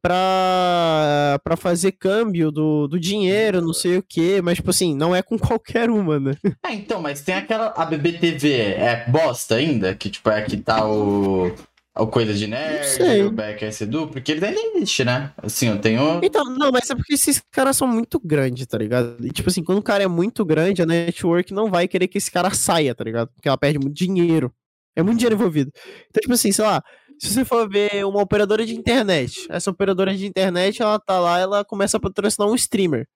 [0.00, 5.14] pra, pra fazer câmbio do, do dinheiro, não sei o que, mas, tipo assim, não
[5.14, 6.36] é com qualquer uma, né?
[6.64, 7.74] É, então, mas tem aquela.
[7.76, 9.94] A BBTV é bosta ainda?
[9.96, 11.52] Que tipo, é que tá o.
[11.98, 12.46] O Coisa de.
[12.46, 15.32] Nerd, o BKS Edu, porque ele ainda existe, né?
[15.38, 16.20] Assim, eu tenho.
[16.22, 19.16] Então, não, mas é porque esses caras são muito grandes, tá ligado?
[19.24, 22.18] E, tipo assim, quando o cara é muito grande, a network não vai querer que
[22.18, 23.28] esse cara saia, tá ligado?
[23.34, 24.52] Porque ela perde muito dinheiro.
[24.94, 25.70] É muito dinheiro envolvido.
[26.10, 26.82] Então, tipo assim, sei lá,
[27.18, 31.38] se você for ver uma operadora de internet, essa operadora de internet, ela tá lá,
[31.38, 33.06] ela começa a patrocinar um streamer.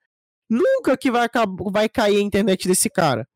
[0.49, 1.29] Nunca que vai,
[1.71, 3.27] vai cair a internet desse cara.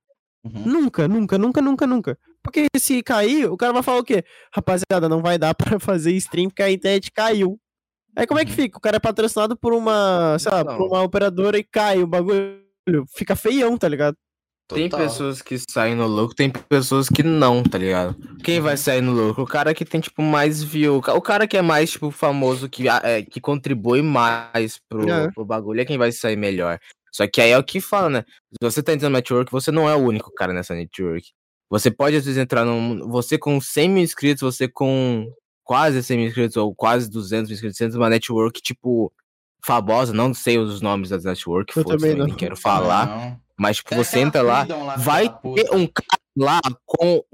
[0.44, 0.62] Uhum.
[0.66, 2.18] Nunca, nunca, nunca, nunca, nunca.
[2.44, 4.22] Porque se cair, o cara vai falar o quê?
[4.54, 7.58] Rapaziada, não vai dar pra fazer stream porque a internet caiu.
[8.16, 8.56] Aí como é que Uhum.
[8.56, 8.78] fica?
[8.78, 10.76] O cara é patrocinado por uma, sei lá, Não.
[10.76, 12.60] por uma operadora e cai o bagulho.
[13.16, 14.16] Fica feião, tá ligado?
[14.68, 15.06] Tem Total.
[15.06, 18.16] pessoas que saem no lucro, tem pessoas que não, tá ligado?
[18.42, 19.42] Quem vai sair no lucro?
[19.42, 20.96] O cara que tem, tipo, mais view.
[20.96, 25.30] O cara que é mais, tipo, famoso, que, ah, é, que contribui mais pro, É.
[25.32, 26.78] pro bagulho, é quem vai sair melhor.
[27.12, 28.24] Só que aí é o que fala, né?
[28.52, 31.30] Se você tá entrando na network, você não é o único cara nessa network.
[31.74, 33.08] Você pode, às vezes, entrar num.
[33.08, 35.26] Você com 100 mil inscritos, você com
[35.64, 39.12] quase 100 mil inscritos, ou quase 200 mil inscritos, uma network, tipo,
[39.64, 40.12] famosa.
[40.12, 42.26] Não sei os nomes das networks, Eu também eu não.
[42.26, 43.06] nem quero falar.
[43.08, 43.40] Não.
[43.58, 47.24] Mas, tipo, Tem você aquela entra lá, lá, vai ter um cara lá com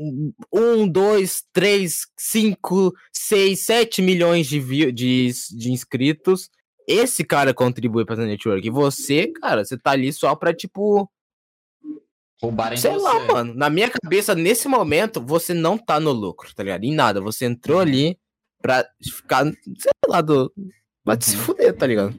[0.50, 6.48] um, dois, três, cinco, seis, sete milhões de, view, de, de inscritos.
[6.88, 8.66] Esse cara contribui pra essa network.
[8.66, 11.10] E você, cara, você tá ali só pra, tipo,
[12.42, 13.02] Roubarem sei você.
[13.02, 13.54] lá, mano.
[13.54, 16.84] Na minha cabeça, nesse momento, você não tá no lucro, tá ligado?
[16.84, 17.20] Em nada.
[17.20, 18.16] Você entrou ali
[18.62, 20.52] pra ficar, sei lá, do.
[21.04, 21.42] Pra se Uhum.
[21.42, 22.14] fuder, tá ligado?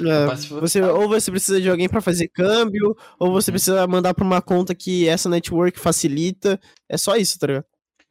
[0.00, 0.26] É,
[0.60, 3.54] você, ou você precisa de alguém pra fazer câmbio, ou você Uhum.
[3.54, 6.58] precisa mandar pra uma conta que essa network facilita.
[6.88, 7.64] É só isso, tá ligado?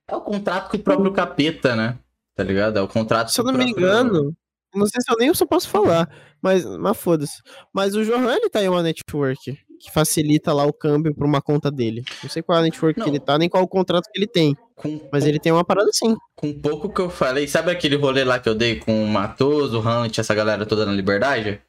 [0.10, 1.98] É o contrato com o próprio capeta, né?
[2.36, 2.78] Tá ligado?
[2.78, 4.34] É o contrato Se eu não me engano,
[4.74, 6.10] não sei se eu nem só posso falar,
[6.42, 7.42] mas, mas foda-se.
[7.74, 11.42] Mas o Johan, ele tá em uma network que facilita lá o câmbio pra uma
[11.42, 12.04] conta dele.
[12.24, 13.04] Não sei qual é a network Não.
[13.04, 14.56] que ele tá, nem qual o contrato que ele tem.
[14.76, 16.16] Com, Mas ele tem uma parada assim.
[16.36, 17.48] com pouco que eu falei.
[17.50, 20.86] Sabe aquele rolê lá que eu dei com o Matoso, o Hunt, essa galera toda
[20.86, 21.62] na Liberdade?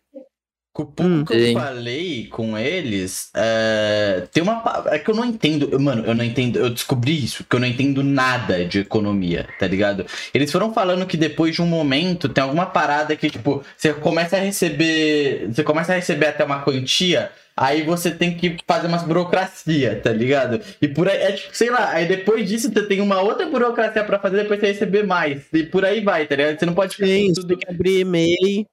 [0.74, 1.24] Com pouco Hum.
[1.24, 1.54] que eu Sim.
[1.54, 4.60] falei com eles, é, tem uma.
[4.90, 5.68] É que eu não entendo.
[5.70, 6.58] eu- Mano, eu não entendo.
[6.58, 10.04] Eu descobri isso, que eu não entendo nada de economia, tá ligado?
[10.34, 14.36] Eles foram falando que depois de um momento tem alguma parada que, tipo, você começa
[14.36, 15.46] a receber.
[15.48, 17.30] Você começa a receber até uma quantia.
[17.56, 20.60] Aí você tem que fazer umas burocracia, tá ligado?
[20.82, 24.02] E por aí, é tipo, sei lá, aí depois disso você tem uma outra burocracia
[24.02, 25.42] pra fazer, depois você receber mais.
[25.52, 26.58] E por aí vai, tá ligado?
[26.58, 27.46] Você não pode Tem, você tudo.
[27.46, 28.66] tem que abrir e-mail.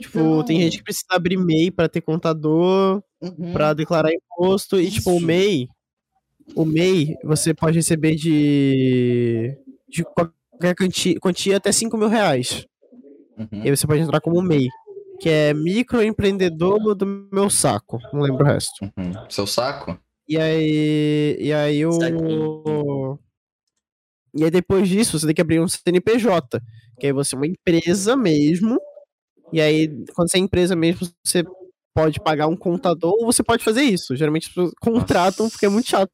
[0.00, 3.52] Tipo, tem gente que precisa abrir e-mail pra ter contador, Uhum.
[3.52, 4.78] pra declarar imposto.
[4.80, 5.20] E, tipo, o.
[5.20, 5.68] MEI,
[6.54, 9.56] o MEI, você pode receber de,
[9.88, 12.66] de qualquer quantia, quantia até 5 mil reais.
[13.38, 13.48] Uhum.
[13.64, 14.68] E aí você pode entrar como MEI,
[15.20, 17.98] que é microempreendedor do meu saco.
[18.12, 18.84] Não lembro o resto.
[18.96, 19.12] Uhum.
[19.28, 19.98] Seu saco?
[20.28, 21.92] E aí, e aí o...
[21.92, 23.18] Saquinho.
[24.34, 26.60] E aí depois disso, você tem que abrir um CNPJ,
[27.00, 28.78] que aí você é uma empresa mesmo.
[29.52, 31.44] E aí, quando você é empresa mesmo, você
[31.94, 34.14] pode pagar um contador ou você pode fazer isso.
[34.16, 36.10] Geralmente as pessoas contratam porque é muito chato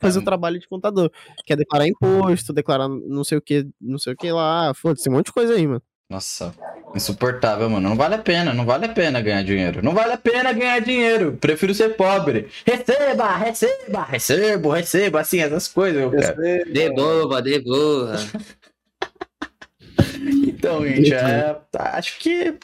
[0.00, 0.22] fazer É.
[0.22, 1.10] o trabalho de contador.
[1.44, 4.72] Que é declarar imposto, declarar não sei o que, não sei o que lá.
[4.74, 5.82] Foda-se, tem um monte de coisa aí, mano.
[6.10, 6.54] Nossa,
[6.94, 7.88] insuportável, mano.
[7.88, 9.82] Não vale a pena, não vale a pena ganhar dinheiro.
[9.82, 11.38] Não vale a pena ganhar dinheiro.
[11.40, 12.48] Prefiro ser pobre.
[12.66, 16.70] Receba, receba, recebo, recebo, assim, essas coisas eu quero.
[16.70, 18.16] Devolva, devolva.
[20.46, 22.54] Então, gente, é, acho que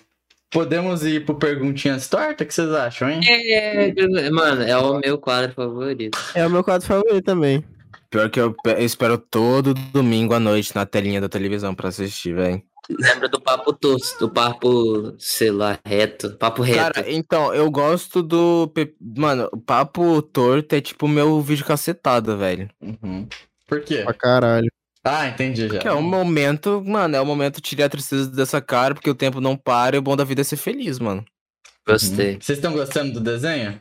[0.51, 3.21] podemos ir pro Perguntinhas Torta, o que vocês acham, hein?
[3.27, 6.19] É, mano, é o meu quadro favorito.
[6.35, 7.65] É o meu quadro favorito também.
[8.11, 11.89] Pior que eu, pe- eu espero todo domingo à noite na telinha da televisão pra
[11.89, 12.63] assistir, velho.
[12.91, 16.31] Lembra do papo tosco, do papo, sei lá, reto.
[16.39, 16.79] Papo reto.
[16.95, 18.73] Cara, então, eu gosto do.
[19.15, 22.71] Mano, o papo torto é tipo meu vídeo cacetada, velho.
[22.81, 23.29] Uhum.
[23.67, 24.01] Por quê?
[24.05, 24.71] Pra caralho.
[25.09, 25.79] Ah, entendi já.
[25.79, 29.09] Que é o momento, mano, é o momento de tirar a tristeza dessa cara, porque
[29.11, 31.25] o tempo não para e o bom da vida é ser feliz, mano.
[31.87, 32.35] Gostei.
[32.35, 32.41] Uhum.
[32.41, 33.81] Vocês estão gostando do desenho?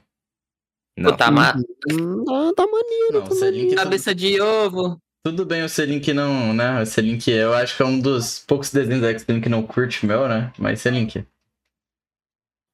[0.98, 1.12] Não.
[1.12, 1.50] Puta, ma...
[1.50, 5.00] Ah, tá maneiro, Não, tá o Selim que tudo, cabeça de ovo.
[5.24, 6.82] tudo bem o Selim que não, né?
[6.82, 9.62] O Selim que eu acho que é um dos poucos desenhos da X-Men que não
[9.62, 10.52] curte o meu, né?
[10.58, 11.24] Mas Selim que.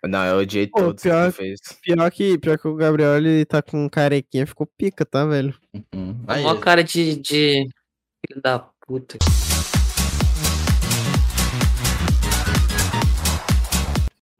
[0.06, 1.60] Não, eu odiei Pô, todos que pior- ele fez.
[1.82, 5.58] Pior que, pior que o Gabriel, ele tá com carequinha, ficou pica, tá, velho?
[5.96, 6.24] Uhum.
[6.28, 7.70] Aí, Uma cara de, de.
[8.26, 9.18] Filho da puta.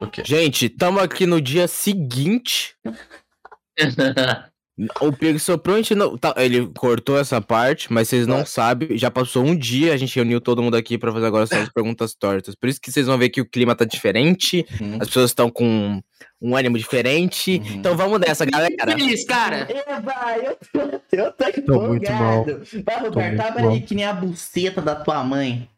[0.00, 0.22] O quê?
[0.24, 2.74] Gente, tamo aqui no dia seguinte.
[5.00, 6.18] O Pixel provavelmente não.
[6.18, 8.44] tá, ele cortou essa parte, mas vocês não Ah.
[8.44, 8.98] sabem.
[8.98, 11.68] Já passou um dia, a gente reuniu todo mundo aqui pra fazer agora só as
[11.72, 12.56] perguntas tortas.
[12.56, 14.98] Por isso que vocês vão ver que o clima tá diferente, Uhum.
[15.00, 16.02] as pessoas estão com
[16.42, 17.62] um ânimo diferente.
[17.64, 17.74] Uhum.
[17.76, 18.74] Então vamos nessa, galera.
[18.98, 19.68] Feliz, cara.
[19.70, 22.40] Eba, eu tô, eu tô Tô muito mal.
[22.42, 22.64] empolgado.
[22.84, 23.72] Vai, Roberto, muito abre mal.
[23.72, 25.68] aí que nem a buceta da tua mãe.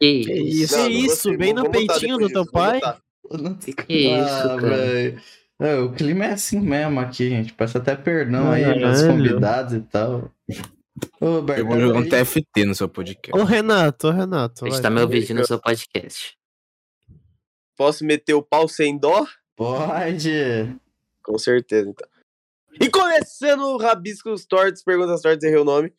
[0.00, 0.76] Que Que isso?
[0.78, 2.80] Não, não isso, bem no peitinho do teu pai.
[2.80, 2.98] botar.
[3.30, 4.56] Eu não sei Que isso, cara.
[4.60, 5.20] velho.
[5.58, 7.52] É, o clima é assim mesmo aqui, gente.
[7.54, 10.30] Peço até perdão aí, meus convidados e tal.
[11.20, 12.08] Ô, Roberto, Eu vou jogar um.
[12.08, 13.38] TFT no seu podcast.
[13.40, 14.64] Ô, Renato, ô, Renato.
[14.64, 16.36] A gente vai, tá me ouvindo no seu podcast.
[17.76, 19.26] Posso meter o pau sem dó?
[19.56, 20.30] Pode.
[21.22, 22.08] Com certeza, então.
[22.80, 25.92] E começando o Rabiscos Tortos, Perguntas Tortas, errei o nome.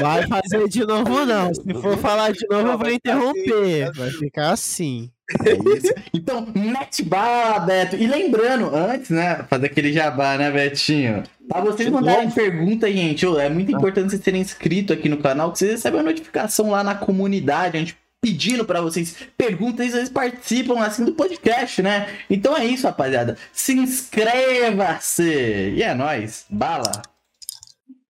[0.00, 1.54] Vai fazer de novo, não.
[1.54, 3.82] Se for falar de novo, Não, eu vou vai ficar interromper.
[3.84, 5.12] assim, Vai ficar assim.
[5.44, 5.94] É isso.
[6.12, 7.96] Então, mete bala, Beto.
[7.96, 11.22] E lembrando, antes, né, fazer aquele jabá, né, Betinho?
[11.48, 15.58] Pra vocês mandarem pergunta, gente, é muito importante vocês terem inscrito aqui no canal, que
[15.58, 20.78] vocês recebem a notificação lá na comunidade, a gente pedindo pra vocês perguntas, eles participam
[20.78, 22.08] assim do podcast, né?
[22.30, 23.36] Então é isso, rapaziada.
[23.52, 25.72] Se inscreva-se!
[25.74, 27.02] E é nóis, bala!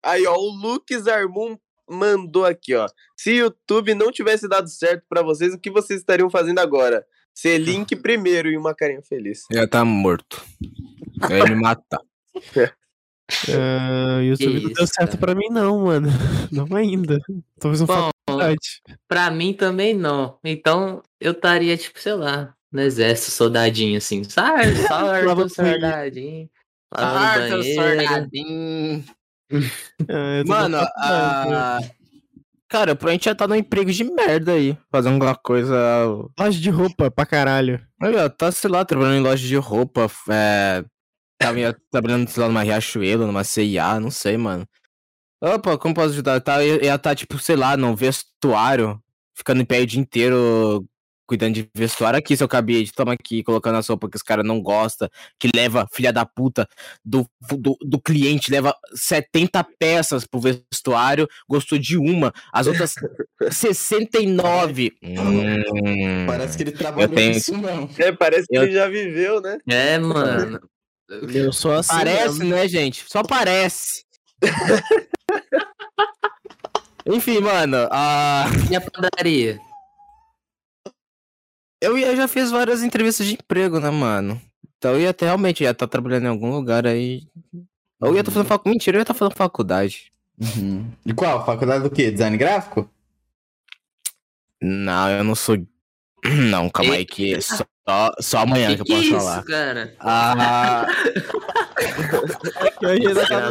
[0.04, 1.56] Aí, ó, o Lucas Armum
[1.92, 2.88] mandou aqui, ó.
[3.16, 7.04] Se o YouTube não tivesse dado certo pra vocês, o que vocês estariam fazendo agora?
[7.34, 9.44] Ser link primeiro e uma carinha feliz.
[9.52, 10.42] Já tá morto.
[11.30, 12.00] Ia me matar.
[13.48, 15.18] O YouTube Que não deu isso, certo cara.
[15.18, 16.08] pra mim, não, mano.
[16.52, 17.18] Não ainda.
[17.58, 18.82] Tô fazendo Bom, faculdade.
[19.08, 20.38] pra mim também não.
[20.44, 24.20] Então eu estaria, tipo, sei lá, no exército, soldadinho, assim.
[24.36, 26.50] Lava Arthur soldadinho.
[26.90, 28.06] Ah, Lavando banheiro.
[28.06, 29.06] Ah,
[30.46, 31.78] tô Mano, a...
[32.68, 34.76] cara, provavelmente já tá num emprego de merda aí.
[34.90, 35.76] Fazendo alguma coisa.
[36.38, 37.80] Loja de roupa pra caralho.
[38.02, 40.10] Olha, tá, sei lá, trabalhando em loja de roupa.
[40.30, 40.84] É...
[41.38, 44.66] Tava trabalhando, sei lá, numa Riachuelo, numa CIA, não sei, mano.
[45.42, 46.40] Opa, como posso ajudar?
[46.40, 49.02] Tá, ia ia tá, tipo, sei lá, num vestuário,
[49.34, 50.86] ficando em pé o dia inteiro,
[51.26, 52.18] cuidando de vestuário.
[52.18, 55.08] Aqui, seu cabide, toma aqui, colocando a sopa que os caras não gostam,
[55.38, 56.68] que leva, filha da puta,
[57.04, 57.26] do,
[57.58, 62.94] do, do cliente, leva 70 peças pro vestuário, gostou de uma, as outras
[63.50, 64.92] 69.
[65.02, 67.88] Hum, Parece que ele trabalhou tenho- nisso, não.
[67.98, 69.58] É, parece que Eu- ele já viveu, né?
[69.68, 70.60] É, mano.
[71.34, 71.90] Eu sou assim.
[71.94, 72.44] Parece, mesmo.
[72.54, 73.04] né, gente?
[73.08, 74.04] Só parece.
[77.04, 78.46] Enfim, mano, a...
[78.70, 79.58] E a padaria?
[81.82, 84.40] Eu, ia- eu já fiz várias entrevistas de emprego, né, mano?
[84.78, 87.22] Então eu ia até realmente ia estar trabalhando em algum lugar aí.
[88.00, 88.74] Ou eu ia estar fazendo faculdade.
[88.74, 90.12] Mentira, eu ia estar fazendo faculdade.
[90.40, 90.90] Uhum.
[91.06, 91.44] E qual?
[91.46, 92.10] Faculdade do quê?
[92.10, 92.90] Design gráfico?
[94.60, 95.56] Não, eu não sou.
[96.24, 97.64] Não, calma aí, que só,
[98.20, 99.38] só amanhã que, eu posso é falar.
[99.38, 99.96] isso, cara?
[99.98, 100.86] Ah,
[102.78, 103.50] Que hoje tá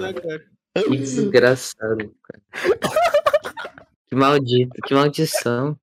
[0.00, 0.44] né, cara?
[0.84, 2.42] Que desgraçado, cara.
[4.08, 5.76] Que maldito, que maldição.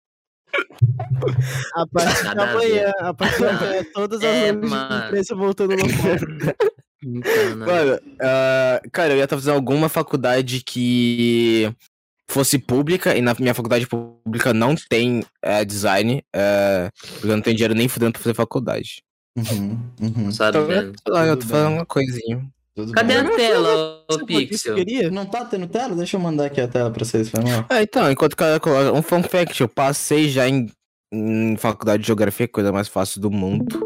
[1.76, 5.84] A partir da a manhã, a partir da manhã, todas as É, de voltando no.
[7.02, 7.66] Então, né?
[7.66, 11.74] mano, ah, cara, eu ia estar fazendo alguma faculdade que
[12.30, 17.42] fosse pública, e na minha faculdade pública não tem eh, design, eh, porque eu não
[17.42, 19.02] tenho dinheiro nem fudendo pra fazer faculdade.
[19.36, 20.14] Uhum, uhum.
[20.26, 21.78] Não Então, eu tô fazendo bem.
[21.78, 22.46] uma coisinha.
[22.76, 23.34] Tudo Cadê bem.
[23.34, 24.76] a tela, ô Pixel?
[24.76, 25.10] queria?
[25.12, 25.96] Não tá tendo tela?
[25.96, 27.66] Deixa eu mandar aqui a tela pra vocês, foi mal.
[27.70, 28.92] Ah, então, enquanto o cara coloca.
[28.94, 30.72] Um fun fact, eu passei já em,
[31.14, 33.86] em faculdade de geografia, coisa mais fácil do mundo.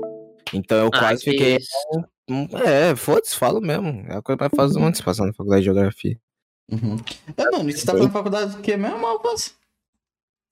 [0.54, 1.58] Então eu Ah, quase que fiquei.
[1.58, 2.58] isso.
[2.66, 4.06] É, foda-se, falo mesmo.
[4.08, 6.18] É a coisa mais fácil do mundo se passar na faculdade de geografia.
[6.72, 6.96] Uhum.
[7.36, 9.54] É, mano, e você tá fazendo faculdade do que mesmo, Alpas?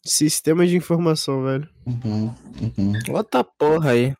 [0.05, 1.69] Sistema de informação, velho.
[1.85, 2.33] Uhum,
[2.77, 2.93] uhum.
[3.15, 4.13] Outra porra aí.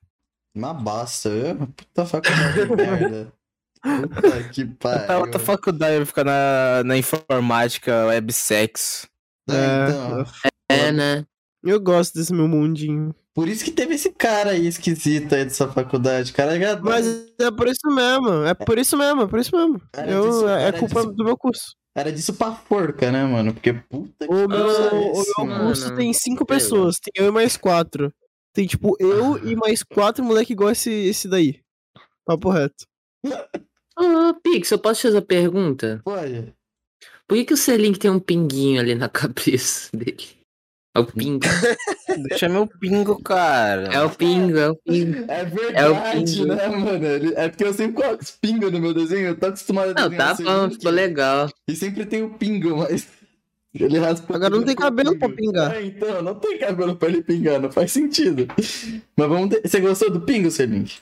[0.56, 1.68] Uma bosta, viu?
[1.68, 3.34] Puta faculdade de merda.
[3.82, 5.20] Puta que Outra, pariu.
[5.22, 9.08] outra faculdade vai ficar na, na informática, websex.
[9.50, 10.26] É, então,
[10.70, 11.26] É, né?
[11.64, 13.14] Eu gosto desse meu mundinho.
[13.34, 16.32] por isso que teve esse cara aí esquisito aí dessa faculdade.
[16.34, 16.80] Cara, já...
[16.80, 17.06] Mas
[17.40, 19.82] é por isso mesmo, é por isso mesmo, é por isso mesmo.
[19.94, 21.76] Era Eu, disso- é culpa disso- do meu curso.
[21.96, 23.54] era disso pra forca, né, mano?
[23.54, 27.30] Porque puta que O meu, pariu, o meu curso Mano, tem cinco pessoas, tem eu
[27.30, 28.12] e mais quatro.
[28.54, 31.60] Tem tipo eu e mais quatro moleque igual esse, esse daí.
[32.26, 32.86] Papo reto.
[34.02, 36.02] Ô, Pixel, posso te fazer a pergunta?
[36.04, 36.54] Pode.
[37.28, 40.18] Por que, que o Selink tem um pinguinho ali na cabeça dele?
[40.94, 41.46] É o pingo.
[42.28, 43.88] Deixa meu pingo, cara.
[43.94, 45.26] É o pingo, é o pingo.
[45.32, 46.48] É É o verdade, pingo.
[46.54, 47.06] né, mano?
[47.38, 50.18] É porque eu sempre coloco os pingos no meu desenho, eu tô acostumado a Não,
[50.18, 51.50] tá assim, bom, ficou legal.
[51.70, 53.08] E sempre tem o pingo, mas
[53.74, 55.54] Ele raspa Agora não tem cabelo pra pingo.
[55.54, 55.76] pingar.
[55.78, 58.46] É, então, não tem cabelo pra ele pingar, não faz sentido.
[59.16, 59.62] Mas vamos ter...
[59.66, 60.98] Você gostou do pingo, Selink?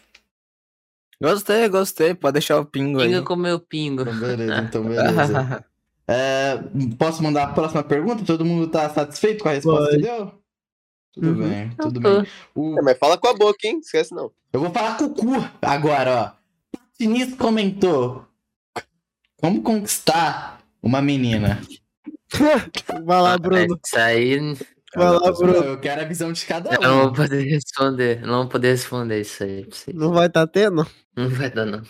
[1.22, 2.14] Gostei, gostei.
[2.14, 3.08] Pode deixar o pingo aí.
[3.10, 4.02] Pinga com meu pingo.
[4.04, 5.66] Então, beleza, então, beleza.
[6.12, 6.58] É,
[6.98, 8.26] posso mandar a próxima pergunta?
[8.26, 9.98] Todo mundo tá satisfeito com a resposta Pode.
[9.98, 10.32] que deu?
[11.14, 11.36] Tudo Uhum.
[11.50, 12.26] bem, tudo bem.
[12.56, 13.78] O- É, mas fala com a boca, hein?
[13.78, 14.32] Esquece não.
[14.52, 15.28] Eu vou falar com o cu
[15.62, 16.36] agora,
[16.74, 16.78] ó.
[16.98, 18.26] Patinis comentou.
[19.40, 21.62] Como conquistar uma menina?
[23.06, 23.80] Vai lá, Bruno.
[23.86, 24.56] Isso aí
[24.96, 25.54] Vai lá, Bruno.
[25.56, 27.04] Eu quero a visão de cada eu não um.
[27.06, 28.22] vou poder responder.
[28.22, 29.96] Não vou poder responder isso aí pra vocês.
[29.98, 30.86] Não vai tá tendo?
[31.16, 31.82] Não vai dar, não.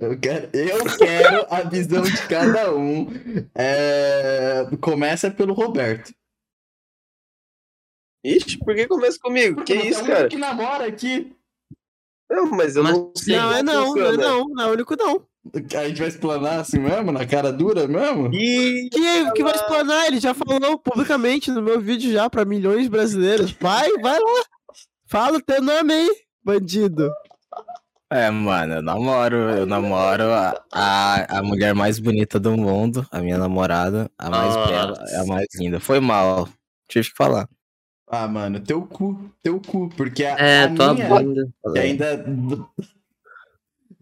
[0.00, 3.06] Eu quero, eu quero a visão de cada um.
[3.54, 6.12] É, Começa pelo Roberto.
[8.24, 9.62] Ixi, por que começa comigo?
[9.64, 10.28] Que Você é o isso, único cara?
[10.28, 11.36] que namora aqui.
[12.30, 13.36] Não, mas eu Mas não sei.
[13.36, 14.48] Não, é não, não é não.
[14.48, 15.26] Não é o único não.
[15.76, 18.32] A gente vai explanar assim mesmo, na cara dura mesmo?
[18.32, 20.06] Ih, Que, que vai explanar?
[20.06, 23.52] Ele já falou publicamente no meu vídeo já pra milhões de brasileiros.
[23.60, 24.42] Vai, vai lá.
[25.06, 26.10] Fala o teu nome aí,
[26.42, 27.10] bandido.
[28.10, 33.20] É, mano, eu namoro, eu namoro a, a, a mulher mais bonita do mundo, a
[33.20, 34.70] minha namorada, a mais Nossa.
[34.70, 35.80] bela, a mais linda.
[35.80, 36.48] Foi mal,
[36.88, 37.48] tive que falar.
[38.08, 41.48] Ah, mano, teu cu, teu cu, porque a, É, a tua minha bunda.
[41.72, 42.24] que ainda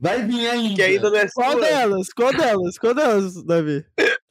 [0.02, 0.74] vai vir ainda.
[0.74, 1.60] que ainda não é Qual sua.
[1.60, 2.08] delas?
[2.14, 2.78] Qual delas?
[2.78, 3.84] Qual delas, Davi?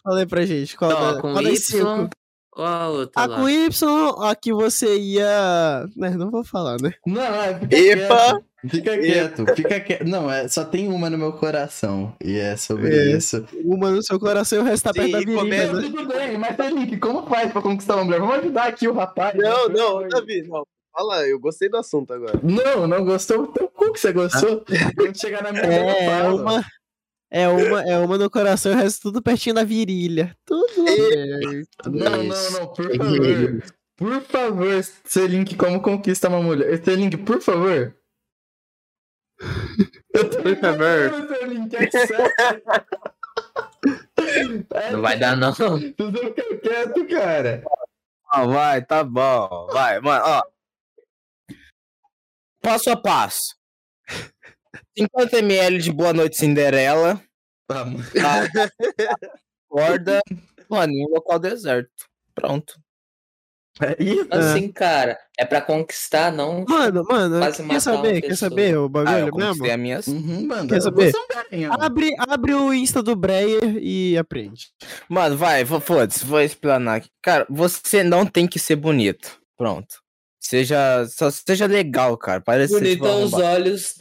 [0.03, 0.75] Fala aí pra gente.
[0.77, 2.09] Qual, da- com qual Y cinco?
[2.53, 3.37] ou a outra A lá?
[3.37, 5.85] com Y, a que você ia.
[5.95, 6.91] Né, não vou falar, né?
[7.07, 8.15] Não, é, fica Epa!
[8.17, 8.45] quieto.
[8.69, 10.05] Fica quieto, fica quieto.
[10.07, 12.13] Não, é, só tem uma no meu coração.
[12.23, 13.17] E é sobre É.
[13.17, 13.43] isso.
[13.65, 15.81] Uma no seu coração e o resto tá Sim, perto da e virilha, começa- né?
[15.81, 18.19] Tudo bem, mas Felipe, como faz pra conquistar uma mulher?
[18.19, 19.35] Vamos ajudar aqui o rapaz.
[19.35, 19.73] Não, né?
[19.79, 20.63] não, Davi, não.
[20.93, 22.39] Fala, eu gostei do assunto agora.
[22.43, 23.47] Não, não gostou?
[23.47, 24.63] Teu cu que você gostou.
[24.97, 26.65] Quando chegar na minha É, é uma.
[27.33, 30.35] É uma, é uma no coração e o resto tudo pertinho da virilha.
[30.45, 31.89] Tudo perto.
[31.89, 33.63] Não, não, não, por favor.
[33.95, 36.83] Por favor, Selink, como conquista uma mulher?
[36.83, 37.95] Selink, por favor.
[40.13, 41.27] Eu tô Por favor.
[41.37, 41.89] Selink, é.
[44.73, 45.53] É, Não vai dar, não.
[45.53, 47.63] Tu não fica quieto, cara.
[48.29, 50.43] Ah, vai, tá bom, vai, mano, ó.
[52.61, 53.55] Passo a passo.
[54.97, 57.21] 50 ml de Boa Noite Cinderela,
[57.67, 58.03] Tá, mano.
[58.13, 58.47] tá?
[59.69, 60.21] Corda,
[60.69, 61.89] mano, em um local deserto.
[62.35, 62.75] Pronto.
[63.81, 64.27] É isso.
[64.29, 66.65] Assim, cara, é pra conquistar, não.
[66.67, 67.39] Mano, mano,
[67.69, 68.21] quer saber?
[68.21, 69.31] Quer saber o Ah, eu bagulho mesmo?
[69.31, 69.99] conquistei a minha.
[70.07, 70.67] Uhum, mano.
[70.69, 71.11] Quer saber?
[71.11, 71.73] Você um.
[71.73, 74.67] Abre, abre o Insta do Breyer e aprende.
[75.09, 77.09] Mano, vai, fo- foda-se, vou explanar aqui.
[77.23, 79.39] Cara, você não tem que ser bonito.
[79.57, 80.01] Pronto.
[80.61, 82.41] Seja, só seja legal, cara.
[82.41, 83.43] Parece tipo, Bonito aos arrombado.
[83.55, 83.95] olhos.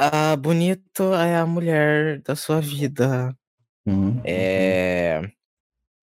[0.00, 3.36] Ah, bonito é a mulher da sua vida.
[3.86, 4.18] Uhum.
[4.24, 5.20] É.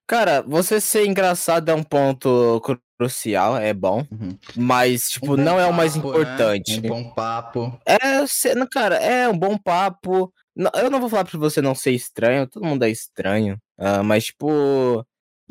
[0.08, 4.06] Cara, você ser engraçado é um ponto cru- crucial, é bom.
[4.12, 4.38] Uhum.
[4.56, 6.20] Mas, tipo, Um não é o mais papo, né?
[6.20, 6.78] importante.
[6.78, 7.82] Um bom papo.
[7.84, 10.32] É, você- não, cara, é um bom papo.
[10.56, 13.58] Não, eu não vou falar pra você não ser estranho, todo mundo é estranho.
[13.80, 15.04] ah, mas, tipo,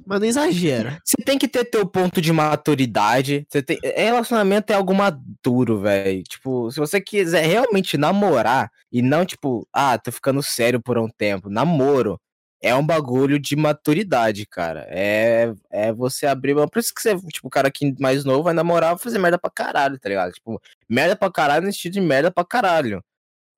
[0.05, 1.01] Mas não exagera.
[1.05, 3.47] você tem que ter teu ponto de maturidade.
[3.48, 3.78] Você tem...
[3.82, 6.23] Relacionamento é algo maduro, velho.
[6.23, 11.09] Tipo, se você quiser realmente namorar e não, tipo, ah, tô ficando sério por um
[11.09, 11.48] tempo.
[11.48, 12.20] Namoro
[12.62, 14.86] é um bagulho de maturidade, cara.
[14.89, 16.55] É, é você abrir.
[16.55, 16.66] mão.
[16.68, 19.39] Por isso que você, tipo, o cara aqui mais novo vai namorar vai fazer merda
[19.39, 20.32] pra caralho, tá ligado?
[20.32, 23.02] Tipo, merda pra caralho no estilo de merda pra caralho.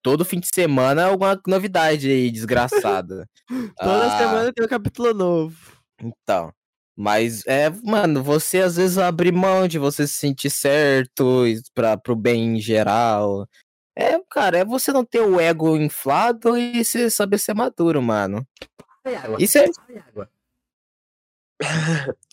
[0.02, 3.28] Todo fim de semana é alguma novidade aí, desgraçada.
[3.78, 5.78] Toda Ah, semana tem um capítulo novo.
[6.01, 6.53] Então,
[6.97, 11.97] mas é, mano, você às vezes abre mão de você se sentir certo e pra,
[11.97, 13.49] pro bem em geral.
[13.97, 18.47] É, cara, é você não ter o ego inflado e você saber ser maduro, mano.
[19.39, 19.66] Isso é.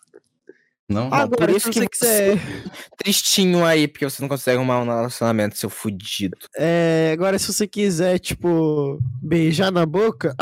[0.88, 1.10] Não?
[1.12, 2.38] Ah, Agora, por isso que você quiser.
[2.98, 6.38] Tristinho aí, porque você não consegue arrumar um relacionamento, seu fudido.
[6.57, 10.36] É, agora, se você quiser, tipo, beijar na boca,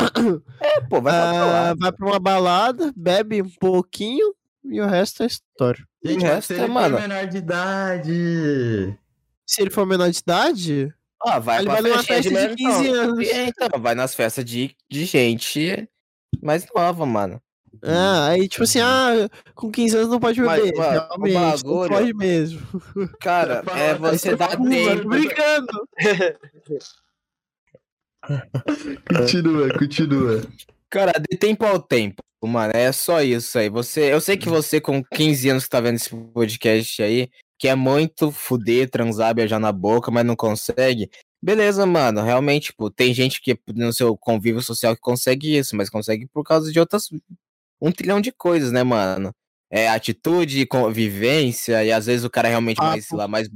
[0.60, 4.34] É, pô, vai pra ah, vai pra uma balada, bebe um pouquinho
[4.64, 5.82] e o resto é história.
[6.04, 7.00] Gente, O resto se é, ele for mano.
[7.00, 8.98] menor de idade.
[9.46, 12.88] Se ele for menor de idade, Ah, vai ele pra vai festa de menor- 15
[12.92, 13.28] não, anos.
[13.28, 15.88] é, Então, vai nas festas de, de gente
[16.42, 17.40] mais nova, mano.
[17.82, 20.78] Ah, aí tipo assim, ah, com 15 anos não pode Mas, beber.
[20.78, 22.60] mano, o Realmente, não pode mesmo.
[23.20, 25.08] Cara, é você dar Mano, tempo.
[25.08, 25.88] brincando.
[29.08, 30.42] Continua, continua.
[30.88, 32.72] Cara, de tempo ao tempo, mano.
[32.74, 33.68] É só isso aí.
[33.68, 37.28] Você, eu sei que você, com 15 anos que tá vendo esse podcast aí,
[37.58, 41.10] quer muito fuder, transar, beijar na boca, mas não consegue.
[41.42, 42.22] Beleza, mano.
[42.22, 46.42] Realmente, tipo, tem gente que no seu convívio social que consegue isso, mas consegue por
[46.42, 47.10] causa de outras.
[47.86, 49.30] Um trilhão de coisas, né, mano?
[49.70, 53.16] É atitude, convivência, e às vezes o cara é realmente mais, sei Papo.
[53.16, 53.48] lá, mais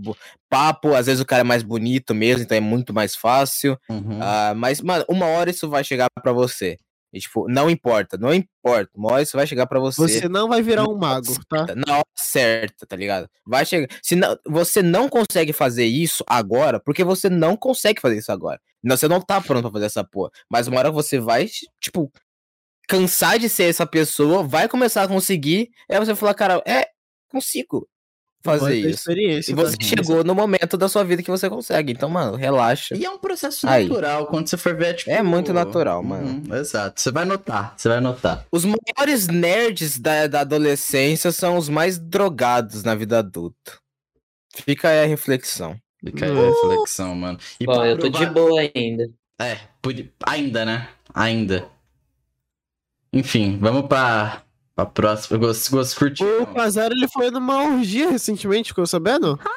[0.49, 3.79] papo, às vezes o cara é mais bonito mesmo, então é muito mais fácil.
[3.89, 4.19] Uhum.
[4.21, 6.77] Ah, mas, mano, uma hora isso vai chegar pra você.
[7.13, 8.91] E, tipo, não importa, não importa.
[8.95, 10.03] Uma hora isso vai chegar pra você.
[10.03, 11.67] Você não vai virar um mago, tá?
[11.75, 13.29] Na hora certa, tá ligado?
[13.47, 13.89] Vai chegar.
[14.03, 18.61] Se não, você não consegue fazer isso agora, porque você não consegue fazer isso agora.
[18.83, 20.31] Não, você não tá pronto pra fazer essa porra.
[20.51, 21.49] Mas uma hora você vai,
[21.81, 22.13] tipo,
[22.89, 25.71] cansar de ser essa pessoa, vai começar a conseguir.
[25.89, 26.89] Aí você falar, cara, é,
[27.31, 27.87] consigo
[28.43, 28.89] fazer isso.
[28.89, 29.85] Experiência, E você tá?
[29.85, 31.93] chegou no momento da sua vida que você consegue.
[31.93, 32.97] Então, mano, relaxa.
[32.97, 33.87] E é um processo Aí.
[33.87, 35.11] natural, quando você for ver, tipo...
[35.11, 36.43] É muito natural, mano.
[36.49, 38.47] Uhum, exato, você vai notar, você vai notar.
[38.51, 43.79] Os maiores nerds da, da adolescência são os mais drogados na vida adulta.
[44.55, 45.77] Fica aí a reflexão.
[46.03, 46.41] Fica aí Uh!
[46.41, 47.39] a reflexão, mano.
[47.61, 49.11] E Bom, eu tô de boa ainda.
[49.41, 49.59] É,
[50.27, 50.89] ainda, né?
[51.13, 51.69] Ainda.
[53.13, 54.43] Enfim, vamos pra,
[54.75, 55.37] pra próxima.
[55.37, 56.25] Eu gosto, gosto curtir.
[56.25, 59.39] O Quasar, ele foi numa orgia recentemente, ficou sabendo?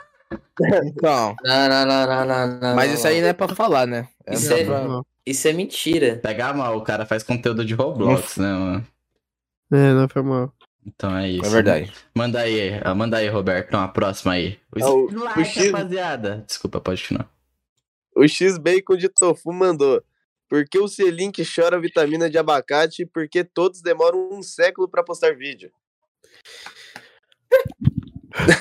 [0.85, 2.75] Então, Não, não, não, não, não, não.
[2.75, 4.07] mas isso aí não é pra falar, né?
[4.25, 5.01] É Isso é- pra-.
[5.25, 6.15] Isso é mentira.
[6.23, 8.87] Pegar mal, o cara faz conteúdo de Roblox, né, mano?
[9.73, 10.53] É, não foi mal.
[10.85, 11.45] Então é isso.
[11.45, 11.91] É verdade.
[12.15, 13.67] Manda aí, ah, manda aí, Roberto.
[13.67, 14.57] Então, a próxima aí.
[14.75, 16.43] O Ah, o- like, o X- rapaziada.
[16.47, 17.27] Desculpa, pode continuar.
[18.15, 20.01] O X-Bacon de Tofu mandou.
[20.51, 24.89] Por que o Selink chora vitamina de abacate e por que todos demoram um século
[24.89, 25.71] pra postar vídeo?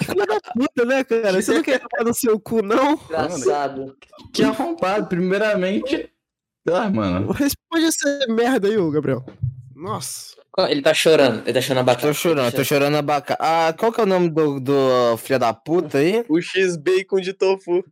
[0.04, 1.42] Filha da puta, né, cara?
[1.42, 2.92] Você não quer tomar no seu cu, não?
[2.92, 3.96] Engraçado.
[4.32, 6.08] Que arrombado, primeiramente.
[6.68, 7.32] Ah, mano.
[7.32, 9.26] Responde essa merda aí, ô Gabriel.
[9.74, 10.36] Nossa.
[10.68, 11.42] Ele tá chorando.
[11.42, 12.06] Ele tá chorando abacate.
[12.06, 13.42] Tô chorando, tô chorando abacate.
[13.42, 16.24] Ah, qual que é o nome do, do filho da puta aí?
[16.28, 17.84] O X-Bacon de Tofu.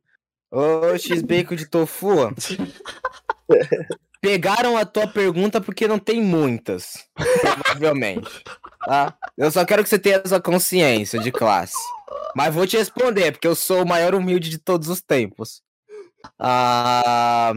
[0.52, 2.10] Ô, X-Bacon de tofu.
[4.20, 7.06] Pegaram a tua pergunta porque não tem muitas.
[7.14, 8.42] Provavelmente.
[8.84, 9.16] Tá?
[9.36, 11.76] Eu só quero que você tenha essa consciência de classe.
[12.34, 15.62] Mas vou te responder, porque eu sou o maior humilde de todos os tempos.
[16.38, 17.54] Ah.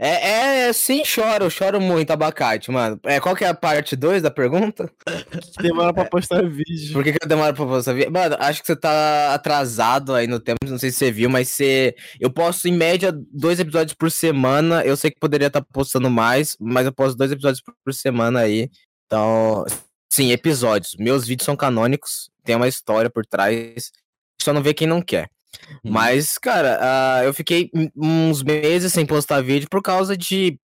[0.00, 3.00] É, é, sim, choro, choro muito abacate, mano.
[3.02, 4.88] É, qual que é a parte 2 da pergunta?
[5.04, 6.92] Que demora pra postar vídeo.
[6.92, 8.08] Por que, que eu demoro pra você ver?
[8.08, 11.48] Mano, acho que você tá atrasado aí no tempo, não sei se você viu, mas
[11.48, 11.96] você.
[12.20, 14.84] Eu posto em média dois episódios por semana.
[14.84, 18.38] Eu sei que poderia estar postando mais, mas eu posto dois episódios por, por semana
[18.38, 18.70] aí.
[19.06, 19.64] Então,
[20.12, 20.94] sim, episódios.
[20.96, 23.90] Meus vídeos são canônicos, tem uma história por trás.
[24.40, 25.28] Só não vê quem não quer.
[25.84, 25.92] Uhum.
[25.92, 30.58] Mas, cara, ah, eu fiquei uns meses sem postar vídeo por causa de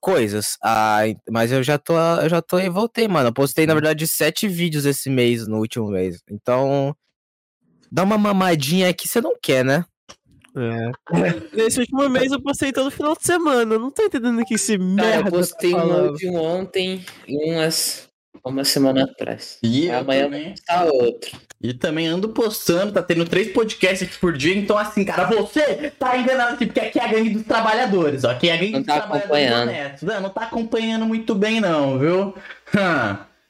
[0.00, 0.56] coisas.
[0.62, 3.28] Ah, mas eu já tô, eu já tô e voltei, mano.
[3.28, 6.22] Eu postei, na verdade, sete vídeos esse mês, no último mês.
[6.30, 6.96] Então,
[7.90, 9.84] dá uma mamadinha que você não quer, né?
[10.56, 11.54] É.
[11.54, 13.74] Nesse último mês eu postei todo final de semana.
[13.74, 18.05] Eu Não tô entendendo que esse Cara, merda eu postei tá um ontem e umas
[18.44, 19.58] uma semana atrás.
[19.62, 20.54] E Amanhã também.
[20.66, 21.38] tá outro.
[21.62, 25.90] E também ando postando, tá tendo três podcasts aqui por dia, então assim, cara, você
[25.98, 28.30] tá enganado aqui, porque aqui é a gangue dos trabalhadores, ó.
[28.30, 29.68] Aqui é a gangue Não dos tá trabalhadores acompanhando.
[29.70, 30.02] honestos.
[30.02, 32.34] Não, não tá acompanhando muito bem, não, viu?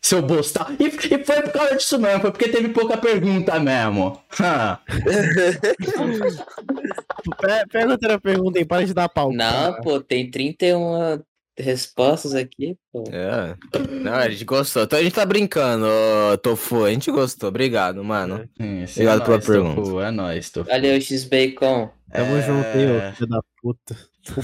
[0.00, 0.66] Seu bosta.
[0.78, 4.20] E, e foi por causa disso mesmo, foi porque teve pouca pergunta mesmo.
[7.70, 9.32] Pega outra pergunta aí, para de dar pau.
[9.32, 11.20] Não, pô, tem 31
[11.58, 13.04] respostas aqui, pô.
[13.10, 13.54] É.
[14.02, 14.82] Não, a gente gostou.
[14.82, 16.84] Então a gente tá brincando, ô, Tofu.
[16.84, 17.48] A gente gostou.
[17.48, 18.48] Obrigado, mano.
[18.58, 19.80] Esse Obrigado é pela nóis, pergunta.
[19.82, 20.70] Tofu, é nóis, Tofu.
[20.70, 21.90] Valeu, X-Bacon.
[22.12, 23.96] Tamo É, junto aí, ô filho da puta.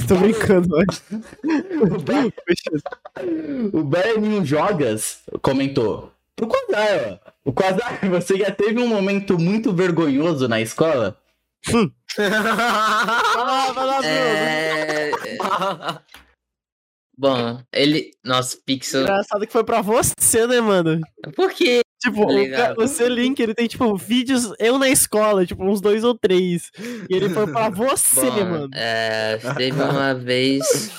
[0.09, 1.02] Tô brincando, mas.
[3.72, 6.10] O Berninho Jogas comentou.
[6.34, 7.30] Pro Quasar, ó.
[7.44, 11.16] O Quasar, você já teve um momento muito vergonhoso na escola?
[12.18, 14.05] Ah, vai lá, Bruno.
[14.05, 15.10] É...
[17.16, 18.10] Bom, ele.
[18.24, 19.02] Nossa, Pixel.
[19.02, 21.01] Engraçado que foi pra você, né, mano?
[21.36, 21.82] Por quê?
[22.01, 22.74] Tipo, o, Legal.
[22.74, 26.18] ca- o seu link, ele tem, tipo, vídeos eu na escola, tipo, uns dois ou
[26.18, 26.70] três.
[27.09, 28.70] E ele foi pra você, Bom, mano.
[28.74, 30.90] é, teve uma vez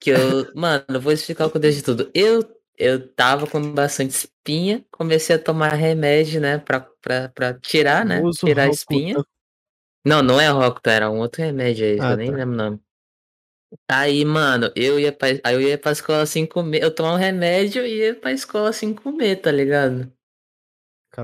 [0.00, 0.52] que eu.
[0.54, 2.10] Mano, eu vou explicar o contexto de tudo.
[2.14, 2.44] Eu,
[2.78, 6.58] eu tava com bastante espinha, comecei a tomar remédio, né?
[6.58, 8.22] Pra, pra, pra tirar, né?
[8.38, 9.16] Tirar a espinha.
[10.06, 12.36] Não, não é Rokutan, era um outro remédio aí, Ah, eu nem tá.
[12.36, 12.80] lembro o nome.
[13.90, 17.18] Aí, mano, eu ia pra, aí eu ia pra escola sem comer, eu tomava um
[17.18, 20.12] remédio e ia pra escola sem comer, tá ligado?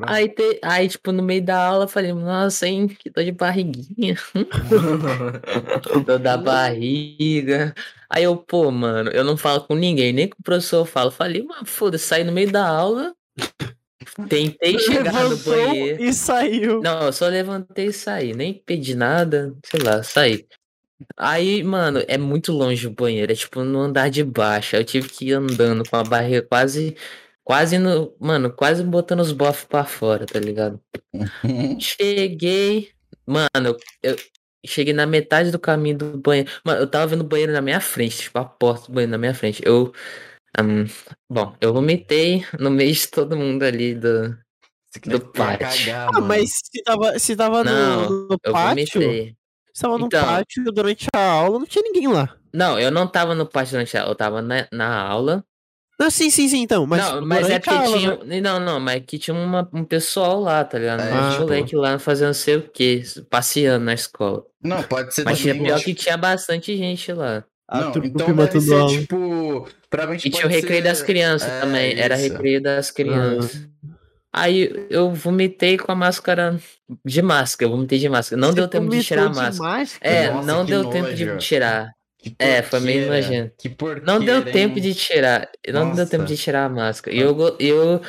[0.06, 3.32] Aí, te, aí, tipo, no meio da aula, eu falei, nossa, hein, que dor de
[3.32, 4.16] barriguinha.
[6.06, 7.74] dor da barriga.
[8.08, 11.10] Aí eu, pô, mano, eu não falo com ninguém, nem com o professor eu falo.
[11.10, 13.14] Falei, mano, foda-se, saí no meio da aula.
[14.28, 16.02] Tentei chegar no Levantou banheiro.
[16.02, 16.80] e saiu.
[16.80, 20.46] Não, eu só levantei e saí, nem pedi nada, sei lá, saí.
[21.16, 23.32] Aí, mano, é muito longe o banheiro.
[23.32, 24.76] É tipo no andar de baixo.
[24.76, 26.96] Aí eu tive que ir andando com a barriga quase.
[27.44, 28.14] Quase no.
[28.20, 30.80] Mano, quase botando os bofs pra fora, tá ligado?
[31.80, 32.90] Cheguei.
[33.26, 34.16] Mano, eu
[34.64, 36.50] cheguei na metade do caminho do banheiro.
[36.64, 39.18] Mano, eu tava vendo o banheiro na minha frente, tipo, a porta do banheiro na
[39.18, 39.62] minha frente.
[39.64, 39.92] Eu.
[40.60, 40.86] hum,
[41.28, 44.36] bom, eu vomitei no meio de todo mundo ali do.
[45.06, 45.86] Do pátio.
[45.86, 49.36] cagar, Ah, mas se tava, se tava Não, no, no Eu pátio, vomitei.
[49.72, 50.24] Se tava no Então.
[50.24, 52.34] pátio durante a aula, não tinha ninguém lá.
[52.52, 55.44] Não, eu não tava no pátio durante a aula, eu tava na, na aula.
[55.98, 56.84] Não, sim, sim, sim, então.
[56.86, 58.24] Mas, não, mas é durante a porque aula, tinha.
[58.24, 58.40] né?
[58.40, 61.00] Não, não, mas que tinha uma, um pessoal lá, tá ligado?
[61.00, 64.42] É, Um tipo- moleque lá fazendo não sei o quê, passeando na escola.
[64.62, 67.44] Não, pode ser Mas tinha pior que tinha bastante gente lá.
[67.68, 68.88] A Não, então deve ser, aula.
[68.90, 69.68] tipo...
[70.24, 71.98] E tinha o recreio ser- das crianças É, também.
[71.98, 72.32] Era isso.
[72.32, 73.68] recreio das crianças.
[74.32, 76.58] Aí eu vomitei com a máscara
[77.04, 77.70] de máscara.
[77.70, 78.40] Eu vomitei de máscara.
[78.40, 79.70] Não Você deu tempo de tirar a vomitou de máscara.
[79.78, 80.14] máscara?
[80.14, 81.16] É, Nossa, não deu tempo nojo.
[81.16, 81.92] de tirar.
[82.18, 83.54] Que É, foi meio nojento.
[83.58, 84.82] Que porqueira, Não deu tempo hein?
[84.82, 85.50] de tirar.
[85.68, 86.06] Não deu Nossa.
[86.10, 87.14] tempo de tirar a máscara.
[87.16, 88.00] E eu, eu,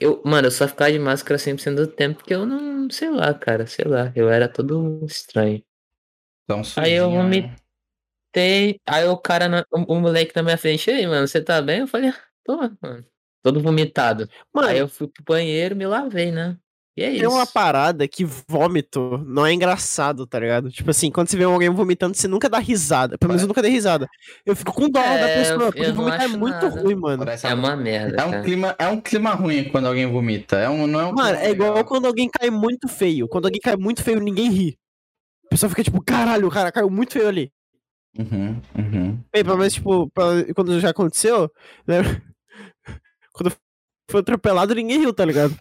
[0.00, 3.32] eu, mano, eu só ficava de máscara 100% do tempo porque eu não, sei lá,
[3.34, 4.10] cara, sei lá.
[4.16, 5.62] Eu era todo estranho.
[6.48, 7.56] Tão Aí eu sujinho, vomi- né?
[8.86, 11.80] Aí o cara, o, o moleque na minha frente, aí, mano, você tá bem?
[11.80, 13.04] Eu falei, "Ah, tô, mano.
[13.42, 14.28] Todo vomitado.
[14.52, 16.56] Mano, Aí eu fui pro banheiro, me lavei, né?
[16.96, 17.20] E é isso.
[17.20, 20.68] tem uma parada que vômito não é engraçado, tá ligado?
[20.68, 23.16] Tipo assim, quando você vê alguém vomitando, você nunca dá risada.
[23.16, 24.08] Pelo menos eu nunca dei risada.
[24.44, 26.68] Eu fico com dó da É, pessoa, eu porque vomitar é muito nada.
[26.82, 27.18] ruim, mano.
[27.24, 28.42] Parece É uma- uma merda, É um, cara.
[28.42, 30.56] clima, é um clima ruim quando alguém vomita.
[30.56, 31.84] É um, não é um Mano, é igual legal.
[31.84, 33.28] quando alguém cai muito feio.
[33.28, 34.76] Quando alguém cai muito feio, ninguém ri.
[35.46, 37.52] A pessoa fica tipo, caralho, o cara caiu muito feio ali.
[38.18, 39.18] Uhum, uhum.
[39.32, 41.48] Bem, pelo menos, tipo, pra- quando já aconteceu,
[41.86, 41.98] né?
[44.10, 45.56] Foi atropelado, ninguém riu, tá ligado?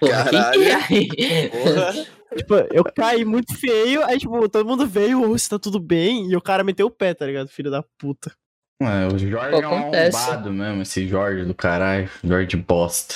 [0.00, 0.60] Porra, Caralho.
[0.88, 1.48] que é?
[1.48, 2.18] Porra.
[2.36, 6.30] Tipo, eu caí muito feio, aí, tipo, todo mundo veio, ô, você tá tudo bem?
[6.30, 7.48] E o cara meteu o pé, tá ligado?
[7.48, 8.32] Filho da puta.
[8.80, 12.08] É, o Jorge Pô, é um arrombado mesmo, esse Jorge do caralho.
[12.22, 13.14] Jorge bosta.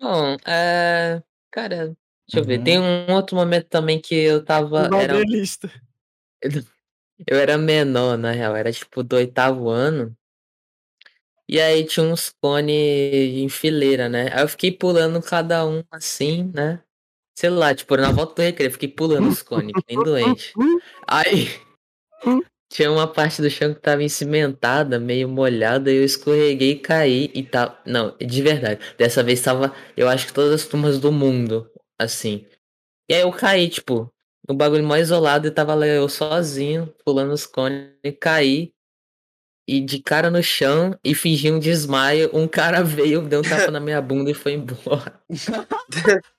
[0.00, 1.22] Bom, é.
[1.52, 1.96] Cara,
[2.28, 2.58] deixa eu ver.
[2.58, 2.64] Uhum.
[2.64, 4.88] Tem um outro momento também que eu tava.
[5.00, 5.18] Era,
[7.26, 8.56] eu era menor, na real.
[8.56, 10.16] Era tipo do oitavo ano.
[11.48, 14.30] E aí tinha uns cones em fileira, né?
[14.32, 16.82] Aí eu fiquei pulando cada um assim, né?
[17.38, 20.52] Sei lá, tipo, na volta do recreio, fiquei pulando os cones, nem doente.
[21.06, 21.48] Aí
[22.70, 27.42] tinha uma parte do chão que tava encimentada, meio molhada, eu escorreguei e caí e
[27.42, 27.80] tal.
[27.86, 28.80] Não, de verdade.
[28.98, 32.46] Dessa vez tava, eu acho que todas as turmas do mundo, assim.
[33.08, 34.12] E aí eu caí, tipo,
[34.48, 38.72] um bagulho mais isolado e tava lá eu sozinho, pulando os cones, e caí.
[39.70, 43.70] E de cara no chão e fingi um desmaio, um cara veio, deu um tapa
[43.70, 45.12] na minha bunda e foi embora.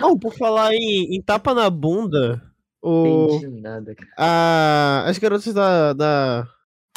[0.00, 2.42] Não, por falar em, em tapa na bunda,
[2.82, 4.10] o, Entendi nada, cara.
[4.16, 6.48] a, as garotas da, da,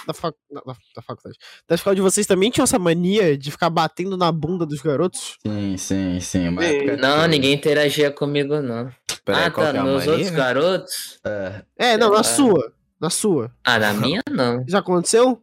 [0.06, 0.62] da, fac, da,
[0.96, 1.38] da faculdade,
[1.68, 5.38] da escola de vocês também tinham essa mania de ficar batendo na bunda dos garotos?
[5.46, 6.46] Sim, sim, sim.
[6.58, 8.90] Época Não, que- ninguém interagia comigo, não.
[9.26, 9.64] Peraí, ah, tá.
[9.64, 10.12] é a Nos mania?
[10.12, 11.20] outros garotos?
[11.26, 12.24] É, É, não, na lá.
[12.24, 12.72] sua.
[13.00, 13.52] Na sua.
[13.64, 14.64] Ah, na minha não.
[14.68, 15.42] Já aconteceu?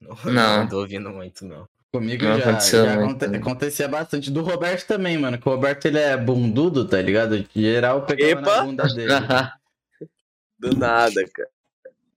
[0.00, 0.60] Não, Não.
[0.60, 1.66] não tô ouvindo muito, não.
[1.92, 3.38] comigo Não já, aconteceu já aconte- né?
[3.38, 4.30] acontecia bastante.
[4.30, 5.38] Do Roberto também, mano.
[5.38, 7.38] Que o Roberto ele é bundudo, tá ligado?
[7.40, 8.62] De geral pegava na Epa!
[8.64, 9.12] bunda dele.
[10.58, 11.48] Do nada, cara.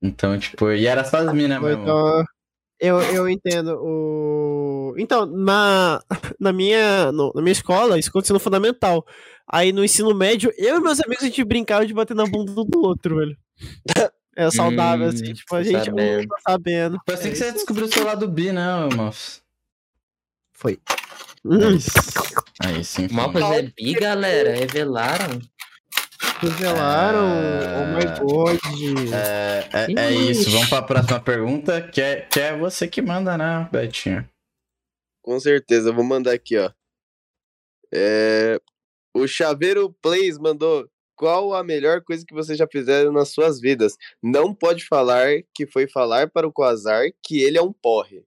[0.02, 1.84] Então, tipo, e era só as minas mesmo.
[1.84, 2.24] Então,
[2.80, 3.78] eu, eu entendo.
[3.82, 4.94] O...
[4.98, 6.02] Então, na,
[6.40, 9.06] na, minha, no- na minha escola, isso aconteceu no fundamental.
[9.52, 12.54] Aí no ensino médio, eu e meus amigos a gente brincava de bater na bunda
[12.54, 13.38] do outro, velho.
[14.42, 16.24] É saudável, Hum, assim, tipo, a gente sabendo.
[16.24, 17.00] um tá sabendo.
[17.06, 18.64] Foi assim que você descobriu o seu lado bi, né,
[18.96, 19.42] moço?
[20.54, 20.74] Foi.
[20.74, 21.90] É Hum, isso.
[22.66, 23.14] É isso, enfim.
[23.16, 24.52] Mal coisa é bi, galera.
[24.56, 25.40] Revelaram.
[26.42, 27.28] revelaram.
[27.28, 27.78] É.
[27.82, 28.60] Oh my god.
[29.14, 33.38] É, é, é isso, vamos pra próxima pergunta, que é, que é você que manda,
[33.38, 34.28] né, Betinho?
[35.22, 36.72] Com certeza, eu vou mandar aqui, ó.
[37.94, 38.60] É,
[39.14, 40.88] O Chaveiro Plays mandou.
[41.20, 43.98] Qual a melhor coisa que vocês já fizeram nas suas vidas?
[44.24, 48.24] Não pode falar que foi falar para o Quasar que ele é um porre.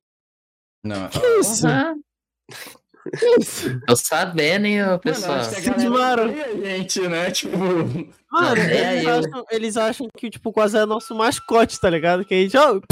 [0.84, 1.66] Não, Que isso?
[3.18, 3.80] Que isso?
[3.86, 5.38] Tô sabendo, hein, pessoal.
[5.38, 7.30] acho que a gente, né?
[7.30, 7.56] Tipo,
[8.30, 12.26] Mano, É, eles, acham, eles acham que, tipo, quase é nosso mascote, tá ligado?
[12.26, 12.76] Que a gente, ó.
[12.76, 12.82] Ô,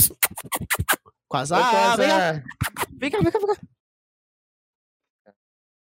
[1.29, 2.43] Quasar.
[2.91, 3.61] vem cá, vem cá, vem cá.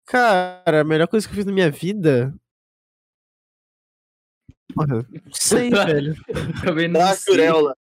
[0.06, 2.34] Cara, a melhor coisa que eu fiz na minha vida.
[4.74, 6.16] Porra, não sei, velho.
[6.64, 7.34] Também não Da sei.
[7.34, 7.76] Jurela.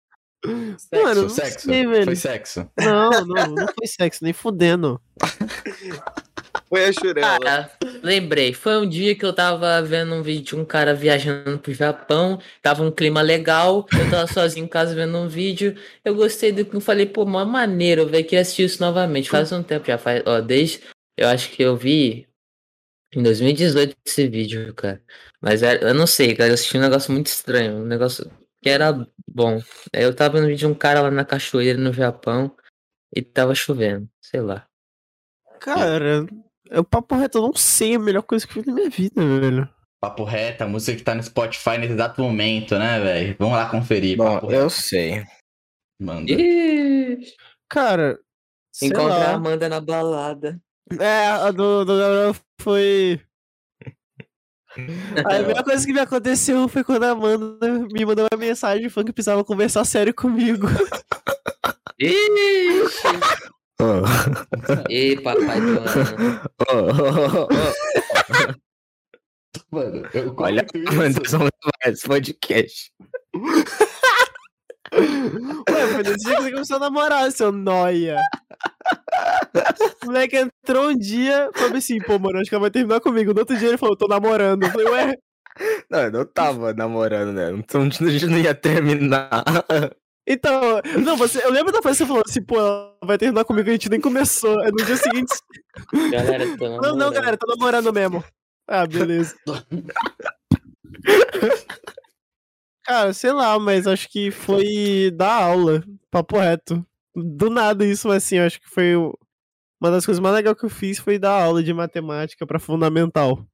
[0.45, 1.67] sexo, Mano, não sexo.
[1.67, 2.05] sei, velho.
[2.05, 2.71] Foi sexo.
[2.79, 5.01] Não, não, não foi sexo, nem fudendo.
[6.69, 7.39] Foi a Jurela.
[7.41, 7.73] Cara,
[8.03, 8.53] lembrei.
[8.53, 12.39] Foi um dia que eu tava vendo um vídeo de um cara viajando pro Japão.
[12.61, 13.87] Tava um clima legal.
[13.93, 15.75] Eu tava sozinho em casa vendo um vídeo.
[16.05, 18.25] Eu gostei do que eu falei, pô, mó maneiro, velho.
[18.25, 19.31] Queria assistir isso novamente.
[19.31, 19.97] Faz um tempo já.
[19.97, 20.81] Faz, ó, desde.
[21.17, 22.29] Eu acho que eu vi
[23.15, 25.03] em 2018 esse vídeo, cara.
[25.41, 26.51] Mas era- eu não sei, cara.
[26.51, 27.77] Eu assisti um negócio muito estranho.
[27.79, 28.31] Um negócio
[28.63, 28.93] que era
[29.29, 29.61] bom.
[29.95, 32.55] Aí eu tava vendo um vídeo de um cara lá na cachoeira no Japão.
[33.15, 34.09] E tava chovendo.
[34.21, 34.67] Sei lá.
[35.61, 36.27] Cara,
[36.71, 38.91] é o papo reto, eu não sei a melhor coisa que eu fiz na minha
[38.91, 39.69] vida, velho.
[40.01, 43.37] Papo reto, a música que tá no Spotify nesse exato momento, né, velho?
[43.39, 44.17] Vamos lá conferir.
[44.17, 44.71] Bom, Papo eu reto.
[44.71, 45.25] sei.
[46.01, 46.31] Manda.
[46.31, 47.19] Ih,
[47.69, 48.19] Cara,
[48.83, 49.35] encontrar a.
[49.35, 50.61] Amanda na balada.
[51.01, 53.21] É, a do, do Gabriel foi.
[55.25, 59.09] A melhor coisa que me aconteceu foi quando a Amanda me mandou uma mensagem falando
[59.09, 60.67] que precisava conversar sério comigo.
[61.99, 62.89] Ixi.
[63.81, 64.03] Oh,
[64.91, 66.41] Ih, papai do ano.
[66.69, 68.55] oh, oh, oh, oh.
[69.71, 71.01] Mano, eu Olha, isso.
[71.01, 71.49] Anderson
[71.85, 72.91] mais podcast.
[74.95, 78.21] Ué, foi nesse dia que você começou a namorar, seu noia.
[80.03, 83.33] O moleque entrou um dia falou assim, pô, mano, acho que ela vai terminar comigo.
[83.33, 84.65] No outro dia ele falou, tô namorando.
[84.65, 85.15] Eu falei, ué,
[85.91, 87.51] Não, eu não tava namorando, né?
[87.53, 89.45] Então a gente não ia terminar.
[90.27, 93.45] então, não, você, eu lembro da frase que você falou assim, pô, ela vai terminar
[93.45, 94.59] comigo, a gente nem começou.
[94.61, 95.35] Aí no dia seguinte,
[96.11, 97.13] Galera, tô não, não, namorando.
[97.15, 98.25] galera, tô namorando mesmo.
[98.67, 99.35] Ah, beleza.
[102.89, 106.83] Cara, sei lá, mas acho que foi dar aula, papo reto.
[107.15, 110.65] Do nada isso, mas assim, eu acho que foi uma das coisas mais legais que
[110.65, 113.45] eu fiz foi dar aula de matemática pra fundamental.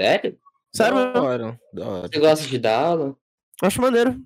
[0.00, 0.38] Sério?
[0.74, 2.08] Sério, Da hora, da hora.
[2.08, 3.14] Você gosta de dar aula?
[3.62, 4.18] acho maneiro.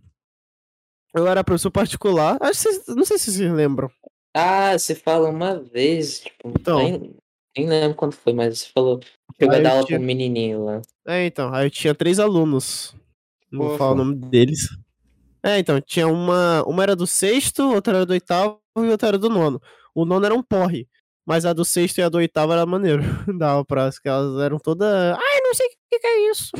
[1.12, 3.90] Eu era professor particular, acho que vocês, não sei se vocês lembram.
[4.32, 6.78] Ah, você fala uma vez, tipo, Então.
[6.78, 7.16] nem,
[7.56, 9.08] nem lembro quando foi, mas você falou que
[9.40, 10.82] eu eu dar aula tinha- pro menininho lá.
[11.04, 12.94] É, então, aí eu tinha três alunos.
[13.50, 14.68] Não vou falar o nome deles.
[15.42, 16.62] É, então, tinha uma.
[16.64, 19.60] Uma era do sexto, outra era do oitavo e outra era do nono.
[19.94, 20.88] O nono era um porre.
[21.24, 23.02] Mas a do sexto e a do oitavo era maneiro.
[23.38, 24.88] Dava pra que elas eram todas.
[24.88, 26.50] Ai, não sei o que, que é isso.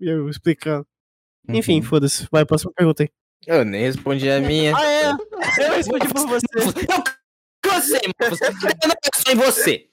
[0.00, 0.86] E eu explicando.
[1.48, 1.82] Enfim, Uhum.
[1.82, 2.26] foda-se.
[2.30, 3.08] Vai, próxima pergunta aí.
[3.46, 4.76] Eu nem respondi a minha.
[4.76, 5.10] Ah, é!
[5.68, 6.46] Eu respondi por você.
[6.56, 7.04] Eu
[7.62, 8.36] cansei, mano.
[8.36, 9.88] Você pensou em você.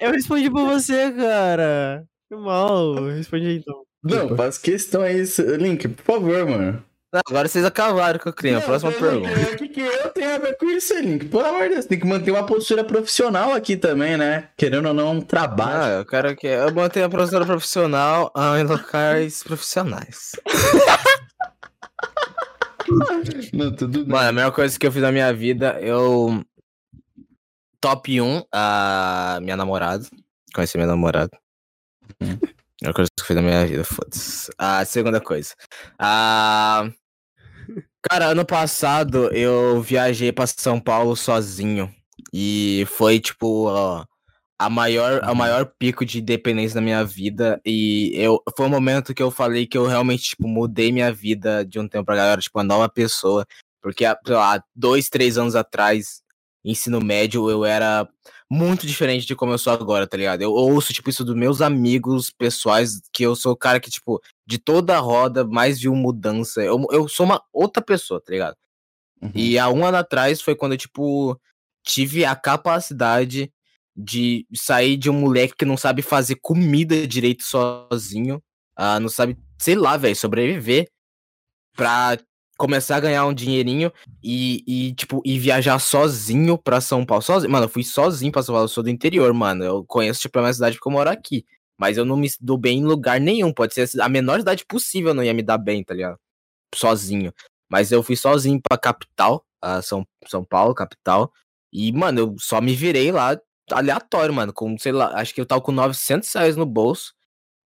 [0.00, 2.04] Eu respondi por você, cara.
[2.28, 2.96] Que mal.
[2.96, 3.85] Eu respondi então.
[4.06, 5.24] Não, faz questão aí,
[5.58, 6.84] Link, por favor, mano.
[7.12, 8.58] Não, agora vocês acabaram com o clima.
[8.58, 9.52] Não, Próxima mas pergunta.
[9.52, 11.26] O que, que eu tenho a ver com isso, Link?
[11.26, 14.48] Pelo amor de Deus, tem que manter uma postura profissional aqui também, né?
[14.56, 15.82] Querendo ou não, um trabalho.
[15.82, 20.32] Ah, eu quero que eu mantenha a professora profissional ah, em locais profissionais.
[23.52, 24.12] Não, tudo bem.
[24.12, 26.44] Mano, a melhor coisa que eu fiz na minha vida, eu.
[27.80, 30.06] Top 1, a minha namorada.
[30.54, 31.36] Conheci minha namorada.
[32.82, 32.90] Hum.
[32.90, 34.50] A coisa que eu fiz na minha vida, foda-se.
[34.58, 35.54] A segunda coisa.
[35.98, 36.88] A.
[38.02, 41.92] Cara, ano passado eu viajei pra São Paulo sozinho.
[42.32, 44.04] E foi, tipo, ó,
[44.58, 47.60] a maior, a maior pico de independência da minha vida.
[47.64, 51.64] E eu, foi um momento que eu falei que eu realmente, tipo, mudei minha vida
[51.64, 52.22] de um tempo pra cá.
[52.26, 53.44] Eu era, tipo, uma nova pessoa.
[53.82, 56.22] Porque, há, sei lá, dois, três anos atrás,
[56.64, 58.08] ensino médio, eu era
[58.50, 60.42] muito diferente de como eu sou agora, tá ligado?
[60.42, 64.20] Eu ouço, tipo, isso dos meus amigos pessoais, que eu sou o cara que, tipo,
[64.46, 66.62] de toda a roda, mais viu mudança.
[66.62, 68.56] Eu, eu sou uma outra pessoa, tá ligado?
[69.20, 69.32] Uhum.
[69.34, 71.38] E há um ano atrás foi quando eu, tipo,
[71.84, 73.50] tive a capacidade
[73.96, 78.42] de sair de um moleque que não sabe fazer comida direito sozinho,
[78.76, 80.86] ah, não sabe, sei lá, velho, sobreviver,
[81.74, 82.18] pra
[82.56, 83.92] começar a ganhar um dinheirinho
[84.22, 87.22] e, e, tipo, e viajar sozinho pra São Paulo.
[87.22, 87.50] Sozinho.
[87.52, 89.64] Mano, eu fui sozinho pra São Paulo, eu sou do interior, mano.
[89.64, 91.44] Eu conheço, tipo, a minha cidade porque eu moro aqui.
[91.78, 93.52] Mas eu não me dou bem em lugar nenhum.
[93.52, 96.18] Pode ser a menor cidade possível, eu não ia me dar bem, tá ligado?
[96.74, 97.32] Sozinho.
[97.70, 101.32] Mas eu fui sozinho pra capital, a São, São Paulo, capital.
[101.72, 103.38] E, mano, eu só me virei lá
[103.70, 104.52] aleatório, mano.
[104.52, 107.12] Com, sei lá, acho que eu tava com 900 reais no bolso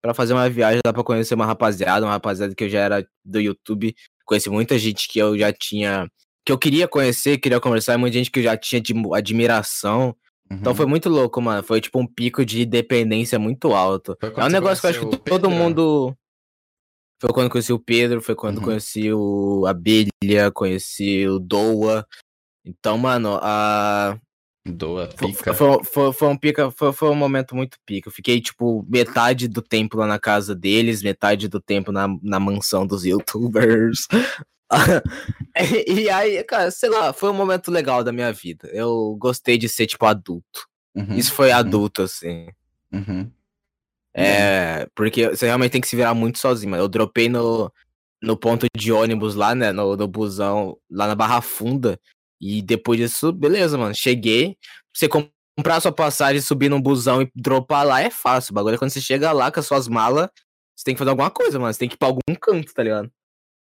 [0.02, 3.06] pra fazer uma viagem, dá pra conhecer uma rapaziada, uma rapaziada que eu já era
[3.24, 3.94] do YouTube.
[4.30, 6.08] Conheci muita gente que eu já tinha.
[6.46, 10.14] que eu queria conhecer, queria conversar, e muita gente que eu já tinha de admiração.
[10.48, 10.76] Então Uhum.
[10.76, 11.64] foi muito louco, mano.
[11.64, 14.16] Foi tipo um pico de dependência muito alto.
[14.22, 15.50] É um negócio que eu acho que todo Pedro?
[15.50, 16.16] mundo.
[17.20, 18.64] Foi quando conheci o Pedro, foi quando Uhum.
[18.64, 22.06] conheci o Abelha, conheci o Doa.
[22.64, 24.16] Então, mano, a.
[24.66, 25.54] Doa, Foi, pica.
[25.54, 28.08] foi, foi, foi um pica, foi, foi um momento muito pica.
[28.08, 32.38] Eu fiquei, tipo, metade do tempo lá na casa deles, metade do tempo na, na
[32.38, 34.06] mansão dos youtubers.
[35.88, 38.68] e aí, cara, sei lá, foi um momento legal da minha vida.
[38.72, 40.68] Eu gostei de ser, tipo, adulto.
[40.94, 42.48] Uhum, Isso foi uhum, adulto, assim.
[42.92, 43.30] uhum.
[44.12, 46.82] É, porque você realmente tem que se virar muito sozinho, mano.
[46.82, 47.72] Eu dropei no,
[48.22, 49.72] no ponto de ônibus lá, né?
[49.72, 51.98] No, no busão, lá na Barra Funda.
[52.40, 53.94] E depois disso, beleza, mano.
[53.94, 54.56] Cheguei.
[54.94, 58.52] Você comprar sua passagem, subir num busão e dropar lá é fácil.
[58.52, 60.28] O bagulho é quando você chega lá com as suas malas,
[60.74, 61.72] você tem que fazer alguma coisa, mano.
[61.72, 63.10] Você tem que ir pra algum canto, tá ligado?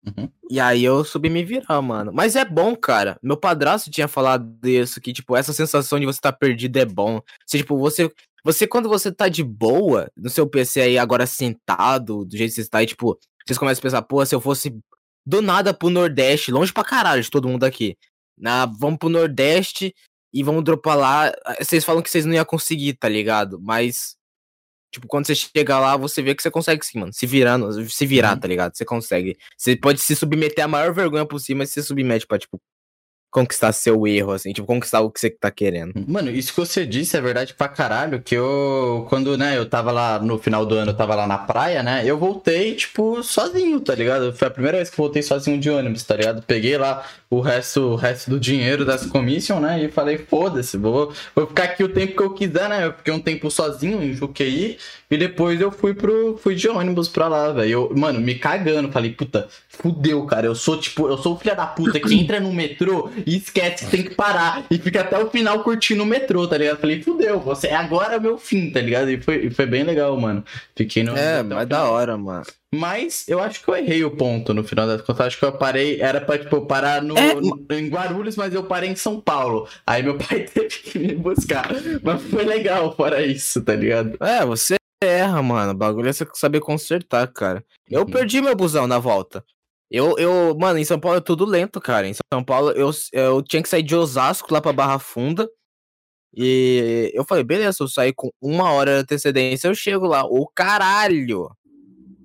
[0.05, 0.29] Uhum.
[0.49, 2.11] E aí eu subi me virar, mano.
[2.13, 3.17] Mas é bom, cara.
[3.23, 7.21] Meu padrasto tinha falado disso, que, tipo, essa sensação de você estar perdido é bom.
[7.45, 8.11] Você, tipo, você.
[8.43, 12.55] Você, quando você tá de boa no seu PC aí, agora sentado, do jeito que
[12.55, 14.77] você está, aí, tipo, vocês começam a pensar, pô, se eu fosse
[15.25, 17.97] do nada pro Nordeste, longe pra caralho de todo mundo aqui.
[18.37, 19.93] Na, vamos pro Nordeste
[20.33, 21.31] e vamos dropar lá.
[21.59, 23.59] Vocês falam que vocês não iam conseguir, tá ligado?
[23.61, 24.15] Mas,
[24.91, 27.13] tipo, quando você chega lá, você vê que você consegue sim, mano.
[27.13, 28.39] Se virando, se virar, Uhum.
[28.39, 28.75] tá ligado?
[28.75, 29.37] Você consegue.
[29.57, 32.59] Você pode se submeter à maior vergonha possível, mas você se submete pra, tipo,
[33.35, 35.91] conquistar seu erro, assim, tipo, conquistar o que você tá querendo.
[36.07, 39.91] Mano, isso que você disse é verdade pra caralho, que eu, quando, né, eu tava
[39.91, 43.81] lá no final do ano, eu tava lá na praia, né, eu voltei, tipo, sozinho,
[43.81, 44.31] tá ligado?
[44.31, 46.43] Foi a primeira vez que voltei sozinho de ônibus, tá ligado?
[46.43, 51.11] Peguei lá o resto, o resto do dinheiro das commission, né, e falei, foda-se, vou,
[51.35, 54.13] vou ficar aqui o tempo que eu quiser, né, eu fiquei um tempo sozinho em
[54.13, 54.77] Juqueí,
[55.11, 59.11] e depois eu fui pro, fui de ônibus pra lá, velho, mano, me cagando, falei,
[59.11, 62.53] puta, fudeu, cara, eu sou, tipo, eu sou o filho da puta que entra no
[62.53, 66.47] metrô e esquece que tem que parar e fica até o final curtindo o metrô,
[66.47, 66.77] tá ligado?
[66.79, 69.09] Falei, fudeu, você agora é meu fim, tá ligado?
[69.09, 70.43] E foi, foi bem legal, mano.
[70.75, 71.15] Fiquei no.
[71.17, 72.43] É, mas da hora, mano.
[72.73, 75.27] Mas eu acho que eu errei o ponto no final das contas.
[75.27, 78.53] Acho que eu parei, era pra, tipo, eu parar no, É, no- em Guarulhos, mas
[78.53, 79.67] eu parei em São Paulo.
[79.87, 81.69] Aí meu pai teve que me buscar.
[82.03, 84.17] Mas foi legal, fora isso, tá ligado?
[84.19, 85.71] É, você erra, mano.
[85.71, 87.63] O bagulho é você saber consertar, cara.
[87.89, 88.07] Eu Uhum.
[88.07, 89.43] perdi meu busão na volta.
[89.89, 92.07] Eu, eu, mano, em São Paulo é tudo lento, cara.
[92.07, 95.47] Em São Paulo eu, eu tinha que sair de Osasco lá pra Barra Funda.
[96.35, 100.25] E eu falei, beleza, eu sair com uma hora de antecedência, eu chego lá.
[100.25, 101.49] O caralho!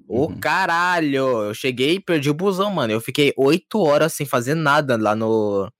[0.08, 0.40] O Uhum.
[0.40, 1.14] caralho!
[1.44, 2.92] Eu cheguei e perdi o busão, mano.
[2.92, 5.70] Eu fiquei oito horas sem fazer nada lá no,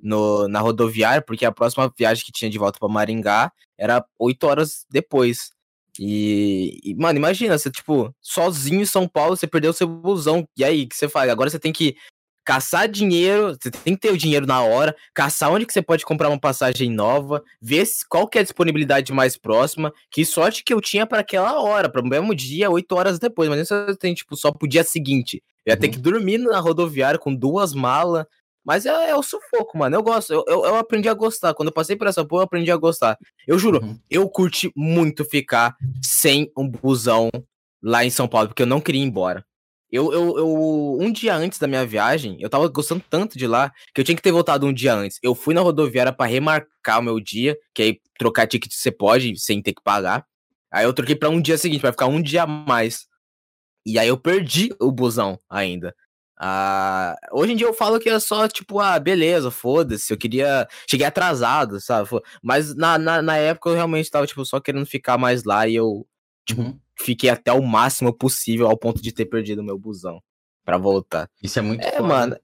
[0.00, 4.44] no na rodoviária, porque a próxima viagem que tinha de volta pra Maringá era oito
[4.46, 5.50] horas depois.
[5.98, 10.46] E, e, mano, imagina, você, tipo, sozinho em São Paulo, você perdeu seu busão.
[10.56, 11.30] E aí, o que você faz?
[11.30, 11.96] Agora você tem que
[12.44, 16.04] caçar dinheiro, você tem que ter o dinheiro na hora, caçar onde que você pode
[16.06, 19.92] comprar uma passagem nova, ver se- qual que é a disponibilidade mais próxima.
[20.10, 23.50] Que sorte que eu tinha para aquela hora, para o mesmo dia, oito horas depois.
[23.50, 25.42] Mas isso eu tenho, tipo, só pro dia seguinte.
[25.66, 25.92] Eu ia ter Uhum.
[25.92, 28.24] que dormir na rodoviária com duas malas.
[28.64, 29.96] Mas é, é o sufoco, mano.
[29.96, 30.32] Eu gosto.
[30.32, 31.54] Eu, eu, eu aprendi a gostar.
[31.54, 33.16] Quando eu passei por essa porra, eu aprendi a gostar.
[33.46, 33.98] Eu juro, Uhum.
[34.10, 37.30] eu curti muito ficar sem um busão
[37.82, 39.44] lá em São Paulo, porque eu não queria ir embora.
[39.90, 43.72] Eu, eu, eu, um dia antes da minha viagem, eu tava gostando tanto de lá
[43.94, 45.18] que eu tinha que ter voltado um dia antes.
[45.22, 49.34] Eu fui na rodoviária pra remarcar o meu dia, que aí trocar ticket você pode
[49.40, 50.26] sem ter que pagar.
[50.70, 53.06] Aí eu troquei pra um dia seguinte, vai ficar um dia a mais.
[53.86, 55.94] E aí eu perdi o busão ainda.
[56.40, 60.66] Ah, hoje em dia eu falo que é só tipo, ah, beleza, foda-se, eu queria.
[60.88, 62.08] Cheguei atrasado, sabe?
[62.42, 65.74] Mas na, na, na época eu realmente tava, tipo, só querendo ficar mais lá e
[65.76, 66.06] eu
[66.56, 66.78] Uhum.
[66.98, 70.18] fiquei até o máximo possível ao ponto de ter perdido meu busão
[70.64, 71.28] pra voltar.
[71.42, 72.02] Isso é muito É, foda.
[72.02, 72.36] mano.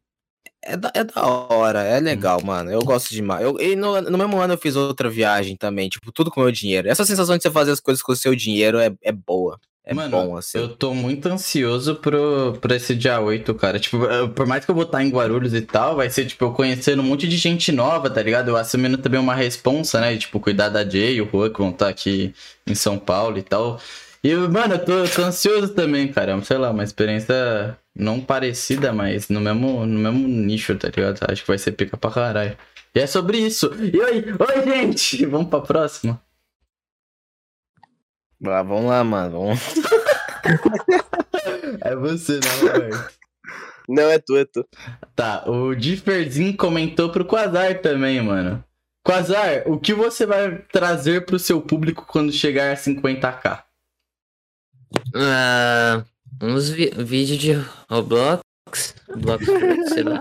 [0.63, 2.71] É da, é da hora, é legal, mano.
[2.71, 3.43] Eu gosto demais.
[3.45, 6.51] Eu, e no, no mesmo ano eu fiz outra viagem também, tipo, tudo com meu
[6.53, 6.89] dinheiro.
[6.89, 9.59] Essa sensação de você fazer as coisas com o seu dinheiro é, é boa.
[9.87, 10.57] É Mano, bom, assim.
[10.57, 13.79] Eu tô muito ansioso pro, pro esse dia 8, cara.
[13.79, 13.99] Tipo,
[14.35, 17.03] por mais que eu vou estar em Guarulhos e tal, vai ser, tipo, eu conhecendo
[17.03, 18.49] um monte de gente nova, tá ligado?
[18.49, 20.17] Eu assumindo também uma responsa, né?
[20.17, 22.35] Tipo, cuidar da Jay e o Juan, que vão estar aqui
[22.67, 23.79] em São Paulo e tal.
[24.23, 26.43] E, mano, eu tô, eu tô ansioso também, cara.
[26.43, 31.21] Sei lá, uma experiência não parecida, mas no mesmo, no mesmo nicho, tá ligado?
[31.29, 32.57] Acho que vai ser pica pra caralho.
[32.95, 33.71] E é sobre isso.
[33.75, 35.27] E oi, oi, gente!
[35.27, 36.24] Vamos pra próxima?
[38.47, 39.41] Ah, vamos lá, mano.
[39.41, 39.61] Vamos...
[41.81, 43.09] É você, não, velho.
[43.89, 44.67] Não, é tu, é tu.
[45.15, 48.63] Tá, o Differzinho comentou pro Quasar também, mano.
[49.05, 53.63] Quasar, o que você vai trazer pro seu público quando chegar a 50k?
[55.15, 56.05] Ah,
[56.43, 57.53] uns vi vídeos de
[57.91, 58.44] Roblox.
[59.09, 59.45] Roblox,
[59.89, 60.21] sei lá.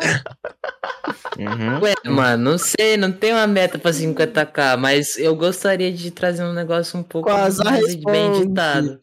[1.40, 1.80] Uhum.
[1.82, 6.44] Ué, mano, não sei, não tem uma meta pra 50k, mas eu gostaria de trazer
[6.44, 8.44] um negócio um pouco Quase a mais bem responde.
[8.44, 9.00] editado.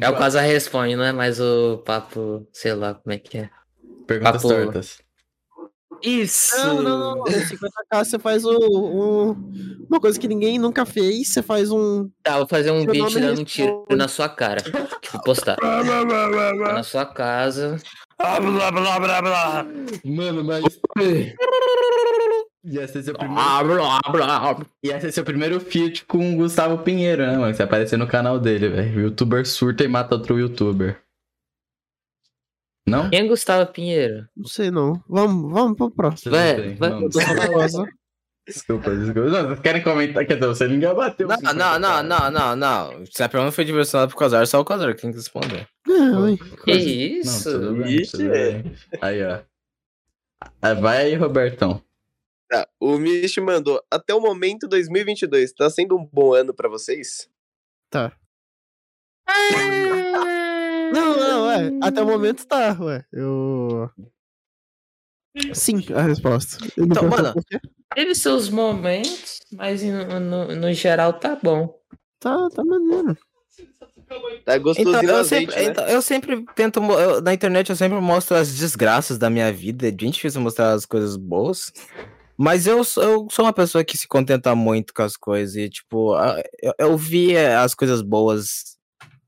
[0.00, 3.50] É o Quase Responde, não é mais o papo, sei lá como é que é.
[4.06, 4.98] Perguntas Papo- tortas.
[6.06, 6.56] Isso!
[6.58, 7.14] Não, não, não.
[7.16, 11.28] No 50k você faz o, um- uma coisa que ninguém nunca fez.
[11.32, 12.08] Você faz um.
[12.22, 14.60] Tá, vou fazer um Seu vídeo dando um tiro na sua cara.
[15.00, 15.56] Que vou postar.
[15.56, 15.82] Tá
[16.72, 17.76] na sua casa.
[20.04, 20.64] Mano, mas.
[22.68, 24.56] Ia ser seu primeiro, Blá, blá, blá.
[24.82, 27.54] ia ser seu primeiro feat com o Gustavo Pinheiro, né, mano?
[27.54, 28.98] Você aparecer no canal dele, velho.
[28.98, 31.00] O youtuber surta e mata outro youtuber.
[32.86, 33.10] Não?
[33.10, 34.28] Quem é Gustavo Pinheiro?
[34.36, 35.02] Não sei não.
[35.08, 36.32] Vamos, vamos pro próximo.
[36.32, 36.90] Vai, vai.
[36.90, 37.84] Não, curioso.
[38.46, 39.28] Desculpa, desculpa.
[39.28, 40.24] Não, vocês querem comentar?
[40.24, 41.26] Quer dizer, você ninguém bateu.
[41.26, 43.06] Não, não, não, não, não, não.
[43.06, 45.66] Se a pergunta foi direcionada pro Casar, só o Casar que tem que responder.
[45.84, 46.36] Não.
[46.36, 47.50] Que Não, isso?
[47.50, 48.72] tudo bem, tudo bem.
[49.00, 49.40] Aí, ó.
[50.62, 51.82] Ah, Vai aí, Robertão.
[52.48, 57.28] Tá, o Mish mandou, até o momento 2022, tá sendo um bom ano pra vocês?
[57.90, 58.12] Tá.
[60.92, 61.70] Não, não, é.
[61.82, 63.04] Até o momento tá, ué.
[63.12, 63.90] Eu.
[65.52, 66.58] Sim, a resposta.
[66.76, 67.34] Ele Então, mano?
[67.94, 71.78] Teve seus momentos, mas no, no, no geral tá bom.
[72.18, 73.16] Tá, tá maneiro.
[74.44, 75.70] Tá gostosinho Então, eu azeite, sempre, né?
[75.70, 76.80] então, eu sempre tento.
[76.80, 79.88] eu- na internet eu sempre mostro as desgraças da minha vida.
[79.88, 81.72] É bem difícil mostrar as coisas boas.
[82.38, 85.56] Mas eu, sou- eu sou uma pessoa que se contenta muito com as coisas.
[85.56, 86.14] E, tipo,
[86.62, 88.75] eu, eu vi as coisas boas.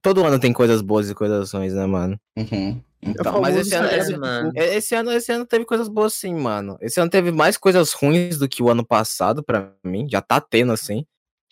[0.09, 2.18] Todo ano tem coisas boas e coisas ruins, né, mano?
[2.35, 2.82] Uhum.
[3.02, 4.52] Então, mas esse ano, É, esse, mano.
[4.56, 6.78] esse ano, esse ano teve coisas boas sim, mano.
[6.80, 10.09] Esse ano teve mais coisas ruins do que o ano passado pra mim.
[10.10, 11.05] Já tá tendo, assim.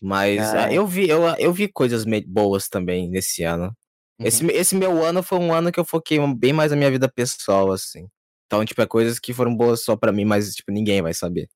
[0.03, 3.77] Mas eh, eu vi, eu, eu vi coisas boas também nesse ano.
[4.19, 4.51] Esse, Uhum.
[4.51, 7.71] esse meu ano foi um ano que eu foquei bem mais na minha vida pessoal,
[7.71, 8.09] assim.
[8.47, 11.47] Então, tipo, é coisas que foram boas só pra mim, mas, tipo, ninguém vai saber.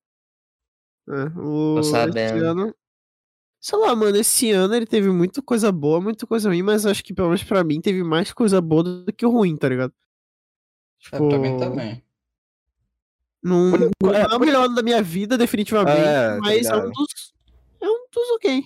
[1.09, 2.45] É, o, esse sabendo.
[2.45, 2.75] ano.
[3.61, 7.03] Sei lá, mano, esse ano ele teve muita coisa boa, muita coisa ruim, mas acho
[7.03, 9.93] que pelo menos pra mim teve mais coisa boa do que ruim, tá ligado?
[11.11, 12.03] É, pra mim também.
[13.43, 16.65] Não, Por- não é, é o melhor ano da minha vida, definitivamente, É, tá mas
[16.65, 17.33] é um dos.
[17.79, 18.63] É um dos ok.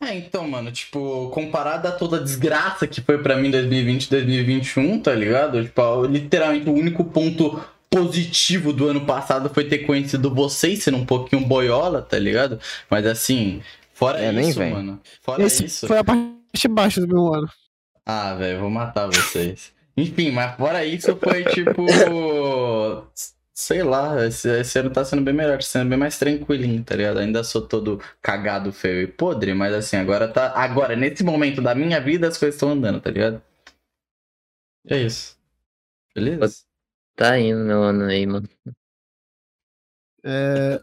[0.00, 4.10] É, então, mano, tipo, comparado a toda a desgraça que foi pra mim 2020 e
[4.10, 5.62] 2021, tá ligado?
[5.64, 11.06] Tipo, literalmente o único ponto positivo do ano passado foi ter conhecido vocês, sendo um
[11.06, 12.60] pouquinho boiola, tá ligado?
[12.90, 13.62] Mas assim,
[13.94, 14.72] fora É, nem isso, vem.
[14.72, 15.00] mano.
[15.22, 15.86] Fora Esse isso.
[15.86, 17.48] foi a parte baixa do meu ano.
[18.06, 19.72] Ah, velho, vou matar vocês.
[19.96, 21.84] Enfim, mas fora isso foi tipo.
[23.54, 26.94] Sei lá, esse, esse ano tá sendo bem melhor, tá sendo bem mais tranquilinho, tá
[26.94, 27.18] ligado?
[27.18, 30.52] Ainda sou todo cagado, feio e podre, mas assim, agora tá.
[30.54, 33.42] Agora, nesse momento da minha vida, as coisas estão andando, tá ligado?
[34.86, 35.36] É isso.
[36.14, 36.67] Beleza?
[37.18, 38.48] Tá indo meu ano aí, mano.
[40.24, 40.80] É.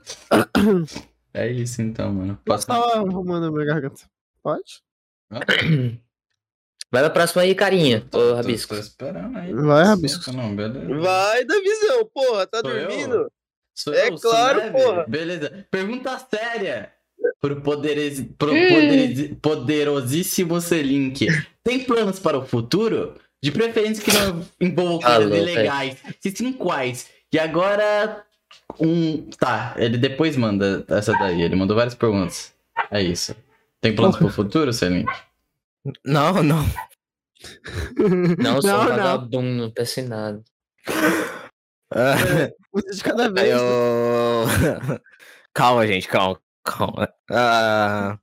[1.34, 2.34] É isso então, mano.
[2.34, 2.74] Eu Próximo.
[2.76, 4.02] tava arrumando a minha garganta.
[4.44, 4.82] Pode?
[6.92, 8.00] Vai pra próxima aí, carinha.
[8.08, 8.74] Ô, Tô- Rabisco.
[8.76, 9.54] Tô esperando aí.
[9.54, 10.32] Vai, Rabisco.
[10.34, 11.00] Não, beleza.
[11.00, 12.88] Vai da visão, porra, tá Sou eu?
[12.88, 13.32] dormindo?
[13.74, 15.06] Sou É eu, claro, porra.
[15.08, 15.66] Beleza.
[15.72, 16.92] Pergunta séria.
[17.42, 21.28] Pro, poderes, pro poderes- poderosíssimo Selink.
[21.64, 23.16] Tem planos para o futuro?
[23.46, 25.98] De preferência que não envolvam coisas Alô, ilegais.
[26.20, 27.12] Se sim, quais?
[27.32, 28.26] E agora.
[28.80, 29.30] Um.
[29.38, 31.44] Tá, ele depois manda essa daí.
[31.44, 32.56] Ele mandou várias perguntas.
[32.90, 33.36] É isso.
[33.80, 35.06] Tem planos para o futuro, Selink?
[36.04, 36.66] Não, não.
[38.40, 38.88] Não, sou um Não, não.
[38.88, 40.44] vagabundo, não penso em nada.
[41.94, 42.16] Ah,
[42.74, 43.50] Uma de cada vez.
[43.50, 43.54] né?
[43.54, 45.00] eu...
[45.54, 47.14] calma, gente, calma, calma.
[47.30, 48.18] Ah,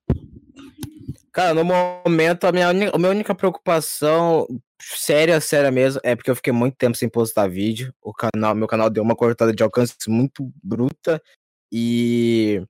[1.33, 4.47] Cara, no momento, a minha, a minha única preocupação,
[4.79, 7.93] séria, séria mesmo, é porque eu fiquei muito tempo sem postar vídeo.
[8.03, 11.23] O canal, meu canal deu uma cortada de alcance muito bruta.
[11.73, 12.63] E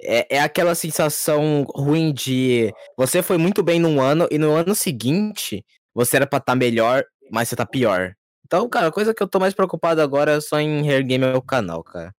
[0.00, 4.74] é, é aquela sensação ruim de você foi muito bem num ano e no ano
[4.74, 8.14] seguinte você era pra estar melhor, mas você tá pior.
[8.44, 11.42] Então, cara, a coisa que eu tô mais preocupado agora é só em reerguer meu
[11.42, 12.14] canal, cara.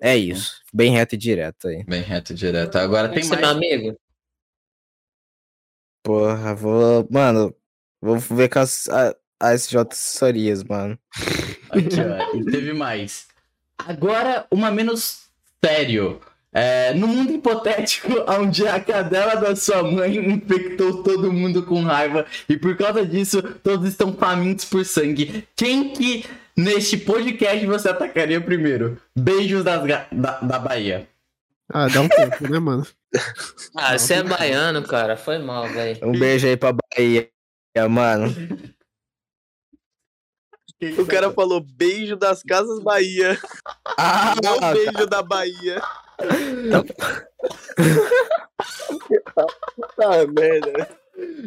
[0.00, 0.60] É isso.
[0.72, 1.82] Bem reto e direto aí.
[1.84, 2.76] Bem reto e direto.
[2.76, 3.40] Agora tem Você é mais.
[3.40, 3.98] meu amigo?
[6.02, 7.06] Porra, vou.
[7.10, 7.54] Mano,
[8.00, 10.98] vou ver com as, a, as assessorias, mano.
[11.70, 12.36] Aqui, ó.
[12.36, 13.26] E teve mais.
[13.78, 15.22] Agora, uma menos
[15.64, 16.20] sério.
[16.54, 22.26] É, no mundo hipotético, onde a cadela da sua mãe infectou todo mundo com raiva
[22.46, 28.38] e por causa disso todos estão famintos por sangue, quem que neste podcast você atacaria
[28.38, 28.98] primeiro?
[29.16, 31.08] Beijos das da, da Bahia.
[31.72, 32.86] Ah, dá um tempo, né, mano?
[33.76, 35.16] Ah, você é baiano, cara.
[35.18, 35.98] Foi mal, velho.
[36.06, 37.28] Um beijo aí pra Bahia,
[37.90, 38.34] mano.
[40.98, 43.38] O cara falou beijo das Casas Bahia,
[43.98, 45.80] Ah, não beijo da Bahia.
[49.98, 50.88] ah, merda.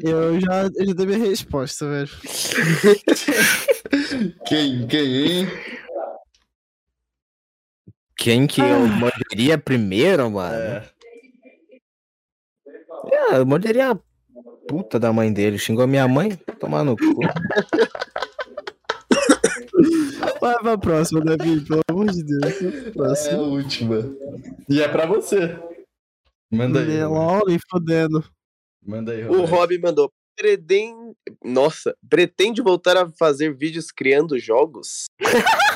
[0.04, 2.10] Eu já, eu já dei minha resposta, velho.
[4.48, 4.88] Quem?
[4.88, 5.48] Quem, hein?
[8.18, 10.56] Quem que eu morderia primeiro, mano?
[10.56, 10.90] É.
[13.12, 14.00] É, eu morderia a
[14.68, 15.58] puta da mãe dele.
[15.58, 17.20] Xingou minha mãe, tomar no cu.
[20.42, 23.26] Vai pra próxima, Davi, pelo amor de Deus.
[23.28, 24.16] É a última.
[24.70, 25.58] E é pra você.
[26.52, 27.04] Manda aí.
[27.04, 28.24] LOL, nem fodendo.
[28.86, 29.50] Manda aí, O Roberto.
[29.50, 30.12] Rob mandou.
[30.36, 31.16] Pretende...
[31.44, 35.06] Nossa, pretende voltar a fazer vídeos criando jogos?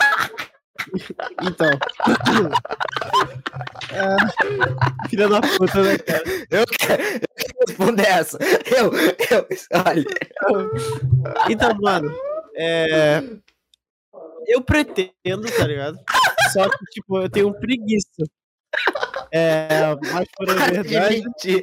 [1.42, 1.70] Então.
[3.94, 6.24] é, filha da puta, né, cara?
[6.50, 8.38] Eu quero, eu quero responder essa.
[8.76, 9.48] Eu, eu,
[9.86, 10.06] olha.
[11.50, 12.14] Então, mano,
[12.56, 13.24] é.
[14.48, 16.00] Eu pretendo, tá ligado?
[16.52, 18.24] Só que, tipo, eu tenho preguiça.
[19.32, 21.24] É, mas por a Para de verdade.
[21.24, 21.62] mentir.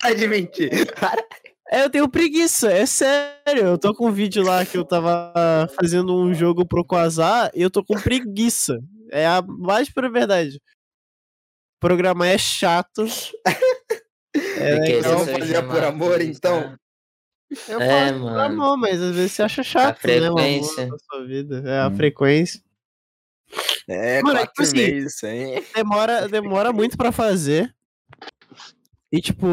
[0.00, 0.94] Para de mentir.
[0.98, 1.22] Para.
[1.72, 3.64] É, eu tenho preguiça, é sério.
[3.64, 5.32] Eu tô com um vídeo lá que eu tava
[5.80, 8.78] fazendo um jogo pro Quasar e eu tô com preguiça.
[9.10, 10.60] É a mais pura verdade.
[11.80, 13.06] Programar é chato.
[14.34, 16.70] É, é o fazia por amor, Cruz, então?
[16.70, 16.76] né?
[17.68, 18.40] eu É, por mano.
[18.40, 20.20] amor, mas às vezes você acha chato, né?
[20.20, 20.86] o amor frequência.
[20.88, 21.62] da sua vida.
[21.66, 21.96] É a Hum.
[21.96, 22.62] frequência.
[23.88, 25.62] É, Mano, é quatro tipo assim, meses, hein?
[25.74, 27.74] demora, demora muito pra fazer.
[29.12, 29.46] E, tipo,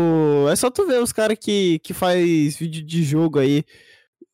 [0.49, 3.65] é só tu ver os caras que, que faz vídeo de jogo aí.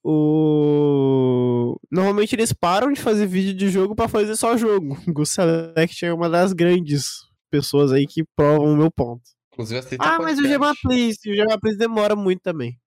[0.03, 1.80] O...
[1.91, 4.95] Normalmente eles param de fazer vídeo de jogo pra fazer só jogo.
[5.10, 9.23] O Gus Select é uma das grandes pessoas aí que provam o meu ponto.
[9.52, 10.47] Inclusive, aceita Ah, mas o podcast.
[10.47, 12.77] Gema Please, o demora muito também.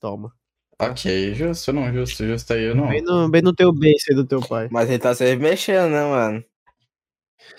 [0.00, 0.32] Toma.
[0.78, 2.88] Ok, justo, não, justo, justo aí, eu não.
[2.88, 4.68] Bem no, bem no teu base aí do teu pai.
[4.70, 6.44] Mas ele tá se mexendo, né, mano?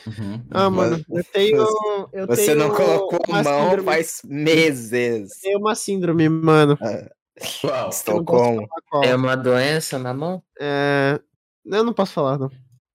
[0.06, 1.66] Uhum, Ah, mano, eu tenho.
[2.12, 5.40] Eu Você tenho não colocou mão síndrome- faz meses.
[5.42, 6.78] Tenho uma síndrome, mano.
[6.82, 6.92] Uau.
[6.92, 8.68] eu posso Estocolmo.
[8.68, 9.04] falar qual.
[9.04, 10.44] É uma doença na mão?
[10.60, 11.20] É...
[11.66, 12.50] Eu não posso falar, não.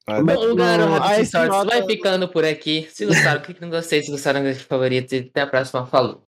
[0.06, 2.88] Ah, Mas, Bom, galera, o no- Rapid aí Stories nota- vai ficando por aqui.
[2.92, 4.02] Se gostaram, clique no gostei.
[4.02, 5.14] Se gostaram, no favorito.
[5.14, 5.86] E até a próxima.
[5.86, 6.27] Falou.